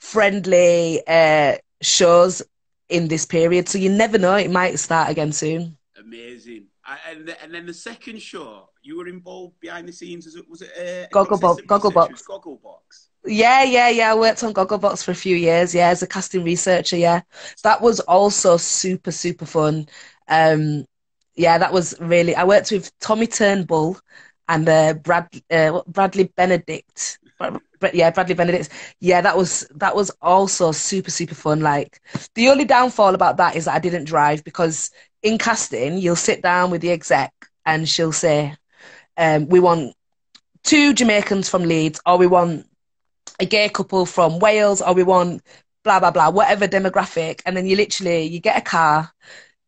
friendly 0.00 1.02
uh, 1.06 1.56
shows 1.82 2.42
in 2.88 3.08
this 3.08 3.26
period. 3.26 3.68
So 3.68 3.78
you 3.78 3.90
never 3.90 4.18
know; 4.18 4.36
it 4.36 4.50
might 4.50 4.78
start 4.78 5.10
again 5.10 5.32
soon. 5.32 5.76
Amazing. 5.98 6.66
I, 6.84 6.98
and 7.10 7.28
the, 7.28 7.42
and 7.42 7.54
then 7.54 7.66
the 7.66 7.74
second 7.74 8.20
show, 8.20 8.68
you 8.82 8.96
were 8.98 9.08
involved 9.08 9.58
behind 9.60 9.88
the 9.88 9.92
scenes. 9.92 10.26
Was 10.26 10.36
it 10.36 10.48
was 10.48 10.62
it 10.62 10.72
uh, 10.76 11.08
Gogglebox- 11.16 11.66
Gogglebox. 11.66 12.24
Gogglebox. 12.24 13.08
Yeah, 13.24 13.62
yeah, 13.62 13.88
yeah. 13.88 14.12
I 14.12 14.16
worked 14.16 14.42
on 14.42 14.52
Gogglebox 14.52 15.04
for 15.04 15.12
a 15.12 15.14
few 15.16 15.36
years. 15.36 15.74
Yeah, 15.74 15.88
as 15.88 16.02
a 16.02 16.06
casting 16.06 16.44
researcher. 16.44 16.96
Yeah, 16.96 17.20
that 17.62 17.80
was 17.80 18.00
also 18.00 18.56
super, 18.56 19.12
super 19.12 19.46
fun. 19.46 19.86
Um, 20.28 20.84
yeah, 21.34 21.58
that 21.58 21.72
was 21.72 21.94
really. 22.00 22.34
I 22.34 22.44
worked 22.44 22.72
with 22.72 22.96
Tommy 22.98 23.26
Turnbull 23.26 23.98
and 24.48 24.68
uh, 24.68 24.94
Brad 24.94 25.28
uh, 25.50 25.82
Bradley 25.86 26.24
Benedict. 26.36 27.18
Yeah, 27.92 28.10
Bradley 28.10 28.34
Benedict. 28.34 28.68
Yeah, 29.00 29.20
that 29.20 29.36
was 29.36 29.66
that 29.76 29.94
was 29.94 30.10
also 30.20 30.72
super, 30.72 31.10
super 31.10 31.34
fun. 31.34 31.60
Like 31.60 32.00
the 32.34 32.48
only 32.48 32.64
downfall 32.64 33.14
about 33.14 33.36
that 33.38 33.56
is 33.56 33.64
that 33.64 33.74
I 33.74 33.78
didn't 33.78 34.04
drive 34.04 34.44
because 34.44 34.90
in 35.22 35.38
casting 35.38 35.98
you'll 35.98 36.16
sit 36.16 36.42
down 36.42 36.70
with 36.70 36.80
the 36.80 36.90
exec 36.90 37.32
and 37.64 37.88
she'll 37.88 38.12
say, 38.12 38.54
um, 39.22 39.48
"We 39.48 39.60
want 39.60 39.94
two 40.64 40.92
Jamaicans 40.94 41.48
from 41.48 41.62
Leeds, 41.64 42.00
or 42.06 42.18
we 42.18 42.26
want." 42.26 42.66
a 43.40 43.46
gay 43.46 43.68
couple 43.68 44.04
from 44.04 44.38
Wales 44.38 44.82
or 44.82 44.94
we 44.94 45.02
want 45.02 45.42
blah 45.84 45.98
blah 45.98 46.10
blah 46.10 46.30
whatever 46.30 46.68
demographic 46.68 47.40
and 47.46 47.56
then 47.56 47.66
you 47.66 47.74
literally 47.74 48.24
you 48.24 48.38
get 48.38 48.58
a 48.58 48.60
car 48.60 49.10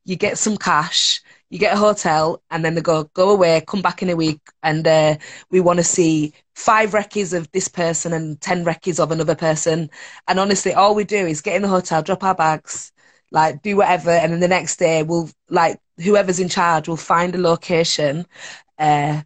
you 0.05 0.17
get 0.17 0.39
some 0.39 0.57
cash 0.57 1.23
you 1.55 1.61
get 1.61 1.75
a 1.75 1.79
hotel, 1.79 2.43
and 2.51 2.65
then 2.65 2.75
they 2.75 2.81
go 2.81 3.05
go 3.15 3.31
away, 3.31 3.63
come 3.65 3.81
back 3.81 4.03
in 4.03 4.11
a 4.11 4.17
week, 4.17 4.41
and 4.65 4.85
uh, 4.89 5.17
we 5.51 5.61
want 5.61 5.79
to 5.79 5.85
see 5.85 6.33
five 6.57 6.93
recce's 6.93 7.33
of 7.33 7.49
this 7.53 7.69
person 7.69 8.13
and 8.13 8.41
ten 8.41 8.65
recce's 8.65 8.99
of 8.99 9.13
another 9.13 9.37
person. 9.37 9.89
And 10.27 10.41
honestly, 10.41 10.75
all 10.75 10.97
we 10.97 11.05
do 11.05 11.27
is 11.27 11.41
get 11.41 11.55
in 11.55 11.63
the 11.63 11.69
hotel, 11.69 12.03
drop 12.03 12.25
our 12.25 12.35
bags, 12.35 12.91
like 13.31 13.63
do 13.63 13.77
whatever, 13.77 14.11
and 14.11 14.33
then 14.33 14.41
the 14.41 14.49
next 14.49 14.81
day 14.81 15.05
we'll 15.05 15.31
like 15.49 15.79
whoever's 16.03 16.41
in 16.41 16.49
charge 16.49 16.89
will 16.89 16.97
find 16.97 17.37
a 17.37 17.39
location. 17.39 18.27
Uh, 18.77 19.23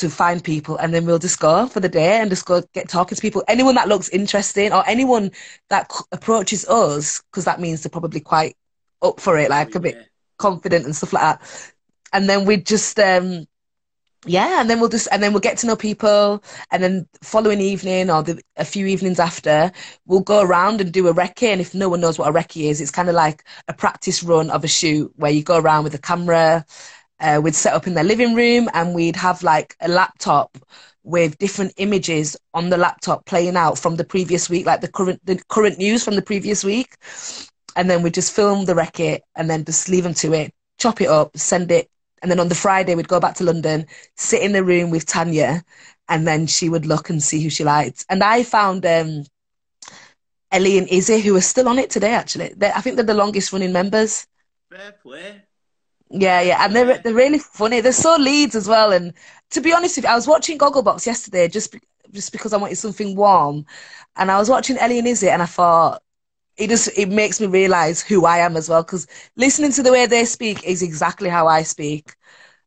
to 0.00 0.10
find 0.10 0.42
people 0.44 0.76
and 0.76 0.94
then 0.94 1.06
we'll 1.06 1.18
just 1.18 1.40
go 1.40 1.66
for 1.66 1.80
the 1.80 1.88
day 1.88 2.20
and 2.20 2.30
just 2.30 2.46
go 2.46 2.62
get 2.74 2.88
talking 2.88 3.16
to 3.16 3.22
people. 3.22 3.44
Anyone 3.48 3.76
that 3.76 3.88
looks 3.88 4.08
interesting 4.10 4.72
or 4.72 4.84
anyone 4.88 5.30
that 5.70 5.92
c- 5.92 6.04
approaches 6.12 6.66
us 6.68 7.22
because 7.30 7.44
that 7.46 7.60
means 7.60 7.82
they're 7.82 7.90
probably 7.90 8.20
quite 8.20 8.56
up 9.02 9.20
for 9.20 9.38
it 9.38 9.50
like 9.50 9.74
a 9.74 9.80
bit 9.80 9.98
confident 10.38 10.84
and 10.84 10.96
stuff 10.96 11.12
like 11.12 11.22
that. 11.22 11.72
And 12.12 12.28
then 12.28 12.46
we 12.46 12.56
just 12.58 12.98
um 12.98 13.46
yeah 14.26 14.60
and 14.60 14.68
then 14.68 14.80
we'll 14.80 14.90
just 14.90 15.08
and 15.12 15.22
then 15.22 15.32
we'll 15.32 15.40
get 15.40 15.56
to 15.58 15.66
know 15.66 15.76
people 15.76 16.44
and 16.70 16.82
then 16.82 17.06
following 17.22 17.60
evening 17.60 18.10
or 18.10 18.22
the, 18.22 18.40
a 18.56 18.64
few 18.66 18.86
evenings 18.86 19.18
after 19.18 19.72
we'll 20.06 20.20
go 20.20 20.42
around 20.42 20.80
and 20.80 20.92
do 20.92 21.08
a 21.08 21.14
recce 21.14 21.48
and 21.48 21.60
if 21.60 21.74
no 21.74 21.88
one 21.88 22.02
knows 22.02 22.18
what 22.18 22.28
a 22.28 22.32
recce 22.32 22.68
is 22.68 22.82
it's 22.82 22.90
kind 22.90 23.08
of 23.08 23.14
like 23.14 23.44
a 23.68 23.72
practice 23.72 24.22
run 24.22 24.50
of 24.50 24.62
a 24.62 24.68
shoot 24.68 25.10
where 25.16 25.30
you 25.30 25.42
go 25.42 25.58
around 25.58 25.84
with 25.84 25.94
a 25.94 25.98
camera 25.98 26.66
uh, 27.20 27.40
we'd 27.42 27.54
set 27.54 27.74
up 27.74 27.86
in 27.86 27.94
their 27.94 28.04
living 28.04 28.34
room 28.34 28.68
and 28.74 28.94
we'd 28.94 29.16
have 29.16 29.42
like 29.42 29.76
a 29.80 29.88
laptop 29.88 30.56
with 31.02 31.38
different 31.38 31.72
images 31.76 32.36
on 32.52 32.68
the 32.70 32.76
laptop 32.76 33.24
playing 33.26 33.56
out 33.56 33.78
from 33.78 33.96
the 33.96 34.04
previous 34.04 34.50
week 34.50 34.66
like 34.66 34.80
the 34.80 34.90
current 34.90 35.20
the 35.24 35.40
current 35.48 35.78
news 35.78 36.04
from 36.04 36.14
the 36.14 36.22
previous 36.22 36.62
week 36.62 36.96
and 37.76 37.88
then 37.88 38.02
we'd 38.02 38.14
just 38.14 38.34
film 38.34 38.66
the 38.66 38.74
recce 38.74 39.18
and 39.36 39.48
then 39.48 39.64
just 39.64 39.88
leave 39.88 40.04
them 40.04 40.14
to 40.14 40.32
it 40.34 40.52
chop 40.78 41.00
it 41.00 41.08
up 41.08 41.36
send 41.36 41.70
it 41.70 41.88
and 42.22 42.30
then 42.30 42.40
on 42.40 42.48
the 42.48 42.54
Friday, 42.54 42.94
we'd 42.94 43.08
go 43.08 43.20
back 43.20 43.34
to 43.36 43.44
London, 43.44 43.86
sit 44.16 44.42
in 44.42 44.52
the 44.52 44.64
room 44.64 44.90
with 44.90 45.06
Tanya, 45.06 45.62
and 46.08 46.26
then 46.26 46.46
she 46.46 46.68
would 46.68 46.86
look 46.86 47.08
and 47.08 47.22
see 47.22 47.42
who 47.42 47.50
she 47.50 47.64
liked. 47.64 48.04
And 48.10 48.22
I 48.22 48.42
found 48.42 48.84
um, 48.84 49.24
Ellie 50.52 50.78
and 50.78 50.88
Izzy, 50.88 51.20
who 51.20 51.36
are 51.36 51.40
still 51.40 51.68
on 51.68 51.78
it 51.78 51.90
today, 51.90 52.12
actually. 52.12 52.52
They're, 52.56 52.72
I 52.74 52.80
think 52.80 52.96
they're 52.96 53.04
the 53.04 53.14
longest 53.14 53.52
running 53.52 53.72
members. 53.72 54.26
Fair 54.70 54.92
play. 55.02 55.42
Yeah, 56.10 56.40
yeah, 56.40 56.64
and 56.64 56.74
they're 56.74 56.98
they're 56.98 57.14
really 57.14 57.38
funny. 57.38 57.80
They're 57.80 57.92
so 57.92 58.16
Leeds 58.16 58.56
as 58.56 58.68
well. 58.68 58.92
And 58.92 59.14
to 59.50 59.60
be 59.60 59.72
honest 59.72 59.96
with 59.96 60.04
you, 60.04 60.10
I 60.10 60.16
was 60.16 60.26
watching 60.26 60.58
Gogglebox 60.58 61.06
yesterday 61.06 61.46
just 61.48 61.72
be, 61.72 61.80
just 62.10 62.32
because 62.32 62.52
I 62.52 62.56
wanted 62.56 62.76
something 62.76 63.14
warm, 63.14 63.64
and 64.16 64.30
I 64.30 64.38
was 64.38 64.50
watching 64.50 64.76
Ellie 64.78 64.98
and 64.98 65.06
Izzy, 65.06 65.30
and 65.30 65.40
I 65.40 65.46
thought 65.46 66.02
it 66.56 66.68
just 66.68 66.90
it 66.98 67.08
makes 67.08 67.40
me 67.40 67.46
realize 67.46 68.02
who 68.02 68.26
I 68.26 68.38
am 68.38 68.56
as 68.56 68.68
well. 68.68 68.82
Because 68.82 69.06
listening 69.36 69.70
to 69.72 69.84
the 69.84 69.92
way 69.92 70.06
they 70.06 70.24
speak 70.24 70.64
is 70.64 70.82
exactly 70.82 71.28
how 71.28 71.46
I 71.46 71.62
speak. 71.62 72.14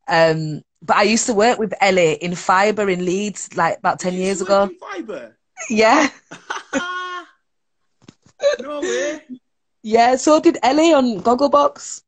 Um, 0.07 0.61
but 0.81 0.95
I 0.97 1.03
used 1.03 1.25
to 1.27 1.33
work 1.33 1.59
with 1.59 1.73
Ellie 1.81 2.13
in 2.13 2.35
Fibre 2.35 2.89
in 2.89 3.05
Leeds 3.05 3.55
like 3.57 3.77
about 3.77 3.99
ten 3.99 4.13
years 4.13 4.41
ago. 4.41 4.69
Fibre. 4.79 5.35
Yeah, 5.69 6.07
no 8.61 8.81
way. 8.81 9.21
yeah. 9.83 10.15
So 10.15 10.39
did 10.39 10.57
Ellie 10.63 10.93
on 10.93 11.19
Gogglebox. 11.19 12.03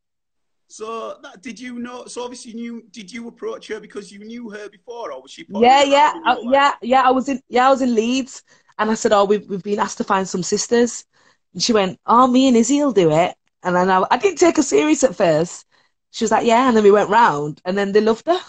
So 0.76 1.15
that 1.23 1.41
did 1.41 1.57
you 1.57 1.80
know? 1.80 2.05
So 2.05 2.21
obviously, 2.21 2.51
you 2.51 2.57
knew 2.57 2.84
did 2.91 3.09
you 3.09 3.30
approach 3.30 3.69
her 3.69 3.80
because 3.80 4.11
you 4.11 4.19
knew 4.19 4.49
her 4.49 4.67
before, 4.67 5.13
or 5.13 5.21
was 5.21 5.32
she? 5.32 5.45
Yeah, 5.47 5.84
yeah, 5.84 6.13
uh, 6.26 6.36
yeah, 6.43 6.73
yeah. 6.82 7.01
I 7.03 7.11
was 7.11 7.30
in 7.30 7.41
yeah, 7.47 7.67
I 7.67 7.69
was 7.69 7.82
in 7.82 7.95
Leeds, 7.95 8.43
and 8.78 8.91
I 8.91 8.95
said, 8.95 9.13
"Oh, 9.13 9.23
we've 9.23 9.47
we've 9.49 9.63
been 9.63 9.80
asked 9.80 9.99
to 9.99 10.03
find 10.03 10.28
some 10.28 10.43
sisters," 10.43 11.05
and 11.53 11.63
she 11.63 11.71
went, 11.71 11.97
"Oh, 12.05 12.28
me 12.28 12.49
and 12.49 12.57
Izzy 12.57 12.82
will 12.82 12.91
do 12.91 13.09
it." 13.09 13.36
And 13.63 13.73
then 13.73 13.89
I, 13.89 14.03
I 14.11 14.17
didn't 14.17 14.38
take 14.39 14.57
her 14.57 14.63
serious 14.63 15.05
at 15.05 15.15
first. 15.15 15.65
She 16.11 16.26
was 16.26 16.32
like, 16.32 16.45
"Yeah," 16.45 16.67
and 16.67 16.76
then 16.76 16.84
we 16.84 16.91
went 16.91 17.09
round, 17.09 17.61
and 17.63 17.78
then 17.78 17.93
they 17.93 18.01
loved 18.01 18.28
her. 18.28 18.41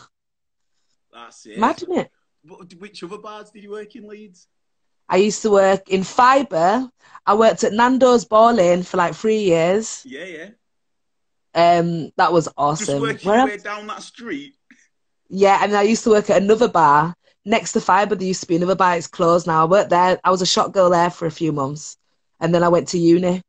That's 1.12 1.46
it. 1.46 1.58
Imagine 1.58 1.92
it. 1.92 2.10
But 2.44 2.74
which 2.74 3.04
other 3.04 3.18
bars 3.18 3.50
did 3.50 3.62
you 3.62 3.70
work 3.70 3.94
in 3.94 4.08
Leeds? 4.08 4.48
I 5.08 5.18
used 5.18 5.42
to 5.42 5.50
work 5.50 5.88
in 5.90 6.02
Fibre. 6.02 6.90
I 7.24 7.34
worked 7.34 7.62
at 7.62 7.72
Nando's 7.72 8.24
Bowling 8.24 8.82
for 8.82 8.96
like 8.96 9.14
three 9.14 9.42
years. 9.42 10.02
Yeah, 10.04 10.24
yeah. 10.24 10.48
Um, 11.56 12.10
that 12.18 12.34
was 12.34 12.50
awesome. 12.58 13.02
your 13.02 13.46
way 13.46 13.56
down 13.56 13.86
that 13.86 14.02
street. 14.02 14.54
Yeah, 15.30 15.58
and 15.62 15.74
I 15.74 15.82
used 15.82 16.04
to 16.04 16.10
work 16.10 16.28
at 16.28 16.40
another 16.40 16.68
bar 16.68 17.14
next 17.46 17.72
to 17.72 17.80
Fibre. 17.80 18.14
There 18.14 18.28
used 18.28 18.42
to 18.42 18.46
be 18.46 18.56
another 18.56 18.74
bar. 18.74 18.96
It's 18.96 19.06
closed 19.06 19.46
now. 19.46 19.62
I 19.62 19.64
worked 19.64 19.88
there. 19.88 20.20
I 20.22 20.30
was 20.30 20.42
a 20.42 20.46
shot 20.46 20.72
girl 20.72 20.90
there 20.90 21.08
for 21.08 21.24
a 21.24 21.30
few 21.30 21.52
months, 21.52 21.96
and 22.40 22.54
then 22.54 22.62
I 22.62 22.68
went 22.68 22.88
to 22.88 22.98
uni. 22.98 23.40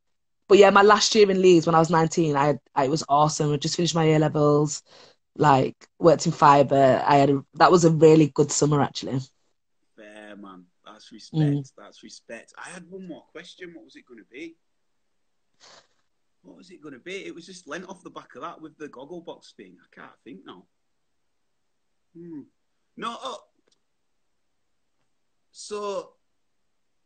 But 0.47 0.57
yeah, 0.57 0.69
my 0.69 0.83
last 0.83 1.13
year 1.15 1.29
in 1.29 1.41
Leeds 1.41 1.65
when 1.65 1.75
I 1.75 1.79
was 1.79 1.89
19, 1.89 2.37
I, 2.37 2.57
I 2.73 2.85
it 2.85 2.89
was 2.89 3.03
awesome. 3.09 3.51
I 3.51 3.57
just 3.57 3.75
finished 3.75 3.93
my 3.93 4.05
A 4.05 4.19
levels, 4.19 4.81
like 5.35 5.75
worked 5.99 6.25
in 6.25 6.31
Fibre. 6.31 7.03
I 7.05 7.17
had 7.17 7.29
a, 7.29 7.45
that 7.55 7.71
was 7.71 7.83
a 7.83 7.91
really 7.91 8.27
good 8.27 8.53
summer 8.53 8.81
actually. 8.81 9.19
Fair 9.97 10.37
man. 10.37 10.63
That's 10.85 11.11
respect. 11.11 11.41
Mm. 11.41 11.71
That's 11.77 12.03
respect. 12.03 12.53
I 12.57 12.69
had 12.69 12.89
one 12.89 13.05
more 13.05 13.23
question. 13.33 13.73
What 13.75 13.83
was 13.83 13.97
it 13.97 14.05
going 14.07 14.19
to 14.19 14.25
be? 14.31 14.55
What 16.47 16.55
was 16.55 16.71
it 16.71 16.81
going 16.81 16.93
to 16.93 16.99
be? 16.99 17.25
It 17.25 17.35
was 17.35 17.45
just 17.45 17.67
lent 17.67 17.89
off 17.89 18.03
the 18.03 18.09
back 18.09 18.33
of 18.35 18.41
that 18.41 18.61
with 18.61 18.77
the 18.77 18.87
Gogglebox 18.87 19.53
thing. 19.57 19.75
I 19.83 19.93
can't 19.93 20.13
think 20.23 20.39
now. 20.45 20.63
Hmm. 22.17 22.41
No. 22.95 23.17
Oh. 23.21 23.39
So. 25.51 26.13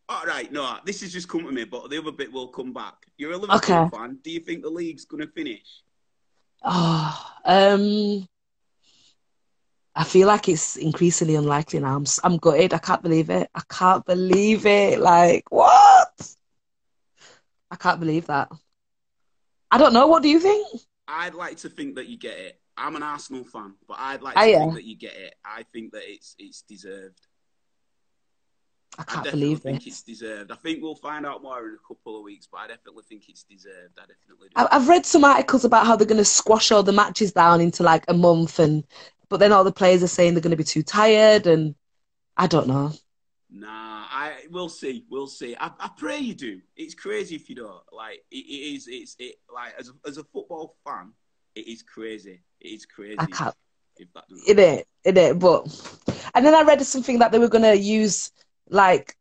All 0.07 0.25
right. 0.25 0.51
No, 0.51 0.77
this 0.85 1.01
has 1.01 1.11
just 1.11 1.27
come 1.27 1.43
to 1.45 1.51
me, 1.51 1.63
but 1.63 1.89
the 1.89 1.97
other 1.97 2.11
bit 2.11 2.31
will 2.31 2.49
come 2.49 2.71
back. 2.71 3.07
You're 3.17 3.31
a 3.31 3.37
Liverpool 3.37 3.57
Okay. 3.57 3.89
fan. 3.91 4.19
Do 4.23 4.29
you 4.29 4.41
think 4.41 4.61
the 4.61 4.69
league's 4.69 5.05
going 5.05 5.25
to 5.25 5.31
finish? 5.33 5.81
Oh, 6.63 7.31
um, 7.45 8.27
I 9.95 10.03
feel 10.03 10.27
like 10.27 10.49
it's 10.49 10.75
increasingly 10.75 11.33
unlikely 11.33 11.79
now. 11.79 11.95
I'm 11.95 12.05
I'm 12.23 12.37
gutted. 12.37 12.75
I 12.75 12.77
can't 12.77 13.01
believe 13.01 13.31
it. 13.31 13.49
I 13.55 13.61
can't 13.67 14.05
believe 14.05 14.67
it. 14.67 14.99
Like 14.99 15.45
what? 15.49 16.35
I 17.71 17.75
can't 17.75 17.99
believe 17.99 18.27
that. 18.27 18.51
I 19.72 19.78
don't 19.78 19.93
know. 19.93 20.07
What 20.07 20.24
do 20.24 20.30
you 20.30 20.39
think? 20.39 20.67
I'd 21.07 21.34
like 21.34 21.57
to 21.57 21.69
think 21.69 21.95
that 21.95 22.07
you 22.07 22.17
get 22.17 22.38
it. 22.38 22.59
I'm 22.78 22.95
an 22.95 23.03
Arsenal 23.03 23.43
fan, 23.43 23.76
but 23.88 23.97
I'd 23.99 24.22
like 24.22 24.36
to 24.36 24.41
think 24.41 24.74
that 24.76 24.84
you 24.84 24.95
get 24.97 25.13
it. 25.15 25.36
I 25.45 25.63
think 25.74 25.91
that 25.93 26.03
it's 26.05 26.36
it's 26.39 26.61
deserved. 26.61 27.19
I 28.97 29.01
I 29.01 29.05
can't 29.05 29.24
definitely 29.24 29.47
believe 29.47 29.61
think 29.61 29.84
this. 29.86 29.93
it's 29.93 30.03
deserved. 30.03 30.51
I 30.51 30.55
think 30.55 30.82
we'll 30.82 30.95
find 30.95 31.26
out 31.26 31.41
more 31.41 31.65
in 31.67 31.76
a 31.76 31.88
couple 31.88 32.17
of 32.17 32.24
weeks, 32.24 32.47
but 32.51 32.59
I 32.59 32.67
definitely 32.67 33.03
think 33.07 33.30
it's 33.30 33.43
deserved. 33.43 33.97
I 33.97 34.01
definitely 34.01 34.49
do. 34.49 34.67
I've 34.69 34.89
read 34.89 35.05
some 35.05 35.24
articles 35.24 35.63
about 35.63 35.86
how 35.86 35.95
they're 35.95 36.07
going 36.07 36.17
to 36.17 36.26
squash 36.26 36.72
all 36.72 36.84
the 36.84 36.91
matches 36.91 37.32
down 37.32 37.61
into 37.61 37.84
like 37.84 38.03
a 38.09 38.13
month, 38.13 38.59
and 38.59 38.86
but 39.30 39.39
then 39.39 39.51
all 39.53 39.63
the 39.63 39.72
players 39.72 40.03
are 40.03 40.07
saying 40.07 40.34
they're 40.34 40.41
going 40.41 40.51
to 40.51 40.57
be 40.57 40.63
too 40.63 40.84
tired, 40.84 41.47
and 41.47 41.76
I 42.36 42.47
don't 42.47 42.67
know. 42.67 42.91
Nah, 43.54 44.06
I 44.10 44.45
we'll 44.49 44.70
see, 44.70 45.06
we'll 45.10 45.28
see. 45.28 45.56
I, 45.60 45.72
I 45.78 45.89
pray 45.97 46.20
you 46.20 46.34
do. 46.34 46.62
It's 46.78 46.93
crazy 46.95 47.36
if 47.36 47.49
you 47.49 47.56
don't. 47.56 47.82
Like 47.91 48.24
it, 48.32 48.38
it 48.38 48.76
is. 48.76 48.88
It's 48.89 49.16
it 49.20 49.36
like 49.54 49.74
as 49.78 49.89
a, 49.89 49.93
as 50.08 50.18
a 50.18 50.24
football 50.24 50.78
fan, 50.86 51.12
it 51.56 51.68
is 51.68 51.84
crazy. 51.84 52.41
It 52.62 52.68
is 52.68 52.86
crazy. 52.86 53.18
I 53.20 53.26
can't. 53.26 53.56
If 53.97 54.08
that 54.14 54.28
doesn't 54.30 54.58
It 55.04 55.18
it. 55.18 55.39
But 55.39 55.66
and 56.34 56.45
then 56.45 56.56
I 56.56 56.62
read 56.64 56.82
something 56.82 57.20
that 57.20 57.32
they 57.34 57.39
were 57.39 57.49
going 57.49 57.64
to 57.64 57.78
use 57.78 58.32
like, 58.70 59.18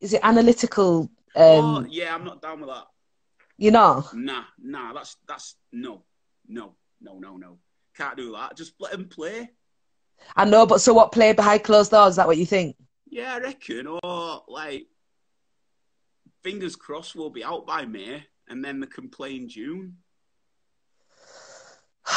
is 0.00 0.14
it 0.14 0.20
analytical? 0.22 1.10
oh, 1.36 1.78
Um, 1.78 1.86
yeah, 1.90 2.14
I'm 2.14 2.24
not 2.24 2.40
down 2.40 2.60
with 2.60 2.70
that. 2.70 2.86
you 3.58 3.70
know. 3.70 4.04
Nah, 4.14 4.44
nah, 4.58 4.92
that's 4.94 5.16
that's 5.28 5.56
no, 5.72 6.04
no, 6.48 6.74
no, 7.02 7.18
no, 7.18 7.36
no. 7.36 7.58
Can't 7.96 8.16
do 8.16 8.32
that. 8.32 8.56
Just 8.56 8.74
let 8.80 8.92
them 8.92 9.08
play. 9.08 9.50
I 10.36 10.44
know, 10.44 10.66
but 10.66 10.80
so 10.80 10.94
what? 10.94 11.12
Play 11.12 11.32
behind 11.32 11.64
closed 11.64 11.90
doors? 11.90 12.10
Is 12.10 12.16
that 12.16 12.26
what 12.26 12.38
you 12.38 12.46
think? 12.46 12.76
Yeah, 13.14 13.34
I 13.34 13.38
reckon. 13.38 13.86
Or 14.02 14.42
like, 14.48 14.88
fingers 16.42 16.74
crossed, 16.74 17.14
we'll 17.14 17.30
be 17.30 17.44
out 17.44 17.64
by 17.64 17.84
May, 17.84 18.24
and 18.48 18.64
then 18.64 18.80
they 18.80 18.88
can 18.88 19.08
play 19.08 19.36
in 19.36 19.48
June. 19.48 19.98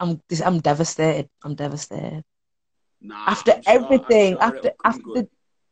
I'm 0.00 0.20
I'm 0.44 0.60
devastated. 0.60 1.28
I'm 1.42 1.56
devastated. 1.56 2.22
Nah, 3.00 3.24
After 3.26 3.52
sure- 3.52 3.62
everything, 3.66 4.34
sure 4.34 4.42
after 4.42 4.70
after 4.84 5.02
good. 5.02 5.16
the 5.26 5.28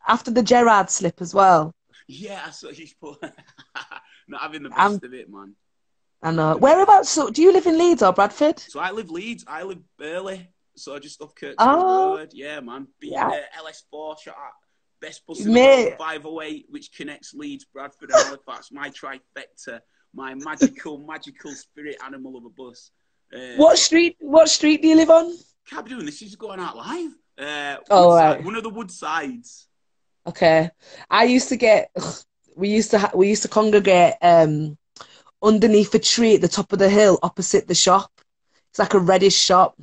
after 0.08 0.30
the 0.32 0.42
Gerrard 0.42 0.90
slip 0.90 1.20
as 1.20 1.32
well. 1.32 1.72
Yeah, 2.08 2.50
so 2.50 2.70
he's 2.70 2.94
put 2.94 3.20
not 4.28 4.40
having 4.40 4.62
the 4.64 4.68
best 4.70 4.80
I'm- 4.80 5.00
of 5.02 5.12
it, 5.14 5.28
man. 5.30 5.54
I 6.22 6.30
know. 6.32 6.56
Whereabouts? 6.56 7.08
So, 7.10 7.30
do 7.30 7.42
you 7.42 7.52
live 7.52 7.66
in 7.66 7.76
Leeds 7.78 8.02
or 8.02 8.12
Bradford? 8.12 8.58
So 8.58 8.80
I 8.80 8.90
live 8.90 9.10
Leeds. 9.10 9.44
I 9.46 9.62
live 9.64 9.78
Burley, 9.98 10.48
so 10.76 10.94
I 10.94 10.98
just 10.98 11.20
off 11.20 11.34
Kirkstall 11.34 11.54
Oh. 11.58 12.16
Road. 12.18 12.30
Yeah, 12.32 12.60
man. 12.60 12.88
Being 13.00 13.14
Yeah. 13.14 13.28
uh, 13.28 13.62
LS4 13.64 14.20
shot 14.20 14.36
at 14.36 14.52
best 15.00 15.26
bus 15.26 15.40
in 15.40 15.52
the 15.52 15.94
508, 15.98 16.66
which 16.70 16.92
connects 16.92 17.34
Leeds, 17.34 17.64
Bradford, 17.64 18.10
and 18.10 18.22
Halifax. 18.24 18.70
My 18.72 18.90
trifecta, 18.90 19.80
my 20.14 20.34
magical, 20.34 20.98
magical 21.12 21.52
spirit 21.52 21.96
animal 22.04 22.36
of 22.36 22.44
a 22.44 22.50
bus. 22.50 22.90
Uh, 23.34 23.56
What 23.56 23.78
street? 23.78 24.16
What 24.20 24.48
street 24.48 24.82
do 24.82 24.88
you 24.88 24.96
live 24.96 25.10
on? 25.10 25.32
Can't 25.68 25.84
be 25.84 25.90
doing 25.90 26.06
this. 26.06 26.20
This 26.20 26.30
is 26.30 26.36
going 26.36 26.60
out 26.60 26.76
live. 26.76 27.12
Uh, 27.38 27.76
Oh, 27.90 28.14
right. 28.14 28.42
One 28.44 28.54
of 28.56 28.62
the 28.62 28.70
wood 28.70 28.90
sides. 28.90 29.68
Okay. 30.26 30.70
I 31.10 31.24
used 31.24 31.48
to 31.50 31.56
get. 31.56 31.90
We 32.58 32.70
used 32.70 32.90
to 32.92 32.98
ha- 32.98 33.10
we 33.14 33.28
used 33.28 33.42
to 33.42 33.48
congregate 33.48 34.14
um 34.22 34.78
underneath 35.42 35.94
a 35.94 35.98
tree 35.98 36.36
at 36.36 36.40
the 36.40 36.48
top 36.48 36.72
of 36.72 36.78
the 36.78 36.88
hill 36.88 37.18
opposite 37.22 37.68
the 37.68 37.74
shop. 37.74 38.10
It's 38.70 38.78
like 38.78 38.94
a 38.94 38.98
reddish 38.98 39.36
shop. 39.36 39.78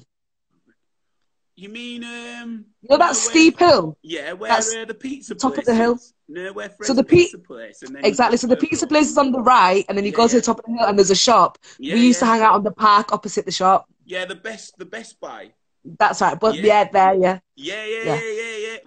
You 1.56 1.70
mean 1.70 2.04
um? 2.04 2.66
You 2.82 2.90
know 2.90 2.98
that 2.98 3.16
steep 3.16 3.60
hill? 3.60 3.98
Yeah, 4.02 4.34
where 4.34 4.50
That's 4.50 4.74
uh, 4.74 4.86
the 4.86 4.94
pizza 4.96 5.36
place. 5.36 5.42
top 5.42 5.58
of 5.60 5.66
the 5.66 5.76
hill. 5.76 5.94
is. 5.94 6.14
No, 6.28 6.52
where 6.54 6.70
Fred's 6.70 6.88
So 6.88 6.94
the 6.96 7.04
pi- 7.04 7.10
pizza 7.18 7.38
place. 7.38 7.84
And 7.84 7.96
then 7.96 8.06
Exactly. 8.06 8.38
So 8.38 8.48
the 8.48 8.58
pizza 8.58 8.88
place 8.88 9.10
is 9.10 9.18
on 9.18 9.32
the 9.32 9.40
right, 9.42 9.86
and 9.88 9.96
then 9.98 10.04
you 10.06 10.12
Yeah, 10.12 10.18
go 10.18 10.28
to 10.28 10.34
yeah. 10.34 10.40
the 10.40 10.46
top 10.46 10.60
of 10.60 10.66
the 10.66 10.72
hill, 10.72 10.88
and 10.88 10.98
there's 10.98 11.12
a 11.12 11.16
shop. 11.16 11.60
Yeah, 11.78 11.94
we 11.94 12.08
used 12.08 12.20
to 12.20 12.26
hang 12.26 12.42
out 12.42 12.54
on 12.56 12.64
the 12.64 12.72
park 12.72 13.14
opposite 13.14 13.46
the 13.46 13.52
shop. 13.52 13.86
Yeah, 14.06 14.26
the 14.26 14.36
best, 14.36 14.78
the 14.78 14.86
Best 14.86 15.20
Buy. 15.20 15.54
That's 16.00 16.22
right. 16.22 16.40
But 16.40 16.56
Yeah. 16.56 16.90
there, 16.92 17.14
yeah. 17.14 17.40
Yeah, 17.56 17.86
yeah, 17.86 18.04
Yeah. 18.04 18.22
yeah, 18.22 18.58
yeah, 18.58 18.78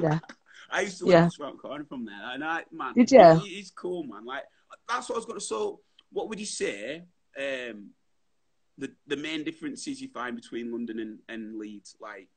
yeah. 0.00 0.18
I 0.70 0.80
used 0.80 0.98
to 0.98 1.04
live 1.06 1.30
Yeah. 1.38 1.50
corner 1.62 1.84
from 1.84 2.04
there, 2.06 2.30
and 2.32 2.42
I, 2.42 2.64
man, 2.72 2.94
Did 2.94 3.12
ya? 3.12 3.36
it- 3.36 3.42
it's 3.46 3.70
cool, 3.70 4.02
man. 4.04 4.24
Like 4.24 4.42
that's 4.88 5.08
what 5.08 5.14
I 5.14 5.18
was 5.18 5.26
gonna. 5.26 5.40
So, 5.40 5.80
what 6.10 6.28
would 6.28 6.40
you 6.40 6.46
say? 6.46 7.04
Um, 7.38 7.90
the 8.78 8.90
the 9.06 9.16
main 9.16 9.44
differences 9.44 10.00
you 10.00 10.08
find 10.08 10.34
between 10.36 10.72
London 10.72 10.98
and, 11.00 11.18
and 11.28 11.58
Leeds, 11.58 11.96
like 12.00 12.28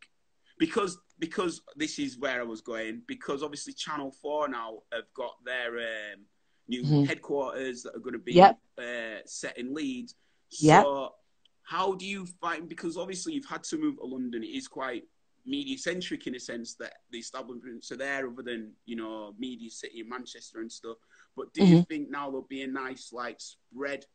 because 0.59 0.97
because 1.19 1.61
this 1.75 1.99
is 1.99 2.17
where 2.17 2.39
I 2.39 2.43
was 2.43 2.61
going. 2.61 3.01
Because 3.07 3.43
obviously 3.43 3.73
Channel 3.73 4.11
Four 4.21 4.47
now 4.47 4.79
have 4.91 5.05
got 5.15 5.33
their 5.45 5.77
um, 5.79 6.25
new 6.67 6.83
Mhm. 6.83 7.07
headquarters 7.07 7.83
that 7.83 7.95
are 7.95 7.99
going 7.99 8.13
to 8.13 8.19
be 8.19 8.33
Yep. 8.33 8.59
uh, 8.77 9.19
set 9.25 9.57
in 9.57 9.73
Leeds. 9.73 10.15
Yep. 10.51 10.83
So, 10.83 11.15
how 11.63 11.93
do 11.95 12.05
you 12.05 12.25
find? 12.25 12.67
Because 12.69 12.97
obviously 12.97 13.33
you've 13.33 13.45
had 13.45 13.63
to 13.65 13.77
move 13.77 13.97
to 13.97 14.05
London. 14.05 14.43
It 14.43 14.47
is 14.55 14.67
quite 14.67 15.07
media 15.45 15.77
centric 15.77 16.27
in 16.27 16.35
a 16.35 16.39
sense 16.39 16.75
that 16.75 16.93
the 17.09 17.17
establishments 17.19 17.89
are 17.91 17.95
there, 17.97 18.27
other 18.27 18.43
than 18.43 18.73
you 18.85 18.95
know 18.95 19.33
Media 19.39 19.69
City 19.69 20.01
in 20.01 20.09
Manchester 20.09 20.59
and 20.59 20.71
stuff. 20.71 20.97
But 21.35 21.53
do 21.53 21.65
you 21.65 21.83
think 21.83 22.09
now 22.09 22.29
there'll 22.29 22.47
be 22.47 22.63
a 22.63 22.67
nice 22.67 23.11
like 23.13 23.39
spread 23.39 24.05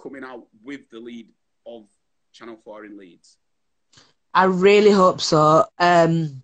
coming 0.00 0.24
out 0.24 0.46
with 0.62 0.88
the 0.90 0.98
lead 0.98 1.28
of 1.66 1.88
Channel 2.32 2.56
Four 2.56 2.84
in 2.84 2.96
Leeds? 2.96 3.38
I 4.34 4.44
really 4.44 4.90
hope 4.90 5.20
so. 5.20 5.64
Um, 5.78 6.42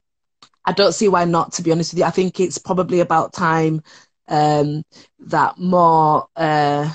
I 0.64 0.72
don't 0.72 0.92
see 0.92 1.08
why 1.08 1.24
not, 1.24 1.52
to 1.54 1.62
be 1.62 1.72
honest 1.72 1.92
with 1.92 1.98
you. 2.00 2.04
I 2.04 2.10
think 2.10 2.40
it's 2.40 2.58
probably 2.58 3.00
about 3.00 3.32
time 3.32 3.82
um, 4.28 4.82
that 5.20 5.58
more 5.58 6.26
uh, 6.36 6.92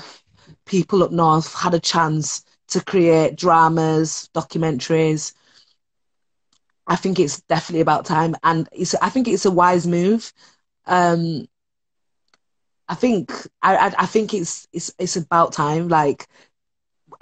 people 0.66 1.02
up 1.02 1.12
north 1.12 1.52
had 1.54 1.74
a 1.74 1.80
chance 1.80 2.44
to 2.68 2.82
create 2.82 3.36
dramas, 3.36 4.28
documentaries. 4.34 5.32
I 6.86 6.96
think 6.96 7.18
it's 7.18 7.40
definitely 7.42 7.80
about 7.80 8.04
time, 8.06 8.34
and 8.42 8.68
it's, 8.72 8.94
I 8.96 9.08
think 9.08 9.28
it's 9.28 9.44
a 9.46 9.50
wise 9.50 9.86
move. 9.86 10.32
Um, 10.86 11.46
I 12.88 12.94
think 12.94 13.32
I, 13.62 13.76
I, 13.76 13.94
I 14.00 14.06
think 14.06 14.34
it's 14.34 14.66
it's 14.72 14.92
it's 14.98 15.16
about 15.16 15.52
time. 15.52 15.88
Like, 15.88 16.26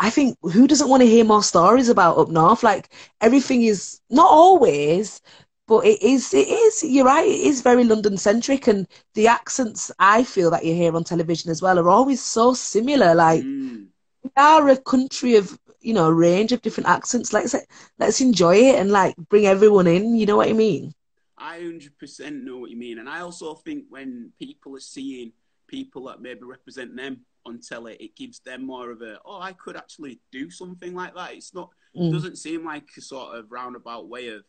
I 0.01 0.11
think 0.11 0.39
who 0.43 0.67
doesn't 0.69 0.89
want 0.91 1.03
to 1.03 1.09
hear 1.09 1.25
more 1.25 1.45
stories 1.45 1.89
about 1.91 2.19
up 2.19 2.31
north? 2.31 2.65
Like 2.65 2.91
everything 3.21 3.63
is 3.65 4.01
not 4.11 4.29
always, 4.31 5.23
but 5.69 5.87
it 5.87 6.03
is. 6.03 6.35
It 6.35 6.49
is. 6.49 6.85
You're 6.85 7.07
right. 7.07 7.27
It 7.27 7.41
is 7.41 7.63
very 7.63 7.85
London 7.85 8.19
centric, 8.19 8.69
and 8.69 8.89
the 9.15 9.29
accents 9.29 9.93
I 10.01 10.25
feel 10.25 10.51
that 10.53 10.65
you 10.67 10.75
hear 10.75 10.97
on 10.97 11.05
television 11.05 11.51
as 11.53 11.63
well 11.63 11.79
are 11.79 11.91
always 11.91 12.23
so 12.23 12.55
similar. 12.55 13.15
Like 13.15 13.49
Mm. 13.49 13.89
we 14.25 14.31
are 14.37 14.69
a 14.69 14.77
country 14.77 15.37
of 15.37 15.59
you 15.81 15.95
know 15.95 16.07
a 16.07 16.15
range 16.15 16.53
of 16.53 16.63
different 16.63 16.89
accents. 16.89 17.33
Let's 17.33 17.55
let's 17.99 18.21
enjoy 18.21 18.57
it 18.57 18.77
and 18.77 18.91
like 18.91 19.17
bring 19.17 19.47
everyone 19.47 19.87
in. 19.89 20.17
You 20.17 20.27
know 20.27 20.37
what 20.37 20.49
I 20.49 20.55
mean? 20.55 20.95
I 21.39 21.59
hundred 21.61 21.99
percent 21.99 22.45
know 22.45 22.59
what 22.59 22.71
you 22.71 22.77
mean, 22.77 22.99
and 22.99 23.09
I 23.09 23.21
also 23.21 23.55
think 23.55 23.87
when 23.89 24.33
people 24.39 24.77
are 24.77 24.81
seeing 24.81 25.33
people 25.69 26.05
that 26.07 26.21
maybe 26.21 26.43
represent 26.45 26.97
them 26.97 27.27
on 27.51 27.61
telly, 27.61 27.97
it 28.01 28.17
gives 28.17 28.41
them 28.41 28.65
more 28.67 28.91
of 28.91 29.03
a 29.03 29.19
oh, 29.25 29.41
I 29.41 29.53
could 29.53 29.77
actually 29.77 30.21
do 30.33 30.51
something 30.51 30.95
like 30.95 31.15
that. 31.15 31.35
It's 31.35 31.55
not 31.55 31.71
Mm. 31.97 32.13
doesn't 32.13 32.39
seem 32.39 32.65
like 32.65 32.89
a 32.97 33.01
sort 33.01 33.37
of 33.37 33.51
roundabout 33.51 34.09
way 34.09 34.29
of 34.29 34.45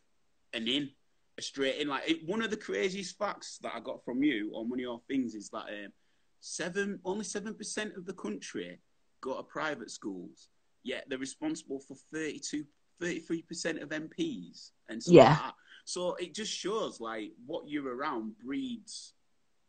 an 0.54 0.68
in, 0.68 0.92
a 1.40 1.42
straight 1.42 1.78
in. 1.82 1.88
Like 1.88 2.08
it, 2.08 2.20
one 2.28 2.44
of 2.44 2.52
the 2.52 2.56
craziest 2.68 3.18
facts 3.18 3.58
that 3.64 3.74
I 3.76 3.80
got 3.80 4.06
from 4.06 4.22
you 4.24 4.52
on 4.54 4.70
one 4.70 4.78
of 4.78 4.84
your 4.84 5.02
things 5.10 5.34
is 5.34 5.50
that 5.50 5.66
um, 5.70 5.92
seven 6.40 7.00
only 7.04 7.24
seven 7.26 7.56
percent 7.56 7.96
of 7.98 8.06
the 8.06 8.14
country 8.14 8.80
go 9.22 9.36
to 9.38 9.44
private 9.44 9.90
schools, 9.90 10.50
yet 10.84 11.06
they're 11.08 11.18
responsible 11.18 11.80
for 11.80 11.96
32, 12.14 12.64
33 13.00 13.42
percent 13.42 13.80
of 13.80 13.90
MPs 13.90 14.72
and 14.90 15.02
stuff 15.02 15.16
Yeah. 15.16 15.40
like. 15.46 15.54
So 15.86 16.14
it 16.16 16.36
just 16.36 16.52
shows 16.54 17.00
like 17.00 17.32
what 17.48 17.68
you're 17.68 17.96
around 17.96 18.38
breeds 18.38 19.14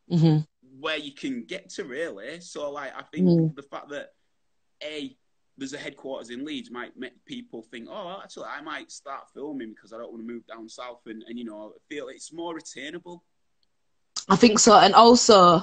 hmm 0.09 0.39
where 0.81 0.97
you 0.97 1.13
can 1.13 1.45
get 1.45 1.71
to 1.71 1.85
really. 1.85 2.41
So 2.41 2.71
like 2.71 2.93
I 2.97 3.03
think 3.03 3.27
Mm. 3.27 3.55
the 3.55 3.63
fact 3.63 3.91
that 3.91 4.11
a 4.83 5.17
there's 5.59 5.75
a 5.75 5.79
headquarters 5.79 6.31
in 6.31 6.45
Leeds 6.45 6.71
might 6.71 6.97
make 6.97 7.25
people 7.25 7.63
think, 7.63 7.89
oh, 7.91 8.21
actually 8.23 8.47
I 8.47 8.61
might 8.63 8.91
start 8.91 9.29
filming 9.35 9.71
because 9.75 9.93
I 9.93 9.99
don't 9.99 10.11
want 10.13 10.27
to 10.27 10.33
move 10.33 10.47
down 10.47 10.69
south 10.69 11.01
and, 11.07 11.23
and 11.29 11.39
you 11.39 11.45
know 11.45 11.73
feel 11.89 12.09
it's 12.09 12.33
more 12.33 12.57
attainable. 12.57 13.25
I 14.29 14.37
think 14.37 14.59
so. 14.59 14.79
And 14.79 14.95
also, 14.95 15.63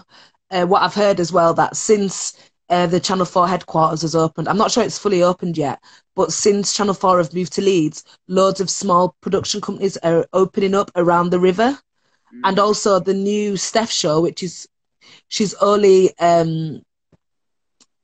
uh, 0.51 0.65
what 0.65 0.81
I've 0.83 0.93
heard 0.93 1.19
as 1.19 1.31
well 1.31 1.53
that 1.55 1.75
since 1.75 2.33
uh, 2.69 2.87
the 2.87 2.99
Channel 2.99 3.25
4 3.25 3.47
headquarters 3.47 4.01
has 4.01 4.15
opened, 4.15 4.47
I'm 4.47 4.57
not 4.57 4.71
sure 4.71 4.83
it's 4.83 4.97
fully 4.99 5.23
opened 5.23 5.57
yet, 5.57 5.81
but 6.15 6.31
since 6.33 6.73
Channel 6.73 6.93
4 6.93 7.17
have 7.17 7.33
moved 7.33 7.53
to 7.53 7.61
Leeds, 7.61 8.03
loads 8.27 8.59
of 8.61 8.69
small 8.69 9.15
production 9.21 9.61
companies 9.61 9.97
are 9.97 10.27
opening 10.33 10.75
up 10.75 10.91
around 10.95 11.29
the 11.29 11.39
river. 11.39 11.79
Mm. 12.33 12.41
And 12.43 12.59
also 12.59 12.99
the 12.99 13.13
new 13.13 13.57
Steph 13.57 13.91
show, 13.91 14.21
which 14.21 14.43
is 14.43 14.67
she's 15.27 15.53
only 15.55 16.17
um, 16.19 16.81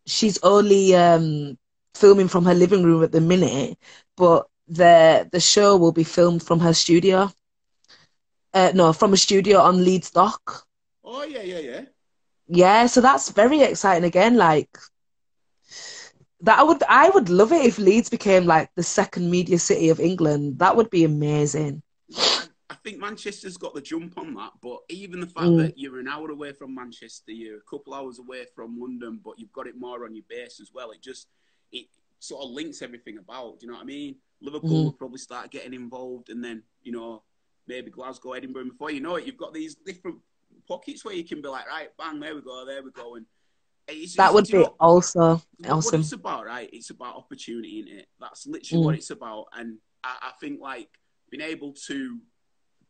she's 0.06 0.40
only 0.44 0.96
um, 0.96 1.58
filming 1.96 2.28
from 2.28 2.46
her 2.46 2.54
living 2.54 2.84
room 2.84 3.04
at 3.04 3.12
the 3.12 3.22
minute, 3.22 3.78
but 4.18 4.48
the 4.68 5.28
the 5.32 5.40
show 5.40 5.78
will 5.78 5.92
be 5.92 6.04
filmed 6.04 6.44
from 6.44 6.60
her 6.60 6.74
studio. 6.74 7.32
Uh, 8.54 8.72
no, 8.74 8.94
from 8.94 9.14
a 9.14 9.18
studio 9.18 9.60
on 9.60 9.84
Leeds 9.84 10.12
Dock. 10.12 10.66
Oh 11.04 11.24
yeah, 11.24 11.42
yeah, 11.42 11.60
yeah. 11.60 11.86
Yeah, 12.48 12.88
so 12.88 13.02
that's 13.02 13.30
very 13.32 13.62
exciting 13.62 14.04
again. 14.04 14.36
Like 14.38 14.70
that, 16.42 16.60
I 16.60 16.64
would 16.64 16.84
I 16.88 17.10
would 17.10 17.30
love 17.30 17.52
it 17.52 17.66
if 17.66 17.78
Leeds 17.78 18.10
became 18.10 18.46
like 18.46 18.70
the 18.76 18.84
second 18.84 19.30
media 19.30 19.60
city 19.60 19.90
of 19.90 20.00
England. 20.00 20.60
That 20.60 20.76
would 20.76 20.90
be 20.90 21.04
amazing. 21.04 21.82
I, 22.70 22.76
think 22.76 23.00
Manchester's 23.00 23.58
got 23.58 23.74
the 23.76 23.82
jump 23.82 24.18
on 24.18 24.34
that, 24.36 24.54
but 24.62 24.80
even 24.90 25.20
the 25.20 25.28
fact 25.28 25.48
Mm. 25.48 25.58
that 25.58 25.78
you're 25.78 26.00
an 26.00 26.08
hour 26.08 26.32
away 26.32 26.52
from 26.54 26.74
Manchester, 26.74 27.32
you're 27.32 27.58
a 27.58 27.62
couple 27.70 27.94
hours 27.94 28.18
away 28.20 28.46
from 28.56 28.80
London, 28.80 29.20
but 29.24 29.38
you've 29.40 29.52
got 29.54 29.68
it 29.68 29.78
more 29.78 30.06
on 30.06 30.16
your 30.16 30.26
base 30.28 30.60
as 30.60 30.72
well. 30.74 30.92
It 30.92 31.02
just 31.02 31.28
it 31.72 31.88
sort 32.20 32.44
of 32.44 32.52
links 32.52 32.82
everything 32.82 33.18
about. 33.18 33.60
Do 33.60 33.66
you 33.66 33.72
know 33.72 33.78
what 33.78 33.84
I 33.84 33.86
mean? 33.86 34.16
Liverpool 34.42 34.70
Mhm. 34.70 34.84
will 34.86 34.94
probably 34.94 35.20
start 35.20 35.52
getting 35.52 35.74
involved, 35.74 36.30
and 36.30 36.44
then 36.44 36.64
you 36.82 36.92
know 36.92 37.24
maybe 37.68 37.92
Glasgow, 37.92 38.34
Edinburgh. 38.34 38.66
Before 38.66 38.92
you 38.92 39.00
know 39.00 39.16
it, 39.16 39.26
you've 39.26 39.38
got 39.38 39.54
these 39.54 39.76
different 39.76 40.22
pockets 40.68 41.04
where 41.06 41.14
you 41.16 41.24
can 41.24 41.42
be 41.42 41.48
like, 41.50 41.68
right, 41.68 41.96
bang, 41.98 42.20
there 42.20 42.34
we 42.36 42.42
go, 42.42 42.66
there 42.66 42.82
we 42.84 42.92
go, 42.92 43.16
and 43.16 43.26
it's, 43.88 44.16
That 44.16 44.30
it's- 44.30 44.34
would 44.34 44.48
be 44.48 44.64
know- 44.64 44.76
also 44.80 45.20
what 45.60 45.70
awesome. 45.70 46.02
it's 46.02 46.12
about, 46.14 46.46
right? 46.46 46.70
It's 46.74 46.90
about 46.90 47.16
opportunity 47.16 47.80
in 47.80 47.88
it. 48.00 48.08
That's 48.20 48.48
literally 48.48 48.82
Mm. 48.82 48.86
what 48.86 48.96
it's 48.96 49.10
about. 49.12 49.46
And 49.54 49.80
I, 50.04 50.18
I 50.30 50.32
think 50.40 50.60
like 50.62 50.90
being 51.30 51.42
able 51.42 51.74
to 51.88 52.20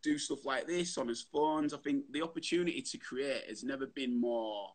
do 0.05 0.17
stuff 0.19 0.45
like 0.45 0.67
this 0.67 0.97
on 0.97 1.07
his 1.07 1.23
phones, 1.33 1.73
I 1.73 1.77
think 1.77 2.03
the 2.11 2.21
opportunity 2.21 2.81
to 2.81 2.97
create 2.99 3.43
has 3.49 3.63
never 3.63 3.87
been 3.87 4.19
more 4.19 4.69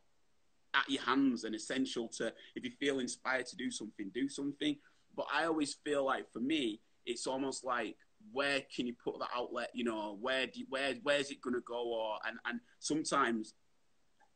at 0.75 0.91
your 0.91 1.03
hands 1.03 1.45
and 1.45 1.55
essential 1.55 2.09
to 2.09 2.33
if 2.57 2.65
you 2.65 2.71
feel 2.81 2.99
inspired 2.99 3.47
to 3.47 3.57
do 3.57 3.71
something, 3.71 4.11
do 4.13 4.29
something. 4.29 4.77
But 5.17 5.27
I 5.33 5.45
always 5.45 5.77
feel 5.85 6.05
like 6.05 6.31
for 6.33 6.41
me, 6.41 6.81
it's 7.07 7.29
almost 7.29 7.65
like 7.65 7.97
where 8.33 8.61
can 8.75 8.87
you 8.87 8.95
put 9.03 9.19
that 9.21 9.29
outlet? 9.35 9.71
You 9.73 9.85
know, 9.85 10.19
where 10.21 10.47
do 10.47 10.61
where 10.69 10.95
where's 11.05 11.31
it 11.31 11.41
gonna 11.41 11.61
go? 11.65 11.83
Or 11.83 12.19
and 12.27 12.39
and 12.45 12.61
sometimes 12.81 13.55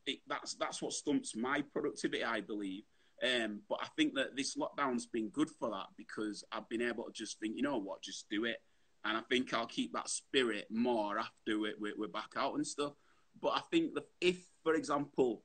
it, 0.07 0.21
that's 0.29 0.55
that's 0.55 0.81
what 0.81 0.93
stumps 0.93 1.35
my 1.35 1.63
productivity, 1.73 2.25
I 2.25 2.41
believe. 2.41 2.85
Um, 3.23 3.61
but 3.69 3.79
I 3.83 3.87
think 3.97 4.15
that 4.15 4.37
this 4.37 4.57
lockdown's 4.57 5.07
been 5.07 5.29
good 5.31 5.49
for 5.59 5.71
that 5.71 5.87
because 5.97 6.45
I've 6.53 6.69
been 6.69 6.83
able 6.83 7.05
to 7.05 7.13
just 7.13 7.41
think, 7.41 7.57
you 7.57 7.63
know 7.63 7.79
what, 7.79 8.03
just 8.03 8.27
do 8.29 8.45
it. 8.45 8.59
And 9.05 9.17
I 9.17 9.21
think 9.21 9.53
I'll 9.53 9.67
keep 9.67 9.93
that 9.93 10.09
spirit 10.09 10.67
more 10.71 11.19
after 11.19 11.59
we're, 11.59 11.75
we're 11.79 12.09
back 12.09 12.33
out 12.37 12.55
and 12.55 12.67
stuff. 12.67 12.93
But 13.41 13.51
I 13.51 13.61
think 13.71 13.95
that 13.95 14.05
if, 14.21 14.39
for 14.63 14.75
example, 14.75 15.43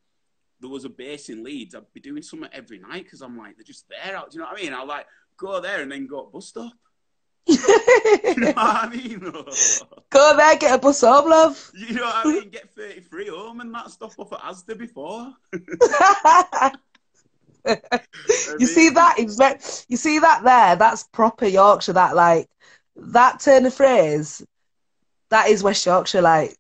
there 0.62 0.70
was 0.70 0.86
a 0.86 0.90
base 0.90 1.30
in 1.30 1.44
Leeds, 1.44 1.76
I'd 1.76 1.92
be 1.94 2.00
doing 2.00 2.22
something 2.22 2.50
every 2.54 2.80
night 2.80 3.04
because 3.04 3.22
I'm 3.22 3.38
like, 3.38 3.56
they're 3.58 3.64
just 3.64 3.86
there. 3.90 4.16
Out, 4.16 4.32
do 4.32 4.36
you 4.36 4.42
know 4.42 4.50
what 4.50 4.60
I 4.60 4.64
mean? 4.64 4.74
I'll 4.74 4.88
like 4.88 5.06
go 5.38 5.60
there 5.60 5.82
and 5.82 5.92
then 5.92 6.08
go 6.08 6.30
bus 6.32 6.48
stop. 6.48 6.74
you 7.50 8.36
know 8.38 8.48
what 8.48 8.58
I 8.58 8.90
mean? 8.90 9.20
Go 10.12 10.38
there, 10.38 10.56
get 10.58 10.76
a 10.76 10.78
bus 10.78 11.02
home, 11.02 11.30
love. 11.30 11.72
you 11.74 11.96
know 11.96 12.04
what 12.04 12.26
I 12.26 12.32
mean? 12.32 12.50
Get 12.50 12.70
33 12.76 13.30
home 13.30 13.62
and 13.62 13.74
that 13.74 13.90
stuff 13.90 14.20
off 14.20 14.34
at 14.34 14.40
Asda 14.42 14.78
before. 14.78 15.34
you 18.60 18.68
see 18.68 18.90
that? 18.90 19.86
You 19.88 19.98
see 19.98 20.20
that 20.20 20.44
there? 20.44 20.76
That's 20.76 21.04
proper 21.04 21.46
Yorkshire. 21.46 21.94
That 21.94 22.16
like 22.16 22.50
that 23.02 23.40
turn 23.40 23.66
of 23.66 23.74
phrase. 23.74 24.46
That 25.30 25.48
is 25.50 25.64
West 25.64 25.86
Yorkshire. 25.86 26.22
Like, 26.22 26.56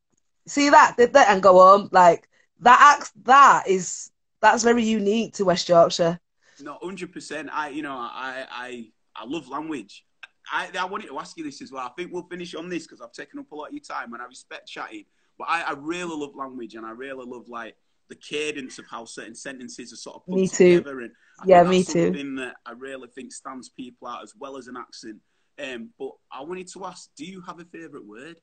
see 0.47 0.69
that? 0.69 0.95
Did 0.97 1.13
that 1.13 1.29
and 1.29 1.41
go 1.41 1.59
on. 1.59 1.89
Like 1.91 2.27
that. 2.61 2.97
Act, 2.99 3.11
that 3.25 3.63
is 3.67 4.11
that's 4.41 4.63
very 4.63 4.83
unique 4.83 5.33
to 5.35 5.45
West 5.45 5.67
Yorkshire. 5.67 6.19
No, 6.63 6.77
hundred 6.81 7.11
percent. 7.13 7.49
I, 7.51 7.69
you 7.69 7.81
know, 7.81 7.95
I, 7.97 8.45
I, 8.51 8.91
I 9.15 9.25
love 9.25 9.47
language. 9.47 10.05
I, 10.51 10.69
I 10.77 10.85
wanted 10.85 11.07
to 11.07 11.19
ask 11.19 11.37
you 11.37 11.43
this 11.43 11.61
as 11.61 11.71
well. 11.71 11.85
I 11.85 11.89
think 11.97 12.11
we'll 12.11 12.23
finish 12.23 12.55
on 12.55 12.69
this 12.69 12.85
because 12.85 13.01
I've 13.01 13.11
taken 13.11 13.39
up 13.39 13.51
a 13.51 13.55
lot 13.55 13.67
of 13.67 13.73
your 13.73 13.83
time 13.83 14.13
and 14.13 14.21
I 14.21 14.25
respect 14.25 14.67
chatting. 14.67 15.05
But 15.37 15.47
I, 15.49 15.61
I 15.61 15.71
really 15.77 16.15
love 16.15 16.35
language 16.35 16.75
and 16.75 16.85
I 16.85 16.91
really 16.91 17.25
love 17.25 17.47
like 17.47 17.75
the 18.09 18.15
cadence 18.15 18.79
of 18.79 18.85
how 18.89 19.05
certain 19.05 19.35
sentences 19.35 19.93
are 19.93 19.97
sort 19.97 20.17
of 20.17 20.25
put 20.25 20.35
Me 20.35 20.47
too. 20.47 20.77
together. 20.77 21.01
And 21.01 21.11
I 21.39 21.45
Yeah, 21.45 21.63
think 21.63 21.69
me 21.71 21.83
too. 21.83 22.05
Something 22.05 22.35
that 22.35 22.55
I 22.65 22.71
really 22.71 23.07
think 23.07 23.31
stands 23.31 23.69
people 23.69 24.07
out 24.07 24.23
as 24.23 24.33
well 24.37 24.57
as 24.57 24.67
an 24.67 24.75
accent. 24.75 25.17
Um, 25.61 25.89
but 25.99 26.11
I 26.31 26.41
wanted 26.41 26.67
to 26.73 26.85
ask, 26.85 27.09
do 27.17 27.25
you 27.25 27.41
have 27.41 27.59
a 27.59 27.65
favourite 27.65 28.05
word? 28.05 28.39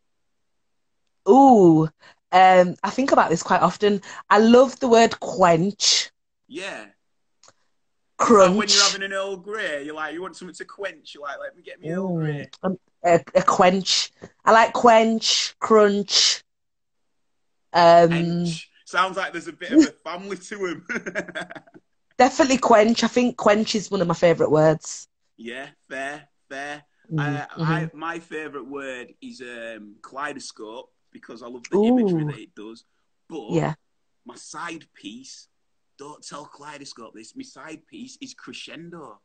Ooh, 1.28 1.88
um, 2.32 2.76
I 2.82 2.90
think 2.90 3.12
about 3.12 3.30
this 3.30 3.42
quite 3.42 3.62
often. 3.62 4.00
I 4.30 4.38
love 4.38 4.78
the 4.80 4.88
word 4.88 5.18
quench, 5.20 6.10
Yeah. 6.46 6.86
Like 8.18 8.28
crunch. 8.28 8.56
when 8.56 8.68
you're 8.68 8.82
having 8.82 9.02
an 9.02 9.12
Earl 9.12 9.36
Grey, 9.36 9.84
you're 9.84 9.94
like, 9.94 10.14
you 10.14 10.22
want 10.22 10.36
something 10.36 10.54
to 10.54 10.64
quench. 10.64 11.14
You're 11.14 11.22
like, 11.22 11.38
let 11.40 11.56
me 11.56 11.62
get 11.62 11.80
me 11.80 11.90
Earl 11.90 12.14
Grey. 12.16 12.48
um, 12.62 12.78
a, 13.04 13.20
a 13.34 13.42
quench. 13.42 14.10
I 14.44 14.52
like 14.52 14.72
quench, 14.72 15.54
crunch. 15.58 16.42
Um. 17.72 18.46
Sounds 18.84 19.16
like 19.16 19.32
there's 19.32 19.48
a 19.48 19.52
bit 19.52 19.72
of 19.72 19.82
a 19.82 19.90
family 20.04 20.36
to 20.36 20.64
him. 20.66 20.86
definitely 22.18 22.56
quench. 22.58 23.02
I 23.02 23.08
think 23.08 23.36
quench 23.36 23.74
is 23.74 23.90
one 23.90 24.00
of 24.00 24.06
my 24.06 24.14
favorite 24.14 24.50
words. 24.50 25.08
yeah, 25.36 25.68
fair, 25.90 26.28
fair. 26.48 26.84
Mhm, 27.10 27.18
Uh, 27.18 27.46
mhm. 27.56 27.66
I, 27.66 27.90
my 27.94 28.18
favourite 28.18 28.66
word 28.66 29.14
is 29.20 29.40
um, 29.40 29.96
kaleidoscope 30.02 30.90
because 31.12 31.42
I 31.42 31.46
love 31.48 31.62
the 31.70 31.78
imagery 31.78 32.24
that 32.24 32.38
it 32.38 32.54
does. 32.54 32.84
But 33.28 33.52
Yeah. 33.52 33.74
my 34.24 34.36
side 34.36 34.86
piece, 34.94 35.48
don't 35.98 36.22
tell 36.26 36.46
kaleidoscope 36.46 37.14
this. 37.14 37.34
My 37.36 37.44
side 37.44 37.86
piece 37.86 38.18
is 38.20 38.34
crescendo. 38.34 39.20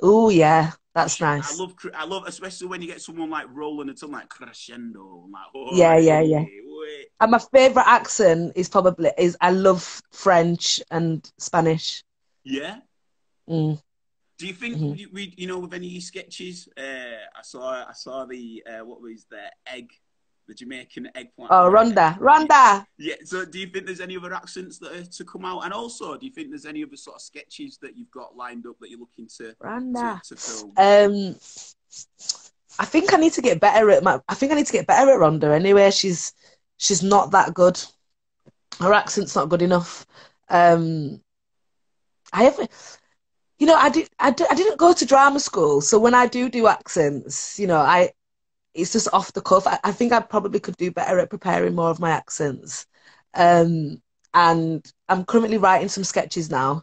Oh 0.00 0.30
yeah, 0.30 0.72
that's 0.94 1.20
nice. 1.20 1.52
I 1.52 1.56
love, 1.62 1.74
I 1.94 2.04
love, 2.04 2.24
especially 2.26 2.66
when 2.66 2.82
you 2.82 2.88
get 2.88 3.00
someone 3.00 3.30
like 3.30 3.46
rolling 3.50 3.88
a 3.88 3.94
tongue 3.94 4.12
like 4.12 4.28
crescendo. 4.28 5.28
Like, 5.32 5.42
oh, 5.54 5.76
Yeah, 5.76 5.96
yeah, 5.96 6.20
yeah. 6.20 6.44
wait. 6.44 7.06
And 7.20 7.30
my 7.30 7.38
favorite 7.38 7.86
accent 7.86 8.52
is 8.56 8.68
probably 8.68 9.12
is 9.16 9.36
I 9.40 9.52
love 9.52 10.02
French 10.10 10.80
and 10.90 11.30
Spanish. 11.38 12.02
Yeah. 12.42 12.80
Mm. 13.48 13.80
Do 14.42 14.48
you 14.48 14.54
think 14.54 14.76
Mhm. 14.76 14.98
you, 14.98 15.08
we, 15.12 15.32
you 15.36 15.46
know, 15.46 15.60
with 15.60 15.72
any 15.72 16.00
sketches? 16.00 16.68
Uh, 16.76 16.82
I 17.38 17.42
saw, 17.42 17.86
I 17.88 17.92
saw 17.92 18.24
the 18.24 18.64
uh, 18.66 18.84
what 18.84 19.00
was 19.00 19.24
the 19.30 19.44
egg, 19.68 19.92
the 20.48 20.54
Jamaican 20.54 21.10
eggplant. 21.14 21.52
Oh, 21.52 21.68
Ronda, 21.70 22.16
Ronda. 22.18 22.84
Yeah. 22.98 23.14
So, 23.24 23.44
do 23.44 23.60
you 23.60 23.68
think 23.68 23.86
there's 23.86 24.00
any 24.00 24.16
other 24.16 24.34
accents 24.34 24.78
that 24.80 24.92
are 24.96 25.04
to 25.04 25.24
come 25.24 25.44
out? 25.44 25.60
And 25.64 25.72
also, 25.72 26.16
do 26.16 26.26
you 26.26 26.32
think 26.32 26.50
there's 26.50 26.66
any 26.66 26.82
other 26.82 26.96
sort 26.96 27.14
of 27.18 27.22
sketches 27.22 27.78
that 27.82 27.96
you've 27.96 28.10
got 28.10 28.34
lined 28.34 28.66
up 28.66 28.80
that 28.80 28.90
you're 28.90 28.98
looking 28.98 29.28
to 29.28 29.52
to, 29.52 29.56
Ronda. 29.60 30.20
to 30.24 30.34
film? 30.34 30.72
Um, 30.76 31.36
I 32.80 32.84
think 32.84 33.14
I 33.14 33.18
need 33.18 33.34
to 33.34 33.42
get 33.42 33.60
better 33.60 33.90
at 33.90 34.02
my. 34.02 34.18
I 34.28 34.34
think 34.34 34.50
I 34.50 34.56
need 34.56 34.66
to 34.66 34.72
get 34.72 34.88
better 34.88 35.12
at 35.12 35.20
Ronda. 35.20 35.54
Anyway, 35.54 35.88
she's 35.92 36.32
she's 36.78 37.04
not 37.04 37.30
that 37.30 37.54
good. 37.54 37.80
Her 38.80 38.92
accent's 38.92 39.36
not 39.36 39.50
good 39.50 39.62
enough. 39.62 40.04
Um, 40.48 41.22
I 42.32 42.42
haven't. 42.42 42.72
You 43.62 43.68
know, 43.68 43.76
I 43.76 43.90
did. 43.90 44.08
I, 44.18 44.32
did, 44.32 44.48
I 44.50 44.56
didn't 44.56 44.76
go 44.76 44.92
to 44.92 45.06
drama 45.06 45.38
school, 45.38 45.80
so 45.82 45.96
when 45.96 46.14
I 46.14 46.26
do 46.26 46.48
do 46.48 46.66
accents, 46.66 47.60
you 47.60 47.68
know, 47.68 47.78
I 47.78 48.10
it's 48.74 48.90
just 48.90 49.06
off 49.12 49.32
the 49.34 49.40
cuff. 49.40 49.68
I, 49.68 49.78
I 49.84 49.92
think 49.92 50.12
I 50.12 50.18
probably 50.18 50.58
could 50.58 50.76
do 50.78 50.90
better 50.90 51.20
at 51.20 51.30
preparing 51.30 51.76
more 51.76 51.88
of 51.88 52.00
my 52.00 52.10
accents. 52.10 52.86
Um, 53.34 54.02
and 54.34 54.84
I'm 55.08 55.24
currently 55.24 55.58
writing 55.58 55.86
some 55.88 56.02
sketches 56.02 56.50
now, 56.50 56.82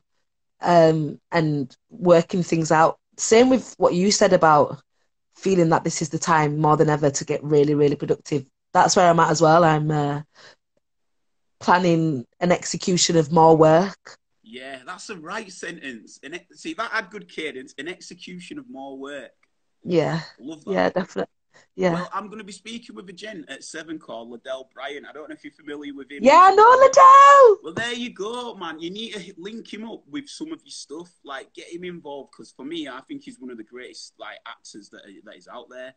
um, 0.61 1.19
and 1.33 1.75
working 1.89 2.43
things 2.43 2.71
out. 2.71 2.97
Same 3.17 3.49
with 3.49 3.75
what 3.77 3.93
you 3.93 4.09
said 4.09 4.31
about 4.31 4.81
feeling 5.35 5.67
that 5.71 5.83
this 5.83 6.01
is 6.01 6.07
the 6.07 6.17
time 6.17 6.59
more 6.59 6.77
than 6.77 6.89
ever 6.89 7.09
to 7.09 7.25
get 7.25 7.43
really, 7.43 7.75
really 7.75 7.97
productive. 7.97 8.45
That's 8.71 8.95
where 8.95 9.09
I'm 9.09 9.19
at 9.19 9.31
as 9.31 9.41
well. 9.41 9.65
I'm 9.65 9.91
uh, 9.91 10.21
planning 11.59 12.25
an 12.39 12.53
execution 12.53 13.17
of 13.17 13.33
more 13.33 13.57
work. 13.57 14.18
Yeah, 14.49 14.79
that's 14.85 15.07
the 15.07 15.17
right 15.17 15.51
sentence. 15.51 16.19
And 16.23 16.39
see, 16.53 16.73
that 16.73 16.91
had 16.91 17.09
good 17.11 17.27
cadence. 17.29 17.73
An 17.77 17.87
execution 17.87 18.57
of 18.57 18.65
more 18.69 18.97
work. 18.97 19.31
Yeah, 19.83 20.21
Love 20.39 20.65
that. 20.65 20.71
yeah, 20.71 20.89
definitely. 20.89 21.31
Yeah. 21.75 21.93
Well, 21.93 22.09
I'm 22.13 22.27
going 22.27 22.39
to 22.39 22.43
be 22.45 22.51
speaking 22.53 22.95
with 22.95 23.09
a 23.09 23.13
gent 23.13 23.49
at 23.49 23.63
seven 23.63 23.99
called 23.99 24.29
Liddell 24.29 24.69
Bryan. 24.73 25.05
I 25.05 25.11
don't 25.13 25.29
know 25.29 25.33
if 25.35 25.43
you're 25.43 25.53
familiar 25.53 25.93
with 25.93 26.09
him. 26.11 26.19
Yeah, 26.23 26.39
I 26.49 26.55
know 26.55 26.69
Liddell. 26.79 27.63
Well, 27.63 27.73
there 27.75 27.93
you 27.93 28.13
go, 28.13 28.55
man. 28.55 28.79
You 28.79 28.89
need 28.91 29.13
to 29.13 29.33
link 29.37 29.71
him 29.73 29.89
up 29.89 30.03
with 30.09 30.27
some 30.27 30.51
of 30.51 30.61
your 30.63 30.71
stuff. 30.71 31.09
Like, 31.23 31.53
get 31.53 31.67
him 31.67 31.83
involved 31.83 32.31
because 32.31 32.51
for 32.51 32.65
me, 32.65 32.87
I 32.87 33.01
think 33.07 33.23
he's 33.23 33.39
one 33.39 33.51
of 33.51 33.57
the 33.57 33.63
greatest 33.63 34.13
like 34.17 34.37
actors 34.47 34.89
that 34.89 35.01
that 35.25 35.35
is 35.37 35.47
out 35.47 35.69
there. 35.69 35.93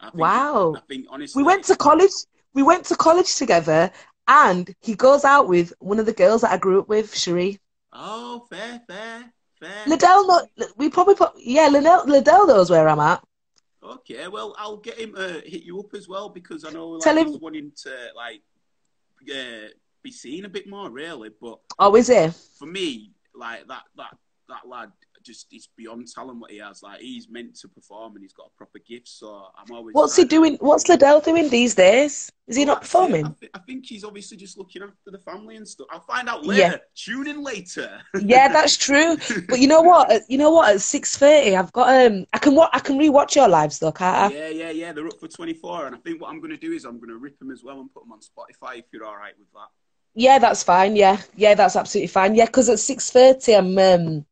I 0.00 0.06
think, 0.10 0.20
Wow. 0.20 0.74
I 0.76 0.80
think 0.88 1.06
honestly, 1.08 1.42
We 1.42 1.46
went 1.46 1.64
to 1.66 1.76
college. 1.76 2.10
We 2.54 2.62
went 2.62 2.84
to 2.86 2.96
college 2.96 3.36
together, 3.36 3.90
and 4.28 4.72
he 4.80 4.94
goes 4.94 5.24
out 5.24 5.46
with 5.48 5.72
one 5.78 5.98
of 5.98 6.06
the 6.06 6.12
girls 6.12 6.40
that 6.42 6.52
I 6.52 6.58
grew 6.58 6.80
up 6.80 6.88
with, 6.88 7.14
Cherie. 7.16 7.58
Oh, 7.98 8.46
fair, 8.50 8.82
fair, 8.86 9.32
fair. 9.58 9.84
Liddell, 9.86 10.26
not, 10.26 10.48
we 10.76 10.90
probably 10.90 11.14
put, 11.14 11.32
yeah, 11.38 11.68
Liddell, 11.68 12.04
Liddell 12.06 12.46
knows 12.46 12.68
where 12.70 12.86
I'm 12.88 13.00
at. 13.00 13.22
Okay, 13.82 14.28
well, 14.28 14.54
I'll 14.58 14.76
get 14.76 14.98
him 14.98 15.14
to 15.14 15.42
hit 15.46 15.62
you 15.62 15.78
up 15.80 15.94
as 15.94 16.06
well 16.08 16.28
because 16.28 16.64
I 16.64 16.70
know 16.70 16.88
like, 16.90 17.02
Tell 17.02 17.16
him- 17.16 17.28
he's 17.28 17.38
wanting 17.40 17.72
to 17.84 17.90
like 18.14 18.42
uh, 19.32 19.68
be 20.02 20.10
seen 20.12 20.44
a 20.44 20.48
bit 20.48 20.68
more, 20.68 20.90
really. 20.90 21.30
But 21.40 21.58
Oh, 21.78 21.94
is 21.96 22.08
he? 22.08 22.28
for 22.58 22.66
me, 22.66 23.12
like 23.34 23.66
that 23.68 23.84
that 23.96 24.16
that 24.48 24.68
lad 24.68 24.90
just 25.26 25.46
it's 25.50 25.68
beyond 25.76 26.06
talent 26.08 26.38
what 26.38 26.50
he 26.50 26.58
has. 26.58 26.82
Like 26.82 27.00
he's 27.00 27.28
meant 27.28 27.56
to 27.60 27.68
perform 27.68 28.14
and 28.14 28.22
he's 28.22 28.32
got 28.32 28.46
a 28.46 28.56
proper 28.56 28.78
gift. 28.78 29.08
So 29.08 29.48
I'm 29.58 29.74
always. 29.74 29.94
What's 29.94 30.16
he 30.16 30.24
doing? 30.24 30.56
What's 30.60 30.88
Liddell 30.88 31.20
doing 31.20 31.50
these 31.50 31.74
days? 31.74 32.30
Is 32.46 32.56
he 32.56 32.64
Well, 32.64 32.76
not 32.76 32.82
that's 32.82 32.94
it. 32.94 32.96
I, 32.96 33.00
performing? 33.00 33.36
I 33.54 33.58
think 33.58 33.86
he's 33.86 34.04
obviously 34.04 34.36
just 34.36 34.56
looking 34.56 34.82
after 34.82 35.10
the 35.10 35.18
family 35.18 35.56
and 35.56 35.66
stuff. 35.66 35.88
I'll 35.90 36.00
find 36.00 36.28
out 36.28 36.46
later. 36.46 36.62
Yeah. 36.62 36.76
Tune 36.94 37.26
in 37.26 37.42
later. 37.42 38.00
Yeah, 38.20 38.48
that's 38.48 38.76
true. 38.76 39.16
But 39.48 39.58
you 39.58 39.66
know 39.66 39.82
what? 39.82 40.22
You 40.28 40.38
know 40.38 40.50
what? 40.50 40.74
At 40.74 40.80
six 40.80 41.16
thirty, 41.18 41.56
I've 41.56 41.72
got 41.72 41.88
um, 42.06 42.24
I 42.32 42.38
can 42.38 42.54
wa- 42.54 42.70
I 42.72 42.78
can 42.78 42.98
rewatch 42.98 43.34
your 43.34 43.48
lives 43.48 43.78
though, 43.80 43.92
can't 43.92 44.32
I? 44.32 44.34
yeah, 44.34 44.48
yeah, 44.48 44.70
yeah. 44.70 44.92
They're 44.92 45.06
up 45.08 45.18
for 45.18 45.28
24, 45.28 45.86
and 45.88 45.96
I 45.96 45.98
think 45.98 46.20
what 46.22 46.30
I'm 46.30 46.38
going 46.40 46.52
to 46.52 46.56
do 46.56 46.72
is 46.72 46.84
I'm 46.84 46.98
going 46.98 47.10
to 47.10 47.18
rip 47.18 47.38
them 47.38 47.50
as 47.50 47.62
well 47.64 47.80
and 47.80 47.92
put 47.92 48.04
them 48.04 48.12
on 48.12 48.20
Spotify 48.20 48.78
if 48.78 48.84
you're 48.92 49.04
all 49.04 49.16
right 49.16 49.34
with 49.38 49.50
that. 49.54 49.68
Yeah, 50.14 50.38
that's 50.38 50.62
fine. 50.62 50.96
Yeah, 50.96 51.20
yeah, 51.36 51.54
that's 51.54 51.76
absolutely 51.76 52.06
fine. 52.08 52.34
Yeah, 52.34 52.46
because 52.46 52.68
at 52.70 52.78
six 52.78 53.10
thirty, 53.10 53.54
I'm 53.54 53.76
um, 53.76 54.24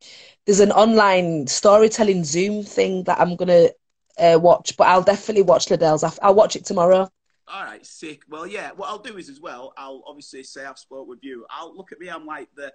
there's 0.45 0.59
an 0.59 0.71
online 0.71 1.47
storytelling 1.47 2.23
Zoom 2.23 2.63
thing 2.63 3.03
that 3.05 3.19
I'm 3.19 3.35
gonna 3.35 3.69
uh, 4.17 4.39
watch, 4.41 4.77
but 4.77 4.87
I'll 4.87 5.03
definitely 5.03 5.43
watch 5.43 5.69
Liddell's. 5.69 6.03
I'll, 6.03 6.13
I'll 6.21 6.35
watch 6.35 6.55
it 6.55 6.65
tomorrow. 6.65 7.09
All 7.47 7.63
right, 7.63 7.85
sick. 7.85 8.23
Well, 8.29 8.47
yeah. 8.47 8.71
What 8.75 8.89
I'll 8.89 8.97
do 8.99 9.17
is 9.17 9.29
as 9.29 9.39
well. 9.39 9.73
I'll 9.77 10.03
obviously 10.07 10.43
say 10.43 10.65
I've 10.65 10.79
spoke 10.79 11.07
with 11.07 11.19
you. 11.21 11.45
I'll 11.49 11.75
look 11.75 11.91
at 11.91 11.99
me. 11.99 12.09
I'm 12.09 12.25
like 12.25 12.47
the, 12.55 12.73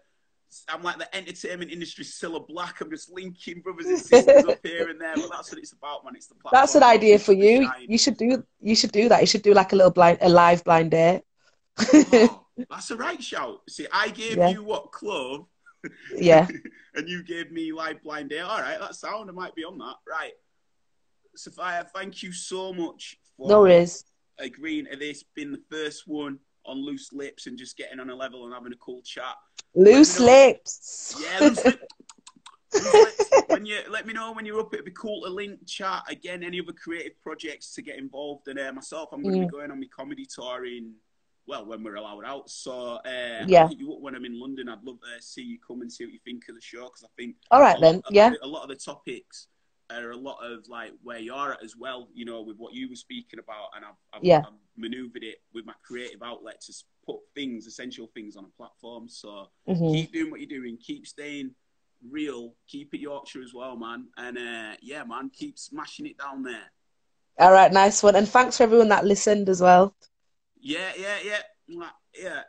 I'm 0.69 0.83
like 0.83 0.99
the 0.99 1.15
entertainment 1.17 1.71
industry 1.73 2.05
Cilla 2.05 2.47
Black. 2.47 2.81
I'm 2.81 2.91
just 2.91 3.11
linking 3.11 3.61
brothers 3.63 3.87
and 3.87 3.99
sisters 3.99 4.45
up 4.45 4.59
here 4.63 4.89
and 4.89 5.01
there. 5.01 5.15
But 5.17 5.31
that's 5.31 5.51
what 5.51 5.59
it's 5.59 5.73
about, 5.73 6.05
man. 6.05 6.15
It's 6.17 6.27
the 6.29 6.35
platform. 6.37 6.61
That's 6.63 6.75
an 6.77 6.83
idea 6.83 7.19
for 7.19 7.33
you. 7.33 7.69
You 7.87 7.99
should 7.99 8.17
do 8.17 8.45
you 8.61 8.77
should 8.77 8.93
do 8.93 9.09
that. 9.09 9.21
You 9.21 9.27
should 9.27 9.43
do 9.43 9.55
like 9.55 9.73
a 9.73 9.77
little 9.77 9.93
blind 9.93 10.19
a 10.21 10.29
live 10.29 10.63
blind 10.65 10.93
date. 10.93 11.23
Oh, 11.79 12.47
that's 12.71 12.91
a 12.91 12.97
right 12.97 13.23
shout. 13.23 13.61
See, 13.69 13.87
I 13.93 14.09
gave 14.09 14.39
Yeah. 14.39 14.51
you 14.51 14.63
what 14.63 14.93
club, 14.93 15.47
Yeah. 16.15 16.47
and 16.95 17.09
you 17.09 17.23
gave 17.23 17.51
me 17.53 17.73
like 17.73 18.03
blind 18.03 18.31
date. 18.31 18.41
All 18.41 18.61
right, 18.61 18.79
that 18.79 18.95
sound. 18.95 19.31
I 19.31 19.33
might 19.33 19.55
be 19.55 19.65
on 19.65 19.79
that. 19.79 19.97
Right, 20.09 20.33
Sophia. 21.37 21.87
Thank 21.95 22.23
you 22.23 22.33
so 22.33 22.73
much 22.73 23.19
for 23.37 23.49
No 23.49 23.61
worries. 23.61 24.05
agreeing 24.39 24.87
to 24.87 24.97
this. 24.97 25.23
being 25.35 25.53
the 25.53 25.63
first 25.71 26.05
one 26.07 26.39
on 26.67 26.85
loose 26.85 27.13
lips 27.13 27.47
and 27.47 27.57
just 27.57 27.77
getting 27.77 28.01
on 28.01 28.11
a 28.11 28.15
level 28.15 28.45
and 28.45 28.53
having 28.55 28.73
a 28.73 28.77
cool 28.77 29.01
chat. 29.03 29.35
Loose 29.75 30.19
lips. 30.21 31.17
Yeah, 31.23 31.39
loose 31.49 31.65
lip- 31.65 31.81
loose 32.75 32.93
lips. 32.93 33.31
when 33.47 33.65
you 33.65 33.79
let 33.89 34.07
me 34.07 34.13
know 34.13 34.33
when 34.33 34.45
you're 34.45 34.61
up, 34.61 34.73
it'd 34.75 34.85
be 34.85 34.91
cool 34.93 35.23
to 35.23 35.31
link 35.31 35.67
chat 35.67 36.03
again. 36.09 36.43
Any 36.45 36.61
other 36.61 36.73
creative 36.73 37.19
projects 37.23 37.73
to 37.75 37.83
get 37.83 37.97
involved 37.99 38.49
in? 38.49 38.59
Uh, 38.59 38.73
myself, 38.73 39.09
I'm 39.13 39.23
going 39.23 39.35
to 39.37 39.41
Mm. 39.41 39.47
be 39.47 39.51
going 39.51 39.71
on 39.71 39.81
my 39.81 39.87
comedy 39.95 40.27
tour 40.27 40.67
in 40.67 40.93
well 41.51 41.67
when 41.67 41.83
we're 41.83 41.97
allowed 41.97 42.25
out. 42.25 42.49
So 42.49 42.73
uh, 43.05 43.45
Yeah. 43.47 43.69
You 43.71 43.97
when 44.01 44.15
I'm 44.15 44.25
in 44.25 44.39
London. 44.41 44.69
I'd 44.69 44.83
love 44.85 45.01
to 45.01 45.23
see 45.23 45.43
you 45.43 45.59
come 45.67 45.83
and 45.83 45.93
see 45.93 46.05
what 46.05 46.13
you 46.15 46.21
think 46.25 46.49
of 46.49 46.55
the 46.55 46.61
show 46.63 46.85
because 46.85 47.05
I 47.05 47.09
think 47.19 47.37
All 47.51 47.61
right 47.61 47.79
then. 47.81 48.01
Yeah. 48.11 48.33
a 48.43 48.47
lot 48.47 48.63
of 48.63 48.69
the 48.71 48.77
topics 48.77 49.49
are 49.91 50.13
a 50.13 50.17
lot 50.17 50.39
of 50.41 50.69
like 50.69 50.93
where 51.03 51.19
you're 51.19 51.53
at 51.53 51.63
as 51.65 51.77
well. 51.77 52.09
You 52.15 52.25
know, 52.25 52.41
with 52.43 52.57
what 52.57 52.73
you 52.73 52.89
were 52.89 52.97
speaking 52.97 53.41
about, 53.41 53.67
and 53.75 53.85
I've, 53.85 53.99
I've, 54.15 54.25
Yeah. 54.25 54.43
I've 54.47 54.55
maneuvered 54.77 55.25
it 55.25 55.39
with 55.53 55.67
my 55.67 55.75
creative 55.83 56.23
outlet 56.23 56.61
to 56.67 56.73
put 57.05 57.17
things, 57.35 57.67
essential 57.67 58.07
things, 58.15 58.37
on 58.37 58.45
a 58.45 58.53
platform. 58.57 59.09
So 59.09 59.49
Mhm. 59.69 59.93
keep 59.93 60.13
doing 60.13 60.31
what 60.31 60.41
you're 60.41 60.59
doing. 60.61 60.79
Keep 60.79 61.07
staying 61.09 61.51
real. 62.09 62.55
Keep 62.69 62.95
it 62.95 63.01
Yorkshire 63.01 63.43
as 63.43 63.53
well, 63.53 63.77
man. 63.77 64.07
And 64.17 64.39
uh, 64.39 64.77
yeah, 64.81 65.03
man, 65.05 65.29
keep 65.31 65.59
smashing 65.59 66.07
it 66.07 66.17
down 66.19 66.45
there. 66.45 66.71
All 67.39 67.53
right, 67.53 67.73
nice 67.73 68.03
one. 68.03 68.17
And 68.17 68.29
thanks 68.29 68.59
for 68.59 68.63
everyone 68.65 68.89
that 68.91 69.05
listened 69.07 69.49
as 69.49 69.61
well. 69.61 69.95
Yeah, 70.61 70.93
yeah, 70.99 71.17
yeah, 71.25 71.89
yeah. 72.19 72.43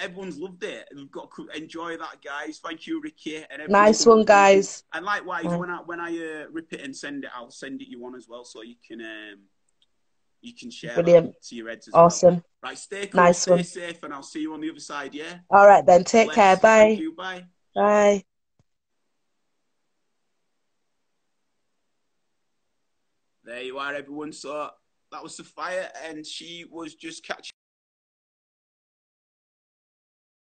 everyone's 0.00 0.38
loved 0.38 0.64
it. 0.64 0.88
We've 0.94 1.10
got 1.10 1.30
to 1.36 1.48
enjoy 1.54 1.96
that, 1.98 2.16
guys. 2.24 2.58
Thank 2.58 2.86
you, 2.86 3.00
Ricky. 3.00 3.36
And 3.36 3.44
everyone's 3.62 3.70
Nice 3.70 4.06
one, 4.06 4.24
guys. 4.24 4.82
And 4.92 5.04
likewise, 5.04 5.44
Yeah. 5.44 5.56
when 5.56 5.70
I 5.70 5.78
when 5.78 6.00
I 6.00 6.10
uh, 6.10 6.46
rip 6.50 6.72
it 6.72 6.80
and 6.80 6.96
send 6.96 7.24
it, 7.24 7.30
I'll 7.34 7.50
send 7.50 7.82
it 7.82 7.88
you 7.88 8.00
one 8.00 8.14
as 8.14 8.26
well, 8.28 8.44
so 8.44 8.62
you 8.62 8.76
can 8.86 9.00
um, 9.00 9.40
you 10.40 10.52
can 10.54 10.70
share 10.70 10.94
Brilliant. 10.94 11.34
to 11.48 11.54
your 11.54 11.68
heads 11.68 11.88
as 11.88 11.94
well. 11.94 12.04
Awesome. 12.04 12.44
Right, 12.62 12.78
stay 12.78 13.06
cool, 13.06 13.22
Nice 13.22 13.42
stay 13.42 13.50
one. 13.52 13.64
safe, 13.64 14.02
and 14.02 14.12
I'll 14.14 14.22
see 14.22 14.40
you 14.40 14.52
on 14.54 14.60
the 14.60 14.70
other 14.70 14.80
side. 14.80 15.14
Yeah. 15.14 15.38
All 15.50 15.66
right 15.66 15.84
then. 15.84 16.04
Take 16.04 16.28
Bless. 16.28 16.34
care. 16.36 16.56
Thank 16.56 16.98
Bye. 16.98 17.02
you. 17.02 17.12
Bye. 17.14 17.44
Bye. 17.74 18.24
There 23.44 23.62
you 23.62 23.78
are, 23.78 23.94
everyone. 23.94 24.32
So 24.32 24.70
that 25.14 25.22
was 25.22 25.36
Sophia, 25.36 25.92
and 26.04 26.26
she 26.26 26.64
was 26.68 26.96
just 26.96 27.24
catching 27.24 27.52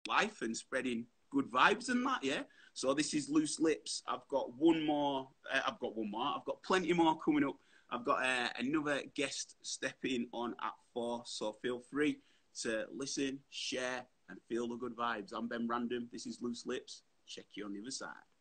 life 0.07 0.41
and 0.41 0.55
spreading 0.55 1.05
good 1.29 1.51
vibes 1.51 1.89
and 1.89 2.05
that. 2.05 2.23
Yeah. 2.23 2.43
So 2.73 2.93
this 2.93 3.13
is 3.13 3.29
loose 3.29 3.59
lips. 3.59 4.01
I've 4.07 4.25
got 4.29 4.55
one 4.57 4.85
more. 4.85 5.27
Uh, 5.53 5.59
I've 5.67 5.79
got 5.79 5.97
one 5.97 6.09
more. 6.09 6.33
I've 6.37 6.45
got 6.45 6.63
plenty 6.63 6.93
more 6.93 7.19
coming 7.19 7.43
up. 7.43 7.57
I've 7.89 8.05
got 8.05 8.23
uh, 8.23 8.47
another 8.57 9.01
guest 9.13 9.57
stepping 9.61 10.27
on 10.31 10.55
at 10.63 10.73
four. 10.93 11.23
So 11.25 11.57
feel 11.61 11.81
free 11.91 12.19
to 12.61 12.85
listen, 12.95 13.39
share, 13.49 14.05
and 14.29 14.39
feel 14.47 14.69
the 14.69 14.77
good 14.77 14.95
vibes. 14.95 15.33
I'm 15.35 15.49
Ben 15.49 15.67
Random. 15.67 16.07
This 16.13 16.25
is 16.25 16.39
Loose 16.41 16.65
Lips. 16.65 17.03
Check 17.27 17.45
you 17.55 17.65
on 17.65 17.73
the 17.73 17.81
other 17.81 17.91
side. 17.91 18.34